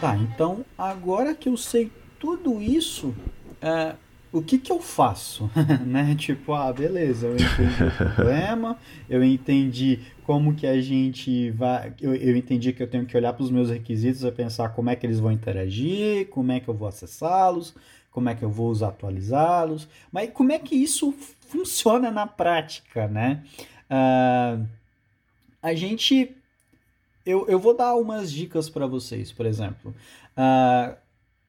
Tá, 0.00 0.16
então 0.16 0.64
agora 0.76 1.34
que 1.34 1.48
eu 1.48 1.56
sei 1.56 1.90
tudo 2.18 2.60
isso, 2.60 3.14
é, 3.60 3.94
o 4.32 4.40
que, 4.42 4.58
que 4.58 4.72
eu 4.72 4.80
faço? 4.80 5.50
né? 5.86 6.16
Tipo, 6.18 6.54
ah, 6.54 6.72
beleza, 6.72 7.26
eu 7.26 7.34
entendi 7.34 7.84
o 7.84 7.90
problema, 8.14 8.78
eu 9.08 9.22
entendi 9.22 10.00
como 10.24 10.54
que 10.54 10.66
a 10.66 10.80
gente 10.80 11.50
vai. 11.50 11.92
Eu, 12.00 12.14
eu 12.14 12.36
entendi 12.36 12.72
que 12.72 12.82
eu 12.82 12.88
tenho 12.88 13.04
que 13.04 13.16
olhar 13.16 13.32
para 13.32 13.44
os 13.44 13.50
meus 13.50 13.70
requisitos 13.70 14.24
e 14.24 14.32
pensar 14.32 14.70
como 14.70 14.88
é 14.88 14.96
que 14.96 15.06
eles 15.06 15.20
vão 15.20 15.30
interagir, 15.30 16.28
como 16.28 16.50
é 16.50 16.60
que 16.60 16.68
eu 16.68 16.74
vou 16.74 16.88
acessá-los, 16.88 17.74
como 18.10 18.28
é 18.28 18.34
que 18.34 18.42
eu 18.42 18.50
vou 18.50 18.72
atualizá-los, 18.84 19.88
mas 20.10 20.30
como 20.30 20.52
é 20.52 20.58
que 20.58 20.74
isso 20.74 21.12
funciona 21.48 22.10
na 22.10 22.26
prática, 22.26 23.06
né? 23.06 23.42
Uh, 23.90 24.66
a 25.62 25.74
gente, 25.74 26.36
eu, 27.24 27.46
eu 27.48 27.58
vou 27.58 27.74
dar 27.74 27.94
umas 27.94 28.32
dicas 28.32 28.68
para 28.68 28.86
vocês, 28.86 29.30
por 29.30 29.46
exemplo. 29.46 29.94
Uh, 30.36 30.96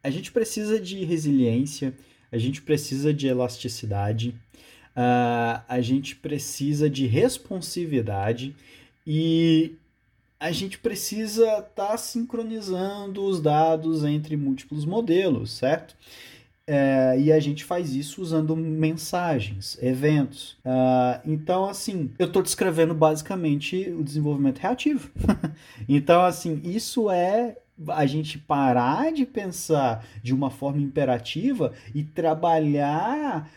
a 0.03 0.09
gente 0.09 0.31
precisa 0.31 0.79
de 0.79 1.03
resiliência, 1.03 1.93
a 2.31 2.37
gente 2.37 2.61
precisa 2.61 3.13
de 3.13 3.27
elasticidade, 3.27 4.35
uh, 4.95 5.63
a 5.67 5.81
gente 5.81 6.15
precisa 6.15 6.89
de 6.89 7.07
responsividade 7.07 8.55
e 9.05 9.75
a 10.39 10.51
gente 10.51 10.77
precisa 10.77 11.45
estar 11.45 11.69
tá 11.69 11.97
sincronizando 11.97 13.23
os 13.23 13.41
dados 13.41 14.03
entre 14.03 14.35
múltiplos 14.37 14.85
modelos, 14.85 15.51
certo? 15.51 15.95
É, 16.65 17.19
e 17.19 17.31
a 17.31 17.39
gente 17.41 17.63
faz 17.63 17.93
isso 17.93 18.21
usando 18.21 18.55
mensagens, 18.55 19.77
eventos. 19.81 20.53
Uh, 20.65 21.19
então, 21.25 21.65
assim, 21.65 22.09
eu 22.17 22.27
estou 22.27 22.41
descrevendo 22.41 22.93
basicamente 22.93 23.89
o 23.89 24.01
desenvolvimento 24.01 24.59
reativo. 24.59 25.11
então, 25.89 26.23
assim, 26.23 26.61
isso 26.63 27.09
é 27.09 27.57
a 27.89 28.05
gente 28.05 28.37
parar 28.37 29.11
de 29.11 29.25
pensar 29.25 30.05
de 30.21 30.33
uma 30.33 30.49
forma 30.49 30.81
imperativa 30.81 31.73
e 31.93 32.03
trabalhar 32.03 33.49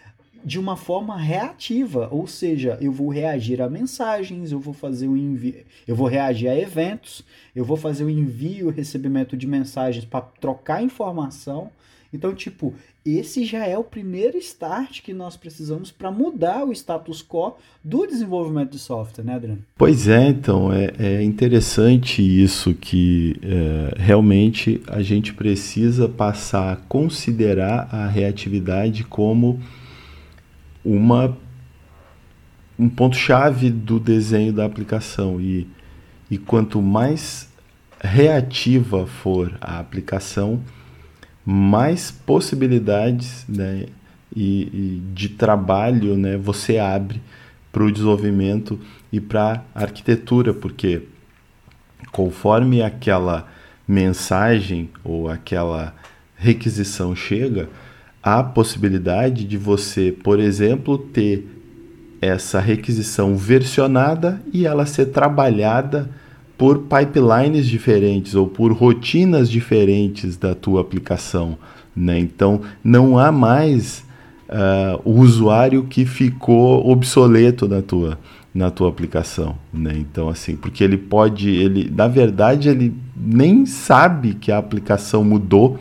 de 0.44 0.60
uma 0.60 0.76
forma 0.76 1.16
reativa, 1.18 2.08
ou 2.12 2.26
seja, 2.28 2.78
eu 2.80 2.92
vou 2.92 3.08
reagir 3.08 3.60
a 3.60 3.68
mensagens, 3.68 4.52
eu 4.52 4.60
vou 4.60 4.72
fazer 4.72 5.08
o 5.08 5.16
envio, 5.16 5.64
eu 5.88 5.96
vou 5.96 6.06
reagir 6.06 6.48
a 6.48 6.56
eventos, 6.56 7.24
eu 7.54 7.64
vou 7.64 7.76
fazer 7.76 8.04
o 8.04 8.10
envio, 8.10 8.68
o 8.68 8.70
recebimento 8.70 9.36
de 9.36 9.44
mensagens 9.44 10.04
para 10.04 10.20
trocar 10.20 10.84
informação. 10.84 11.70
Então, 12.16 12.34
tipo, 12.34 12.74
esse 13.04 13.44
já 13.44 13.64
é 13.66 13.76
o 13.78 13.84
primeiro 13.84 14.36
start 14.38 15.02
que 15.02 15.12
nós 15.12 15.36
precisamos 15.36 15.92
para 15.92 16.10
mudar 16.10 16.64
o 16.64 16.72
status 16.72 17.22
quo 17.22 17.56
do 17.84 18.06
desenvolvimento 18.06 18.72
de 18.72 18.78
software, 18.78 19.22
né, 19.22 19.34
Adriano? 19.34 19.62
Pois 19.76 20.08
é, 20.08 20.28
então, 20.28 20.72
é, 20.72 20.92
é 20.98 21.22
interessante 21.22 22.20
isso 22.20 22.74
que 22.74 23.36
é, 23.42 23.94
realmente 23.96 24.82
a 24.88 25.02
gente 25.02 25.34
precisa 25.34 26.08
passar 26.08 26.72
a 26.72 26.76
considerar 26.76 27.88
a 27.92 28.08
reatividade 28.08 29.04
como 29.04 29.60
uma 30.84 31.36
um 32.78 32.90
ponto-chave 32.90 33.70
do 33.70 33.98
desenho 33.98 34.52
da 34.52 34.66
aplicação 34.66 35.40
e, 35.40 35.66
e 36.30 36.36
quanto 36.36 36.82
mais 36.82 37.48
reativa 37.98 39.06
for 39.06 39.56
a 39.60 39.78
aplicação, 39.78 40.62
mais 41.48 42.10
possibilidades 42.10 43.44
né, 43.48 43.86
e, 44.34 44.62
e 44.62 45.02
de 45.14 45.28
trabalho 45.28 46.16
né, 46.16 46.36
você 46.36 46.76
abre 46.76 47.22
para 47.70 47.84
o 47.84 47.92
desenvolvimento 47.92 48.80
e 49.12 49.20
para 49.20 49.62
a 49.72 49.82
arquitetura, 49.82 50.52
porque 50.52 51.02
conforme 52.10 52.82
aquela 52.82 53.46
mensagem 53.86 54.90
ou 55.04 55.28
aquela 55.28 55.94
requisição 56.34 57.14
chega, 57.14 57.68
há 58.20 58.42
possibilidade 58.42 59.44
de 59.44 59.56
você, 59.56 60.10
por 60.10 60.40
exemplo, 60.40 60.98
ter 60.98 61.46
essa 62.20 62.58
requisição 62.58 63.36
versionada 63.36 64.42
e 64.52 64.66
ela 64.66 64.84
ser 64.84 65.06
trabalhada 65.06 66.10
por 66.56 66.84
pipelines 66.84 67.66
diferentes 67.66 68.34
ou 68.34 68.46
por 68.46 68.72
rotinas 68.72 69.50
diferentes 69.50 70.36
da 70.36 70.54
tua 70.54 70.80
aplicação. 70.80 71.58
Né? 71.94 72.18
Então, 72.18 72.62
não 72.82 73.18
há 73.18 73.30
mais 73.30 74.04
uh, 74.48 75.00
o 75.04 75.20
usuário 75.20 75.84
que 75.84 76.04
ficou 76.04 76.88
obsoleto 76.90 77.68
na 77.68 77.82
tua, 77.82 78.18
na 78.54 78.70
tua 78.70 78.88
aplicação. 78.88 79.56
Né? 79.72 79.92
Então, 79.96 80.28
assim, 80.28 80.56
porque 80.56 80.82
ele 80.82 80.96
pode, 80.96 81.50
ele, 81.50 81.90
na 81.94 82.08
verdade, 82.08 82.68
ele 82.68 82.94
nem 83.16 83.66
sabe 83.66 84.34
que 84.34 84.50
a 84.50 84.58
aplicação 84.58 85.22
mudou, 85.22 85.78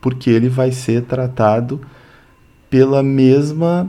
porque 0.00 0.30
ele 0.30 0.48
vai 0.48 0.72
ser 0.72 1.02
tratado 1.02 1.80
pela 2.68 3.02
mesma 3.02 3.88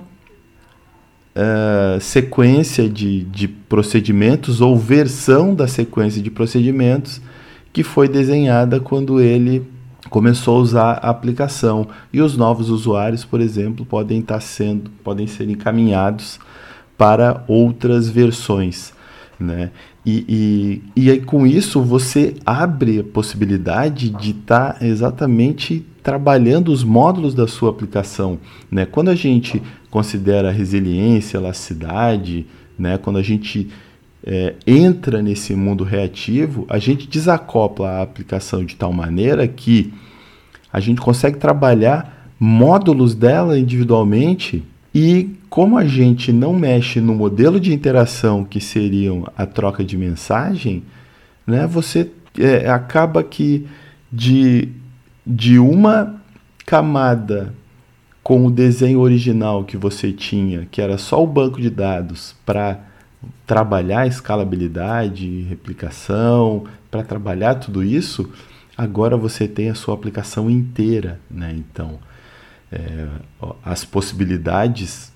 uh, 1.37 2.01
sequência 2.01 2.89
de, 2.89 3.23
de 3.23 3.47
procedimentos 3.47 4.59
ou 4.59 4.75
versão 4.75 5.53
da 5.53 5.67
sequência 5.67 6.21
de 6.21 6.31
procedimentos 6.31 7.21
que 7.71 7.83
foi 7.83 8.07
desenhada 8.07 8.79
quando 8.79 9.21
ele 9.21 9.63
começou 10.09 10.57
a 10.57 10.61
usar 10.61 10.91
a 10.93 11.09
aplicação. 11.09 11.87
E 12.11 12.21
os 12.21 12.35
novos 12.35 12.69
usuários, 12.69 13.23
por 13.23 13.39
exemplo, 13.39 13.85
podem 13.85 14.19
estar 14.19 14.39
sendo, 14.39 14.89
podem 15.03 15.27
ser 15.27 15.49
encaminhados 15.49 16.39
para 16.97 17.43
outras 17.47 18.09
versões. 18.09 18.93
Né? 19.39 19.69
E, 20.03 20.25
e, 20.95 21.03
e 21.03 21.11
aí, 21.11 21.21
com 21.21 21.45
isso 21.45 21.81
você 21.83 22.35
abre 22.45 22.99
a 22.99 23.03
possibilidade 23.03 24.09
de 24.09 24.31
estar 24.31 24.77
exatamente 24.81 25.85
trabalhando 26.07 26.71
os 26.71 26.85
módulos 26.85 27.33
da 27.33 27.49
sua 27.49 27.69
aplicação. 27.69 28.39
Né? 28.71 28.85
Quando 28.85 29.09
a 29.09 29.15
gente 29.15 29.61
considera 29.91 30.49
resiliência, 30.51 31.35
elasticidade, 31.35 32.45
né? 32.79 32.97
quando 32.97 33.17
a 33.19 33.21
gente 33.21 33.67
é, 34.23 34.55
entra 34.65 35.21
nesse 35.21 35.53
mundo 35.53 35.83
reativo, 35.83 36.65
a 36.69 36.79
gente 36.79 37.09
desacopla 37.09 37.89
a 37.89 38.01
aplicação 38.03 38.63
de 38.63 38.77
tal 38.77 38.93
maneira 38.93 39.45
que 39.49 39.93
a 40.71 40.79
gente 40.79 41.01
consegue 41.01 41.39
trabalhar 41.39 42.31
módulos 42.39 43.13
dela 43.13 43.59
individualmente 43.59 44.63
e 44.95 45.31
como 45.49 45.77
a 45.77 45.83
gente 45.83 46.31
não 46.31 46.53
mexe 46.53 47.01
no 47.01 47.13
modelo 47.13 47.59
de 47.59 47.73
interação 47.73 48.45
que 48.45 48.61
seriam 48.61 49.27
a 49.35 49.45
troca 49.45 49.83
de 49.83 49.97
mensagem, 49.97 50.83
né, 51.45 51.67
você 51.67 52.09
é, 52.39 52.69
acaba 52.69 53.21
que 53.21 53.67
de, 54.09 54.69
de 55.27 55.59
uma 55.59 56.21
camada 56.65 57.53
com 58.23 58.45
o 58.45 58.51
desenho 58.51 58.99
original 58.99 59.65
que 59.65 59.75
você 59.75 60.13
tinha, 60.13 60.65
que 60.71 60.81
era 60.81 60.97
só 60.97 61.21
o 61.21 61.27
banco 61.27 61.59
de 61.61 61.69
dados 61.69 62.33
para 62.45 62.79
trabalhar 63.45 64.07
escalabilidade, 64.07 65.41
replicação, 65.49 66.63
para 66.89 67.03
trabalhar 67.03 67.55
tudo 67.55 67.83
isso, 67.83 68.31
agora 68.77 69.17
você 69.17 69.47
tem 69.47 69.69
a 69.69 69.75
sua 69.75 69.95
aplicação 69.95 70.49
inteira, 70.49 71.19
né? 71.29 71.53
Então, 71.57 71.99
é, 72.71 73.07
as 73.63 73.83
possibilidades 73.83 75.11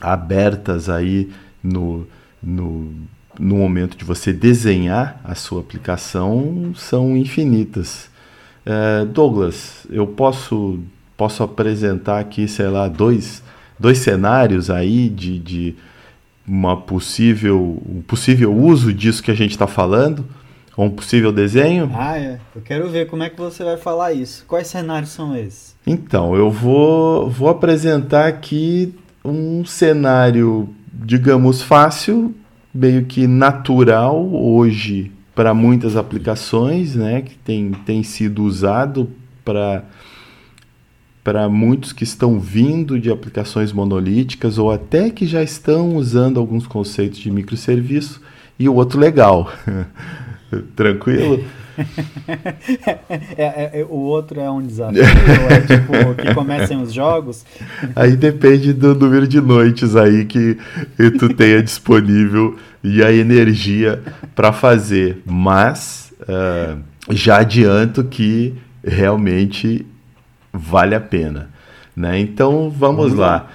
abertas 0.00 0.88
aí 0.88 1.30
no, 1.62 2.06
no, 2.42 2.92
no 3.38 3.56
momento 3.56 3.96
de 3.96 4.04
você 4.04 4.32
desenhar 4.32 5.20
a 5.22 5.34
sua 5.34 5.60
aplicação 5.60 6.72
são 6.74 7.16
infinitas. 7.16 8.11
É, 8.64 9.04
Douglas, 9.04 9.86
eu 9.90 10.06
posso 10.06 10.80
posso 11.22 11.44
apresentar 11.44 12.18
aqui, 12.18 12.48
sei 12.48 12.66
lá, 12.66 12.88
dois, 12.88 13.44
dois 13.78 13.98
cenários 13.98 14.70
aí 14.70 15.08
de, 15.08 15.38
de 15.38 15.76
uma 16.44 16.76
possível, 16.76 17.80
um 17.88 18.02
possível 18.02 18.52
uso 18.52 18.92
disso 18.92 19.22
que 19.22 19.30
a 19.30 19.34
gente 19.34 19.52
está 19.52 19.68
falando, 19.68 20.24
ou 20.76 20.86
um 20.86 20.90
possível 20.90 21.30
desenho. 21.30 21.90
Ah, 21.94 22.18
é. 22.18 22.40
Eu 22.56 22.62
quero 22.62 22.88
ver 22.88 23.06
como 23.06 23.22
é 23.22 23.30
que 23.30 23.38
você 23.38 23.62
vai 23.62 23.76
falar 23.76 24.12
isso. 24.12 24.44
Quais 24.48 24.66
cenários 24.66 25.10
são 25.10 25.36
esses? 25.36 25.76
Então, 25.86 26.34
eu 26.34 26.50
vou, 26.50 27.30
vou 27.30 27.48
apresentar 27.48 28.26
aqui 28.26 28.92
um 29.24 29.64
cenário, 29.64 30.68
digamos, 30.92 31.62
fácil, 31.62 32.34
meio 32.74 33.04
que 33.04 33.28
natural 33.28 34.28
hoje 34.34 35.12
para 35.34 35.54
muitas 35.54 35.96
aplicações, 35.96 36.94
né, 36.94 37.22
que 37.22 37.36
tem, 37.36 37.72
tem 37.72 38.02
sido 38.02 38.42
usado 38.42 39.10
para 39.44 39.84
para 41.24 41.48
muitos 41.48 41.92
que 41.92 42.02
estão 42.02 42.40
vindo 42.40 42.98
de 42.98 43.08
aplicações 43.08 43.72
monolíticas 43.72 44.58
ou 44.58 44.72
até 44.72 45.08
que 45.08 45.24
já 45.24 45.40
estão 45.40 45.94
usando 45.94 46.40
alguns 46.40 46.66
conceitos 46.66 47.20
de 47.20 47.30
microserviço 47.30 48.20
e 48.58 48.68
o 48.68 48.74
outro 48.74 48.98
legal. 48.98 49.48
Tranquilo? 50.74 51.44
é, 53.36 53.44
é, 53.44 53.80
é, 53.80 53.86
o 53.88 53.96
outro 53.96 54.40
é 54.40 54.50
um 54.50 54.62
desafio, 54.62 55.02
é 55.02 55.60
tipo 55.60 56.14
que 56.14 56.34
comecem 56.34 56.80
os 56.80 56.92
jogos. 56.92 57.44
Aí 57.96 58.16
depende 58.16 58.72
do 58.72 58.94
número 58.94 59.26
de 59.26 59.40
noites 59.40 59.96
aí 59.96 60.24
que 60.24 60.58
tu 61.18 61.32
tenha 61.34 61.62
disponível 61.62 62.56
e 62.84 63.02
a 63.02 63.12
energia 63.12 64.02
para 64.34 64.52
fazer. 64.52 65.22
Mas 65.24 66.12
uh, 66.22 66.78
já 67.10 67.38
adianto 67.38 68.04
que 68.04 68.54
realmente 68.84 69.86
vale 70.52 70.94
a 70.94 71.00
pena. 71.00 71.48
Né? 71.96 72.18
Então 72.18 72.70
vamos 72.70 73.14
lá. 73.14 73.48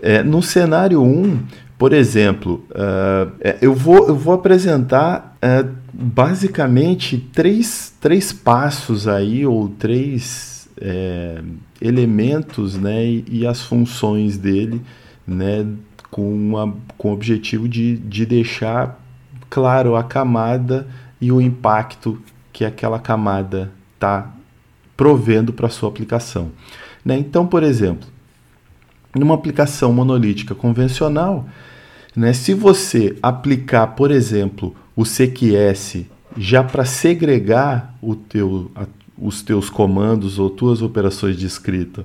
É, 0.00 0.22
no 0.22 0.40
cenário 0.40 1.02
1, 1.02 1.38
por 1.76 1.92
exemplo, 1.92 2.64
uh, 2.70 3.32
eu, 3.60 3.74
vou, 3.74 4.08
eu 4.08 4.16
vou 4.16 4.34
apresentar 4.34 5.36
uh, 5.42 5.77
basicamente 5.92 7.18
três, 7.18 7.94
três 8.00 8.32
passos 8.32 9.08
aí, 9.08 9.46
ou 9.46 9.68
três 9.68 10.68
é, 10.80 11.42
elementos 11.80 12.76
né, 12.76 13.04
e, 13.04 13.24
e, 13.28 13.46
as 13.46 13.62
funções 13.62 14.36
dele 14.36 14.82
né, 15.26 15.66
com, 16.10 16.32
uma, 16.32 16.74
com 16.96 17.10
o 17.10 17.12
objetivo 17.12 17.68
de, 17.68 17.96
de 17.96 18.24
deixar 18.24 19.00
claro 19.50 19.96
a 19.96 20.04
camada 20.04 20.86
e 21.20 21.32
o 21.32 21.40
impacto 21.40 22.20
que 22.52 22.64
aquela 22.64 22.98
camada 22.98 23.72
está 23.94 24.32
provendo 24.96 25.52
para 25.52 25.68
sua 25.68 25.88
aplicação. 25.88 26.50
Né? 27.04 27.18
Então, 27.18 27.46
por 27.46 27.62
exemplo, 27.62 28.08
numa 29.14 29.34
aplicação 29.34 29.92
monolítica 29.92 30.54
convencional, 30.54 31.48
né, 32.14 32.32
se 32.32 32.52
você 32.54 33.16
aplicar, 33.22 33.88
por 33.88 34.10
exemplo, 34.10 34.74
o 34.98 35.04
CQS 35.04 36.06
já 36.36 36.64
para 36.64 36.84
segregar 36.84 37.94
teu, 38.28 38.68
a, 38.74 38.84
os 39.16 39.42
teus 39.42 39.70
comandos 39.70 40.40
ou 40.40 40.50
tuas 40.50 40.82
operações 40.82 41.36
de 41.36 41.46
escrita 41.46 42.04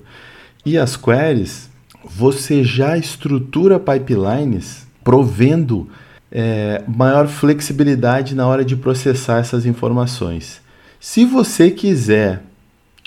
e 0.63 0.77
as 0.77 0.95
queries, 0.95 1.71
você 2.05 2.63
já 2.63 2.95
estrutura 2.95 3.79
pipelines 3.79 4.85
provendo 5.03 5.89
é, 6.31 6.83
maior 6.87 7.27
flexibilidade 7.27 8.35
na 8.35 8.45
hora 8.45 8.63
de 8.63 8.75
processar 8.75 9.39
essas 9.39 9.65
informações. 9.65 10.61
Se 10.99 11.25
você 11.25 11.71
quiser 11.71 12.43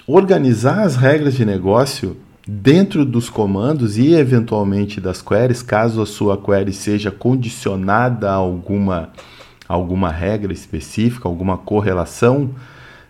organizar 0.04 0.82
as 0.82 0.96
regras 0.96 1.34
de 1.34 1.44
negócio 1.44 2.16
dentro 2.44 3.04
dos 3.04 3.30
comandos 3.30 3.96
e 3.98 4.14
eventualmente 4.14 5.00
das 5.00 5.22
queries, 5.22 5.62
caso 5.62 6.02
a 6.02 6.06
sua 6.06 6.36
query 6.36 6.72
seja 6.72 7.12
condicionada 7.12 8.28
a 8.28 8.34
alguma, 8.34 9.12
alguma 9.68 10.10
regra 10.10 10.52
específica, 10.52 11.28
alguma 11.28 11.56
correlação, 11.56 12.50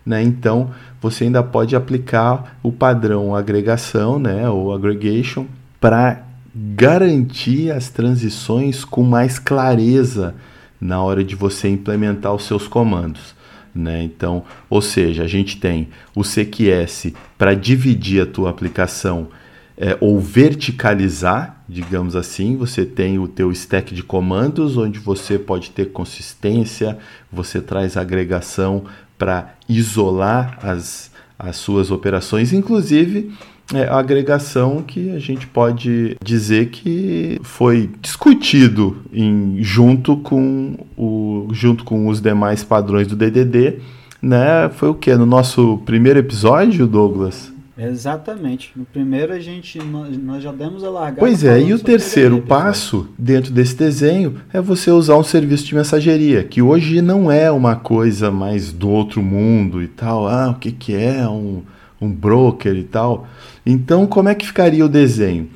né? 0.05 0.23
Então 0.23 0.71
você 1.01 1.25
ainda 1.25 1.43
pode 1.43 1.77
aplicar 1.77 2.59
o 2.63 2.73
padrão 2.73 3.35
agregação, 3.35 4.19
né, 4.19 4.49
ou 4.49 4.75
aggregation, 4.75 5.47
para 5.81 6.23
garantir 6.55 7.71
as 7.71 7.91
transições 7.91 8.85
com 8.85 9.03
mais 9.03 9.39
clareza 9.39 10.35
na 10.81 11.03
hora 11.03 11.23
de 11.23 11.35
você 11.35 11.69
implementar 11.69 12.35
os 12.35 12.45
seus 12.45 12.67
comandos. 12.67 13.35
Né? 13.75 14.03
Então, 14.03 14.43
ou 14.71 14.81
seja, 14.81 15.25
a 15.25 15.27
gente 15.27 15.61
tem 15.61 15.89
o 16.15 16.23
CQS 16.23 17.13
para 17.37 17.55
dividir 17.55 18.23
a 18.23 18.27
tua 18.27 18.49
aplicação 18.49 19.29
é, 19.77 19.97
ou 20.01 20.19
verticalizar, 20.19 21.56
digamos 21.69 22.14
assim, 22.14 22.57
você 22.57 22.85
tem 22.85 23.19
o 23.19 23.27
teu 23.27 23.51
stack 23.53 23.95
de 23.95 24.03
comandos 24.03 24.77
onde 24.77 24.99
você 24.99 25.39
pode 25.39 25.71
ter 25.71 25.87
consistência, 25.87 26.99
você 27.33 27.61
traz 27.61 27.97
agregação 27.97 28.85
para 29.19 29.55
isolar 29.69 30.59
as, 30.62 31.11
as 31.39 31.57
suas 31.57 31.91
operações, 31.91 32.53
inclusive 32.53 33.33
é, 33.75 33.83
a 33.83 33.99
agregação 33.99 34.81
que 34.81 35.11
a 35.11 35.19
gente 35.19 35.47
pode 35.47 36.17
dizer 36.23 36.69
que 36.69 37.41
foi 37.43 37.91
discutido 38.01 38.99
em, 39.12 39.57
junto, 39.61 40.17
com 40.19 40.77
o, 40.97 41.49
junto 41.53 41.83
com 41.83 42.07
os 42.07 42.21
demais 42.21 42.62
padrões 42.62 43.09
do 43.09 43.17
DDD, 43.17 43.81
né? 44.23 44.69
Foi 44.75 44.89
o 44.91 44.95
que? 44.95 45.14
No 45.17 45.27
nosso 45.27 45.79
primeiro 45.85 46.21
episódio, 46.21 46.87
Douglas? 46.87 47.53
Exatamente. 47.79 48.72
No 48.74 48.87
primeiro 48.87 49.33
a 49.33 49.39
gente 49.39 49.79
nós 49.79 50.43
já 50.43 50.51
demos 50.51 50.83
a 50.83 50.89
largada. 50.89 51.20
Pois 51.20 51.45
é, 51.45 51.61
e 51.61 51.74
o 51.74 51.79
terceiro 51.79 52.41
passo 52.41 53.09
dentro 53.18 53.53
desse 53.53 53.77
desenho 53.77 54.41
é 54.53 54.61
você 54.61 54.91
usar 54.91 55.16
um 55.16 55.22
serviço 55.22 55.66
de 55.66 55.74
mensageria, 55.74 56.43
que 56.43 56.62
hoje 56.62 57.03
não 57.03 57.31
é 57.31 57.51
uma 57.51 57.77
coisa 57.77 58.31
mais 58.31 58.72
do 58.72 58.89
outro 58.89 59.22
mundo 59.22 59.83
e 59.83 59.89
tal. 59.89 60.27
Ah, 60.27 60.51
o 60.51 60.55
que, 60.55 60.72
que 60.72 60.95
é 60.95 61.29
um, 61.29 61.62
um 62.01 62.11
broker 62.11 62.74
e 62.74 62.85
tal. 62.85 63.29
Então, 63.64 64.07
como 64.07 64.29
é 64.29 64.35
que 64.35 64.47
ficaria 64.47 64.85
o 64.85 64.89
desenho? 64.89 65.51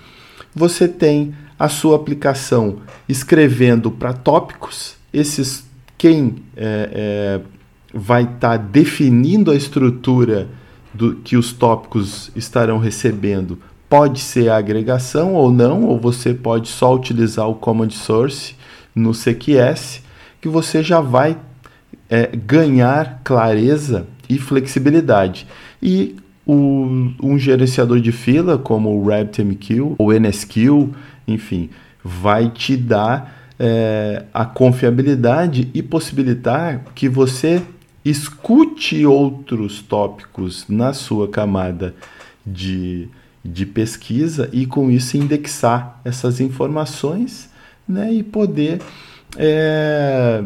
Você 0.54 0.86
tem 0.86 1.34
a 1.58 1.68
sua 1.68 1.96
aplicação 1.96 2.78
escrevendo 3.08 3.90
para 3.90 4.12
tópicos, 4.12 4.96
esses 5.12 5.68
quem 5.96 6.36
é, 6.56 6.90
é, 6.92 7.40
vai 7.92 8.22
estar 8.22 8.38
tá 8.38 8.56
definindo 8.56 9.50
a 9.50 9.54
estrutura 9.54 10.48
do, 10.92 11.16
que 11.16 11.36
os 11.36 11.52
tópicos 11.52 12.30
estarão 12.34 12.78
recebendo 12.78 13.58
pode 13.88 14.20
ser 14.20 14.48
a 14.48 14.56
agregação 14.56 15.34
ou 15.34 15.50
não, 15.50 15.84
ou 15.84 15.98
você 15.98 16.32
pode 16.32 16.68
só 16.68 16.94
utilizar 16.94 17.48
o 17.48 17.56
command 17.56 17.90
source 17.90 18.54
no 18.94 19.12
CQS, 19.12 20.02
que 20.40 20.48
você 20.48 20.80
já 20.80 21.00
vai 21.00 21.36
é, 22.08 22.28
ganhar 22.28 23.20
clareza 23.24 24.06
e 24.28 24.38
flexibilidade. 24.38 25.46
E 25.82 26.14
o, 26.46 27.12
um 27.20 27.36
gerenciador 27.36 28.00
de 28.00 28.12
fila, 28.12 28.56
como 28.56 28.90
o 28.90 29.08
RabbitMQ 29.08 29.96
ou 29.98 30.12
NSQ, 30.12 30.88
enfim, 31.26 31.68
vai 32.02 32.48
te 32.48 32.76
dar 32.76 33.50
é, 33.58 34.24
a 34.32 34.44
confiabilidade 34.44 35.68
e 35.74 35.82
possibilitar 35.82 36.84
que 36.94 37.08
você 37.08 37.60
escute 38.04 39.04
outros 39.04 39.82
tópicos 39.82 40.66
na 40.68 40.92
sua 40.92 41.28
camada 41.28 41.94
de, 42.46 43.08
de 43.44 43.66
pesquisa 43.66 44.48
e 44.52 44.66
com 44.66 44.90
isso 44.90 45.16
indexar 45.16 46.00
essas 46.04 46.40
informações 46.40 47.50
né, 47.86 48.12
e 48.12 48.22
poder 48.22 48.80
é, 49.36 50.42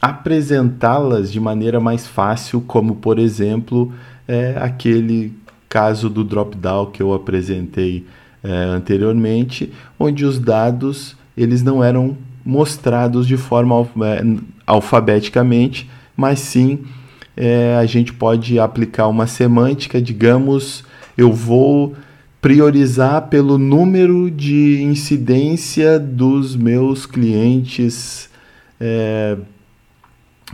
apresentá-las 0.00 1.30
de 1.32 1.40
maneira 1.40 1.80
mais 1.80 2.06
fácil, 2.06 2.60
como 2.60 2.96
por 2.96 3.18
exemplo 3.18 3.92
é, 4.26 4.56
aquele 4.60 5.32
caso 5.68 6.08
do 6.08 6.22
drop-down 6.22 6.90
que 6.90 7.02
eu 7.02 7.14
apresentei 7.14 8.06
é, 8.44 8.52
anteriormente, 8.64 9.72
onde 9.98 10.24
os 10.24 10.38
dados 10.38 11.16
eles 11.36 11.62
não 11.62 11.82
eram 11.82 12.16
mostrados 12.44 13.26
de 13.26 13.36
forma 13.36 13.88
é, 14.02 14.22
alfabeticamente, 14.66 15.88
mas 16.22 16.38
sim 16.38 16.84
é, 17.36 17.76
a 17.76 17.84
gente 17.84 18.12
pode 18.12 18.60
aplicar 18.60 19.08
uma 19.08 19.26
semântica, 19.26 20.00
digamos, 20.00 20.84
eu 21.18 21.32
vou 21.32 21.94
priorizar 22.40 23.28
pelo 23.28 23.58
número 23.58 24.30
de 24.30 24.80
incidência 24.82 25.98
dos 25.98 26.54
meus 26.54 27.04
clientes. 27.04 28.30
É, 28.80 29.36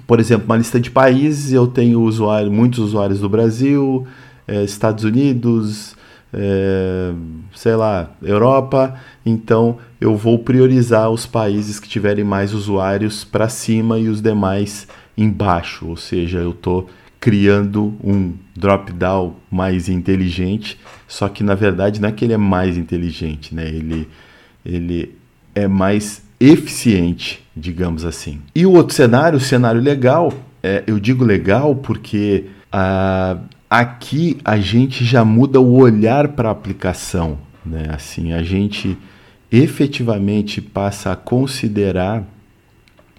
por 0.06 0.18
exemplo, 0.18 0.46
uma 0.46 0.56
lista 0.56 0.80
de 0.80 0.90
países, 0.90 1.52
eu 1.52 1.66
tenho 1.66 2.00
usuário, 2.00 2.50
muitos 2.50 2.78
usuários 2.78 3.20
do 3.20 3.28
Brasil, 3.28 4.06
é, 4.46 4.64
Estados 4.64 5.04
Unidos, 5.04 5.94
é, 6.32 7.12
sei 7.54 7.76
lá, 7.76 8.10
Europa, 8.22 8.94
então 9.26 9.76
eu 10.00 10.16
vou 10.16 10.38
priorizar 10.38 11.10
os 11.10 11.26
países 11.26 11.78
que 11.78 11.88
tiverem 11.88 12.24
mais 12.24 12.54
usuários 12.54 13.24
para 13.24 13.48
cima 13.48 13.98
e 13.98 14.08
os 14.08 14.22
demais 14.22 14.86
embaixo, 15.18 15.86
ou 15.86 15.96
seja, 15.96 16.38
eu 16.38 16.52
estou 16.52 16.88
criando 17.20 17.94
um 18.02 18.32
drop-down 18.56 19.34
mais 19.50 19.88
inteligente, 19.88 20.78
só 21.08 21.28
que 21.28 21.42
na 21.42 21.56
verdade 21.56 22.00
não 22.00 22.08
é 22.08 22.12
que 22.12 22.24
ele 22.24 22.32
é 22.32 22.38
mais 22.38 22.78
inteligente, 22.78 23.54
né? 23.54 23.66
ele, 23.66 24.08
ele 24.64 25.14
é 25.54 25.66
mais 25.66 26.22
eficiente, 26.38 27.44
digamos 27.56 28.04
assim. 28.04 28.40
E 28.54 28.64
o 28.64 28.72
outro 28.72 28.94
cenário, 28.94 29.38
o 29.38 29.40
cenário 29.40 29.80
legal, 29.80 30.32
é, 30.62 30.84
eu 30.86 31.00
digo 31.00 31.24
legal 31.24 31.74
porque 31.74 32.44
ah, 32.70 33.38
aqui 33.68 34.38
a 34.44 34.56
gente 34.58 35.04
já 35.04 35.24
muda 35.24 35.60
o 35.60 35.74
olhar 35.74 36.28
para 36.28 36.48
a 36.48 36.52
aplicação, 36.52 37.38
né? 37.66 37.88
Assim, 37.90 38.32
a 38.32 38.42
gente 38.42 38.96
efetivamente 39.50 40.60
passa 40.60 41.12
a 41.12 41.16
considerar 41.16 42.24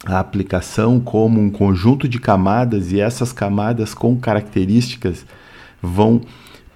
a 0.06 0.20
aplicação 0.20 1.00
como 1.00 1.42
um 1.42 1.50
conjunto 1.50 2.08
de 2.08 2.20
camadas 2.20 2.92
e 2.92 3.00
essas 3.00 3.34
camadas 3.34 3.94
com 3.94 4.16
características 4.18 5.26
vão 5.82 6.22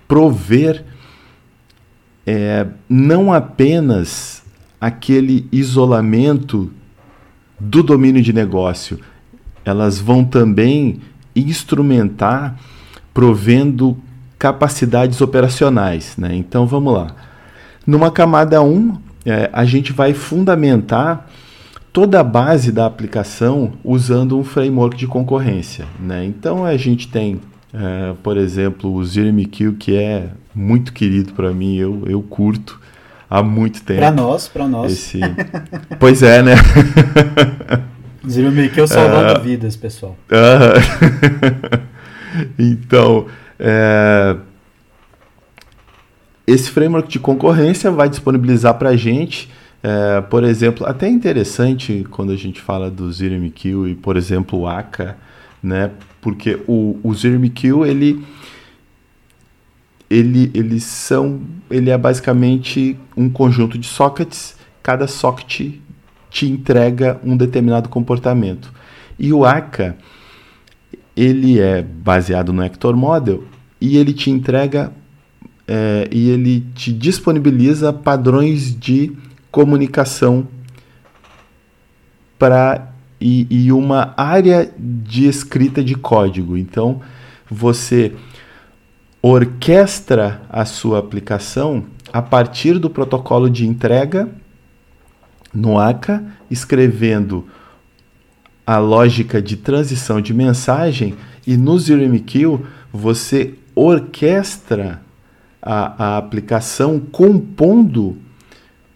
prover 0.07 0.83
é, 2.25 2.67
não 2.89 3.33
apenas 3.33 4.43
aquele 4.79 5.47
isolamento 5.51 6.71
do 7.59 7.81
domínio 7.81 8.21
de 8.21 8.33
negócio, 8.33 8.99
elas 9.63 9.99
vão 9.99 10.25
também 10.25 10.99
instrumentar 11.35 12.59
provendo 13.13 13.97
capacidades 14.37 15.21
operacionais. 15.21 16.17
Né? 16.17 16.35
Então 16.35 16.67
vamos 16.67 16.93
lá. 16.93 17.15
Numa 17.87 18.11
camada 18.11 18.61
1, 18.61 18.97
é, 19.25 19.49
a 19.53 19.63
gente 19.63 19.93
vai 19.93 20.13
fundamentar 20.13 21.29
toda 21.93 22.19
a 22.19 22.23
base 22.23 22.71
da 22.71 22.87
aplicação 22.87 23.73
usando 23.83 24.37
um 24.37 24.43
framework 24.43 24.97
de 24.97 25.05
concorrência. 25.05 25.85
Né? 25.99 26.25
Então 26.25 26.65
a 26.65 26.75
gente 26.75 27.07
tem, 27.07 27.39
é, 27.71 28.13
por 28.23 28.35
exemplo, 28.35 28.91
o 28.91 29.05
ZeroMQ, 29.05 29.73
que 29.73 29.95
é 29.95 30.29
muito 30.53 30.91
querido 30.91 31.33
para 31.33 31.53
mim, 31.53 31.75
eu, 31.77 32.03
eu 32.07 32.21
curto 32.23 32.81
há 33.29 33.43
muito 33.43 33.83
tempo. 33.83 33.99
Para 33.99 34.11
nós, 34.11 34.47
para 34.47 34.67
nós. 34.67 34.91
Esse... 34.91 35.19
pois 35.99 36.23
é, 36.23 36.41
né? 36.41 36.55
ZeroMQ 38.27 38.81
é 38.81 38.87
salvando 38.87 39.39
uh, 39.39 39.43
vidas, 39.43 39.75
pessoal. 39.75 40.17
Uh, 40.29 41.79
então, 42.57 43.27
é, 43.59 44.35
esse 46.47 46.71
framework 46.71 47.07
de 47.09 47.19
concorrência 47.19 47.91
vai 47.91 48.09
disponibilizar 48.09 48.73
para 48.75 48.89
a 48.89 48.95
gente 48.95 49.49
é, 49.83 50.21
por 50.21 50.45
exemplo, 50.45 50.87
até 50.87 51.09
interessante 51.09 52.07
quando 52.09 52.31
a 52.31 52.37
gente 52.37 52.61
fala 52.61 52.89
do 52.89 53.11
ZeroMQ 53.11 53.89
e, 53.89 53.95
por 53.95 54.15
exemplo, 54.15 54.59
o 54.59 54.67
Aka, 54.67 55.17
né? 55.61 55.91
Porque 56.21 56.57
o, 56.65 56.97
o 57.03 57.13
ele, 57.85 58.23
ele, 60.09 60.49
eles 60.53 60.85
são, 60.85 61.41
ele 61.69 61.89
é 61.89 61.97
basicamente 61.97 62.97
um 63.15 63.29
conjunto 63.29 63.77
de 63.77 63.85
sockets, 63.85 64.55
cada 64.81 65.05
socket 65.05 65.73
te 66.29 66.45
entrega 66.45 67.19
um 67.21 67.35
determinado 67.35 67.89
comportamento. 67.89 68.71
E 69.19 69.33
o 69.33 69.43
Aka, 69.43 69.97
ele 71.13 71.59
é 71.59 71.81
baseado 71.81 72.53
no 72.53 72.63
Hector 72.63 72.95
Model 72.95 73.43
e 73.81 73.97
ele 73.97 74.13
te 74.13 74.31
entrega 74.31 74.93
é, 75.67 76.07
e 76.09 76.29
ele 76.29 76.61
te 76.73 76.91
disponibiliza 76.93 77.91
padrões 77.91 78.73
de 78.73 79.11
comunicação 79.53 80.47
para 82.39 82.91
e, 83.21 83.45
e 83.51 83.71
uma 83.71 84.15
área 84.17 84.73
de 84.75 85.27
escrita 85.27 85.83
de 85.83 85.93
código. 85.93 86.57
Então, 86.57 87.01
você 87.47 88.15
orquestra 89.21 90.41
a 90.49 90.65
sua 90.65 90.97
aplicação 90.97 91.85
a 92.11 92.19
partir 92.19 92.79
do 92.79 92.89
protocolo 92.89 93.47
de 93.47 93.67
entrega 93.67 94.27
no 95.53 95.79
ACA, 95.79 96.25
escrevendo 96.49 97.47
a 98.65 98.79
lógica 98.79 99.39
de 99.39 99.55
transição 99.55 100.19
de 100.19 100.33
mensagem 100.33 101.13
e 101.45 101.55
no 101.55 101.77
ZeroMQ 101.77 102.59
você 102.91 103.53
orquestra 103.75 104.99
a, 105.61 106.05
a 106.05 106.17
aplicação 106.17 106.99
compondo 106.99 108.17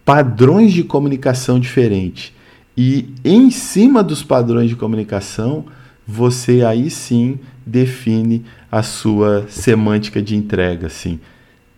padrões 0.08 0.72
de 0.72 0.86
comunicação 0.86 1.60
diferentes. 1.60 2.32
E 2.78 3.14
em 3.26 3.52
cima 3.52 4.02
dos 4.02 4.24
padrões 4.24 4.70
de 4.70 4.76
comunicação, 4.78 5.66
você 6.08 6.64
aí 6.64 6.90
sim 6.90 7.38
define 7.66 8.46
a 8.72 8.82
sua 8.82 9.46
semântica 9.50 10.22
de 10.22 10.34
entrega. 10.34 10.88
Assim. 10.88 11.20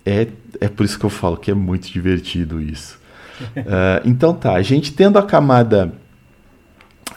É, 0.06 0.28
é 0.62 0.68
por 0.68 0.86
isso 0.86 1.00
que 1.00 1.06
eu 1.08 1.10
falo 1.10 1.38
que 1.38 1.50
é 1.50 1.56
muito 1.56 1.92
divertido 1.92 2.62
isso. 2.62 3.00
uh, 3.42 4.00
então 4.06 4.32
tá, 4.32 4.54
a 4.54 4.62
gente 4.62 4.94
tendo 4.94 5.18
a 5.18 5.24
camada 5.24 5.92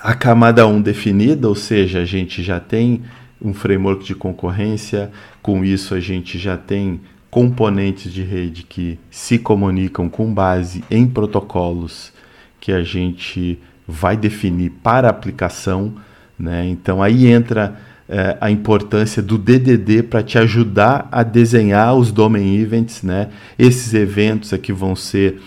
a 0.03 0.15
camada 0.15 0.67
1 0.67 0.81
definida, 0.81 1.47
ou 1.47 1.55
seja, 1.55 2.01
a 2.01 2.05
gente 2.07 2.43
já 2.43 2.59
tem 2.59 3.03
um 3.41 3.53
framework 3.53 4.03
de 4.03 4.15
concorrência, 4.15 5.13
com 5.43 5.63
isso 5.63 5.95
a 5.95 6.01
gente 6.01 6.39
já 6.39 6.57
tem 6.57 7.03
componentes 7.33 8.12
de 8.12 8.22
rede 8.22 8.62
que 8.62 8.99
se 9.11 9.39
comunicam 9.39 10.07
com 10.07 10.35
base 10.35 10.85
em 10.91 11.07
protocolos 11.07 12.12
que 12.61 12.70
a 12.70 12.83
gente 12.83 13.59
vai 13.89 14.18
definir 14.18 14.68
para 14.83 15.09
aplicação. 15.09 15.95
Né? 16.39 16.68
Então 16.68 17.03
aí 17.03 17.26
entra 17.26 17.80
é, 18.07 18.37
a 18.39 18.51
importância 18.51 19.22
do 19.22 19.39
DDD 19.39 20.03
para 20.03 20.22
te 20.22 20.37
ajudar 20.37 21.09
a 21.11 21.22
desenhar 21.22 21.97
os 21.97 22.12
domain 22.12 22.61
events. 22.61 23.03
Né? 23.03 23.30
Esses 23.59 23.95
eventos 23.95 24.53
aqui 24.53 24.70
vão 24.70 24.95
ser 24.95 25.41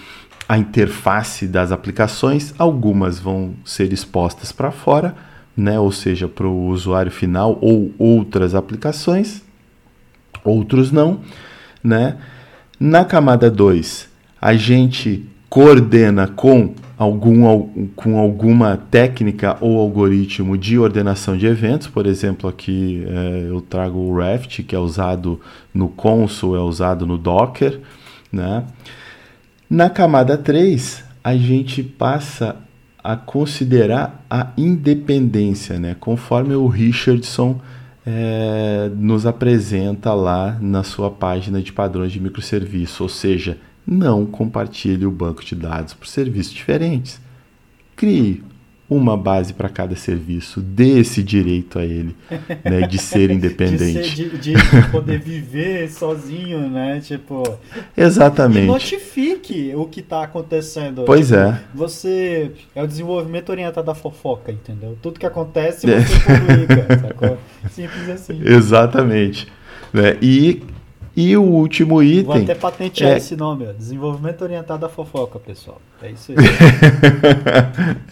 a 0.50 0.58
interface 0.58 1.46
das 1.46 1.72
aplicações, 1.72 2.52
algumas 2.58 3.20
vão 3.20 3.54
ser 3.64 3.94
expostas 3.94 4.52
para 4.52 4.72
fora, 4.72 5.16
né? 5.56 5.80
ou 5.80 5.92
seja, 5.92 6.28
para 6.28 6.48
o 6.48 6.66
usuário 6.66 7.12
final 7.12 7.60
ou 7.62 7.94
outras 8.00 8.56
aplicações, 8.56 9.44
outros 10.44 10.92
não. 10.92 11.20
Né? 11.86 12.18
Na 12.80 13.06
camada 13.06 13.50
2, 13.50 14.10
a 14.42 14.56
gente 14.56 15.24
coordena 15.48 16.28
com, 16.28 16.74
algum, 16.98 17.88
com 17.96 18.18
alguma 18.18 18.76
técnica 18.76 19.56
ou 19.62 19.80
algoritmo 19.80 20.58
de 20.58 20.80
ordenação 20.80 21.38
de 21.38 21.46
eventos, 21.46 21.88
por 21.88 22.08
exemplo, 22.08 22.50
aqui 22.50 23.06
é, 23.08 23.46
eu 23.50 23.62
trago 23.62 24.00
o 24.00 24.18
Raft, 24.18 24.64
que 24.64 24.76
é 24.76 24.80
usado 24.80 25.40
no 25.72 25.88
Consul, 25.88 26.56
é 26.56 26.60
usado 26.60 27.06
no 27.06 27.20
Docker. 27.20 27.80
Né? 28.32 28.64
Na 29.70 29.90
camada 29.90 30.38
3, 30.38 31.04
a 31.24 31.38
gente 31.38 31.84
passa 31.84 32.56
a 33.04 33.16
considerar 33.16 34.26
a 34.28 34.48
independência, 34.58 35.78
né? 35.80 35.96
conforme 36.00 36.56
o 36.56 36.68
Richardson 36.68 37.62
é, 38.06 38.90
nos 38.96 39.26
apresenta 39.26 40.14
lá 40.14 40.58
na 40.62 40.84
sua 40.84 41.10
página 41.10 41.62
de 41.62 41.74
padrões 41.74 42.12
de 42.12 42.20
microserviço, 42.20 43.04
ou 43.04 43.10
seja, 43.10 43.58
não 43.86 44.26
compartilhe 44.26 45.06
o 45.06 45.12
banco 45.12 45.44
de 45.44 45.56
dados 45.56 45.94
por 45.94 46.08
serviços 46.08 46.54
diferentes. 46.54 47.20
Crie 47.96 48.44
uma 48.88 49.18
base 49.18 49.54
para 49.54 49.68
cada 49.68 49.96
serviço, 49.96 50.62
dê 50.62 51.00
esse 51.00 51.24
direito 51.24 51.80
a 51.80 51.84
ele, 51.84 52.16
né, 52.64 52.88
de 52.88 53.00
ser 53.00 53.30
independente. 53.32 54.12
de, 54.16 54.16
ser, 54.16 54.38
de, 54.38 54.54
de, 54.54 54.92
poder 54.92 55.20
viver 55.20 55.90
sozinho, 55.90 56.70
né, 56.70 57.00
tipo... 57.00 57.44
Exatamente. 57.98 58.66
E 58.66 58.68
notifique 58.68 59.74
o 59.76 59.86
que 59.86 60.02
está 60.02 60.24
acontecendo. 60.24 61.04
Pois 61.04 61.28
tipo, 61.28 61.40
é. 61.40 61.62
Você, 61.74 62.52
é 62.76 62.84
o 62.84 62.88
desenvolvimento 62.88 63.50
orientado 63.50 63.90
à 63.90 63.96
fofoca, 63.96 64.52
entendeu? 64.52 64.96
Tudo 65.02 65.20
que 65.20 65.26
acontece 65.26 65.88
você 65.88 65.94
é. 65.94 66.40
publica, 66.40 67.00
sacou? 67.00 67.38
Simples 67.72 68.10
assim. 68.10 68.40
Exatamente. 68.46 69.48
Né? 69.92 70.18
E 70.22 70.62
e 71.16 71.38
o 71.38 71.44
último 71.44 72.04
item. 72.04 72.24
Vou 72.24 72.36
até 72.36 72.54
patentear 72.54 73.14
é... 73.14 73.18
esse 73.18 73.38
nome, 73.38 73.66
ó. 73.66 73.72
Desenvolvimento 73.72 74.42
orientado 74.42 74.86
à 74.86 74.90
fofoca, 74.90 75.40
pessoal. 75.40 75.82
É 76.02 76.12
isso 76.12 76.34
aí. 76.34 76.38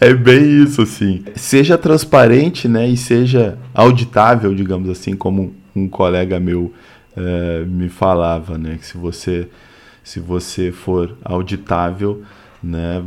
é 0.00 0.14
bem 0.14 0.62
isso, 0.62 0.80
assim. 0.80 1.22
Seja 1.36 1.76
transparente, 1.76 2.66
né? 2.66 2.88
E 2.88 2.96
seja 2.96 3.58
auditável, 3.74 4.54
digamos 4.54 4.88
assim, 4.88 5.14
como 5.14 5.54
um 5.76 5.86
colega 5.86 6.40
meu 6.40 6.72
uh, 7.16 7.66
me 7.66 7.90
falava, 7.90 8.56
né? 8.56 8.78
Que 8.78 8.86
se 8.86 8.96
você, 8.96 9.48
se 10.02 10.18
você 10.18 10.72
for 10.72 11.14
auditável, 11.22 12.22
né? 12.62 13.02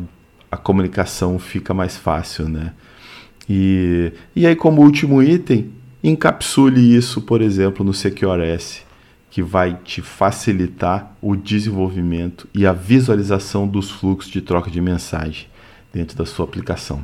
A 0.52 0.58
comunicação 0.58 1.40
fica 1.40 1.74
mais 1.74 1.98
fácil, 1.98 2.48
né? 2.48 2.74
E, 3.50 4.12
e 4.36 4.46
aí, 4.46 4.56
como 4.56 4.82
último 4.84 5.24
item, 5.24 5.72
encapsule 6.04 6.96
isso, 6.96 7.22
por 7.22 7.42
exemplo, 7.42 7.84
no 7.84 7.94
SecureS 7.94 8.87
que 9.30 9.42
vai 9.42 9.76
te 9.84 10.02
facilitar 10.02 11.16
o 11.22 11.36
desenvolvimento 11.36 12.48
e 12.54 12.66
a 12.66 12.74
visualização 12.74 13.68
dos 13.68 13.92
fluxos 13.92 14.32
de 14.32 14.42
troca 14.42 14.72
de 14.72 14.82
mensagem 14.82 15.48
dentro 15.94 16.18
da 16.18 16.26
sua 16.26 16.46
aplicação. 16.46 17.04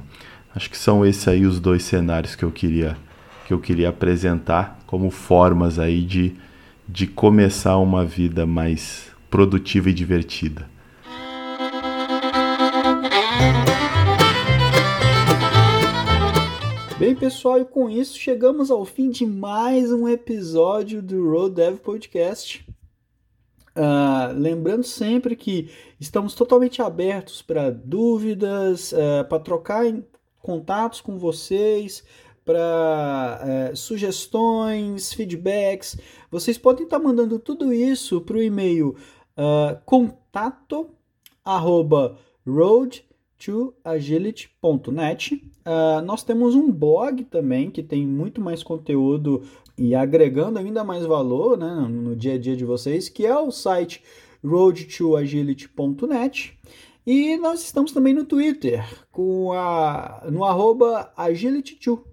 Acho 0.55 0.69
que 0.69 0.77
são 0.77 1.05
esses 1.05 1.27
aí 1.27 1.45
os 1.45 1.59
dois 1.59 1.83
cenários 1.83 2.35
que 2.35 2.43
eu 2.43 2.51
queria 2.51 2.97
que 3.45 3.53
eu 3.53 3.59
queria 3.59 3.89
apresentar 3.89 4.79
como 4.87 5.11
formas 5.11 5.77
aí 5.77 6.01
de, 6.01 6.33
de 6.87 7.05
começar 7.05 7.77
uma 7.77 8.05
vida 8.05 8.45
mais 8.45 9.11
produtiva 9.29 9.89
e 9.89 9.93
divertida. 9.93 10.65
Bem, 17.03 17.17
pessoal, 17.17 17.59
e 17.59 17.65
com 17.65 17.89
isso 17.89 18.17
chegamos 18.17 18.71
ao 18.71 18.85
fim 18.85 19.09
de 19.09 19.25
mais 19.25 19.91
um 19.91 20.07
episódio 20.07 21.01
do 21.01 21.29
Road 21.29 21.55
Dev 21.55 21.75
Podcast. 21.79 22.65
Uh, 23.75 24.31
lembrando 24.33 24.85
sempre 24.85 25.35
que 25.35 25.69
estamos 25.99 26.33
totalmente 26.33 26.81
abertos 26.81 27.41
para 27.41 27.69
dúvidas, 27.71 28.93
uh, 28.93 29.27
para 29.27 29.37
trocar 29.37 29.83
contatos 30.39 31.01
com 31.01 31.19
vocês, 31.19 32.05
para 32.45 33.73
uh, 33.73 33.75
sugestões, 33.75 35.11
feedbacks. 35.11 35.97
Vocês 36.31 36.57
podem 36.57 36.85
estar 36.85 36.99
tá 36.99 37.03
mandando 37.03 37.37
tudo 37.37 37.73
isso 37.73 38.21
para 38.21 38.37
o 38.37 38.41
e-mail 38.41 38.95
contato 39.85 40.89
arroba 41.43 42.17
road 42.47 43.03
toagility.net. 43.43 45.43
Uh, 45.65 46.01
nós 46.05 46.23
temos 46.23 46.55
um 46.55 46.71
blog 46.71 47.25
também 47.25 47.69
que 47.69 47.83
tem 47.83 48.07
muito 48.07 48.39
mais 48.39 48.63
conteúdo 48.63 49.43
e 49.77 49.93
agregando 49.95 50.57
ainda 50.59 50.81
mais 50.83 51.05
valor 51.05 51.57
né, 51.57 51.87
no 51.89 52.15
dia 52.15 52.35
a 52.35 52.37
dia 52.37 52.55
de 52.55 52.63
vocês, 52.63 53.09
que 53.09 53.25
é 53.25 53.35
o 53.37 53.51
site 53.51 54.01
roadtoagility.net. 54.43 56.57
E 57.05 57.35
nós 57.37 57.61
estamos 57.63 57.91
também 57.91 58.13
no 58.13 58.23
Twitter, 58.23 58.85
com 59.11 59.51
a, 59.51 60.25
no 60.31 60.45
arroba 60.45 61.11
agility2. 61.17 62.12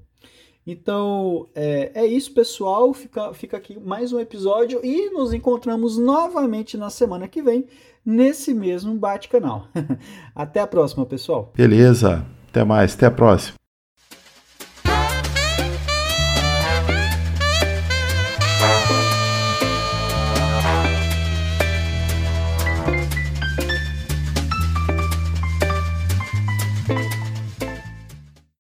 Então 0.71 1.49
é, 1.53 1.91
é 1.95 2.07
isso, 2.07 2.33
pessoal. 2.33 2.95
Fica, 2.95 3.35
fica 3.35 3.57
aqui 3.57 3.77
mais 3.79 4.13
um 4.13 4.21
episódio 4.21 4.81
e 4.85 5.11
nos 5.11 5.33
encontramos 5.33 5.99
novamente 5.99 6.77
na 6.77 6.91
semana 6.91 7.27
que 7.27 7.43
vem 7.43 7.67
nesse 8.07 8.55
mesmo 8.55 8.95
bate-canal. 8.95 9.67
Até 10.33 10.61
a 10.61 10.67
próxima, 10.69 11.05
pessoal. 11.05 11.53
Beleza. 11.57 12.25
Até 12.49 12.63
mais. 12.63 12.95
Até 12.95 13.07
a 13.07 13.11
próxima. 13.11 13.60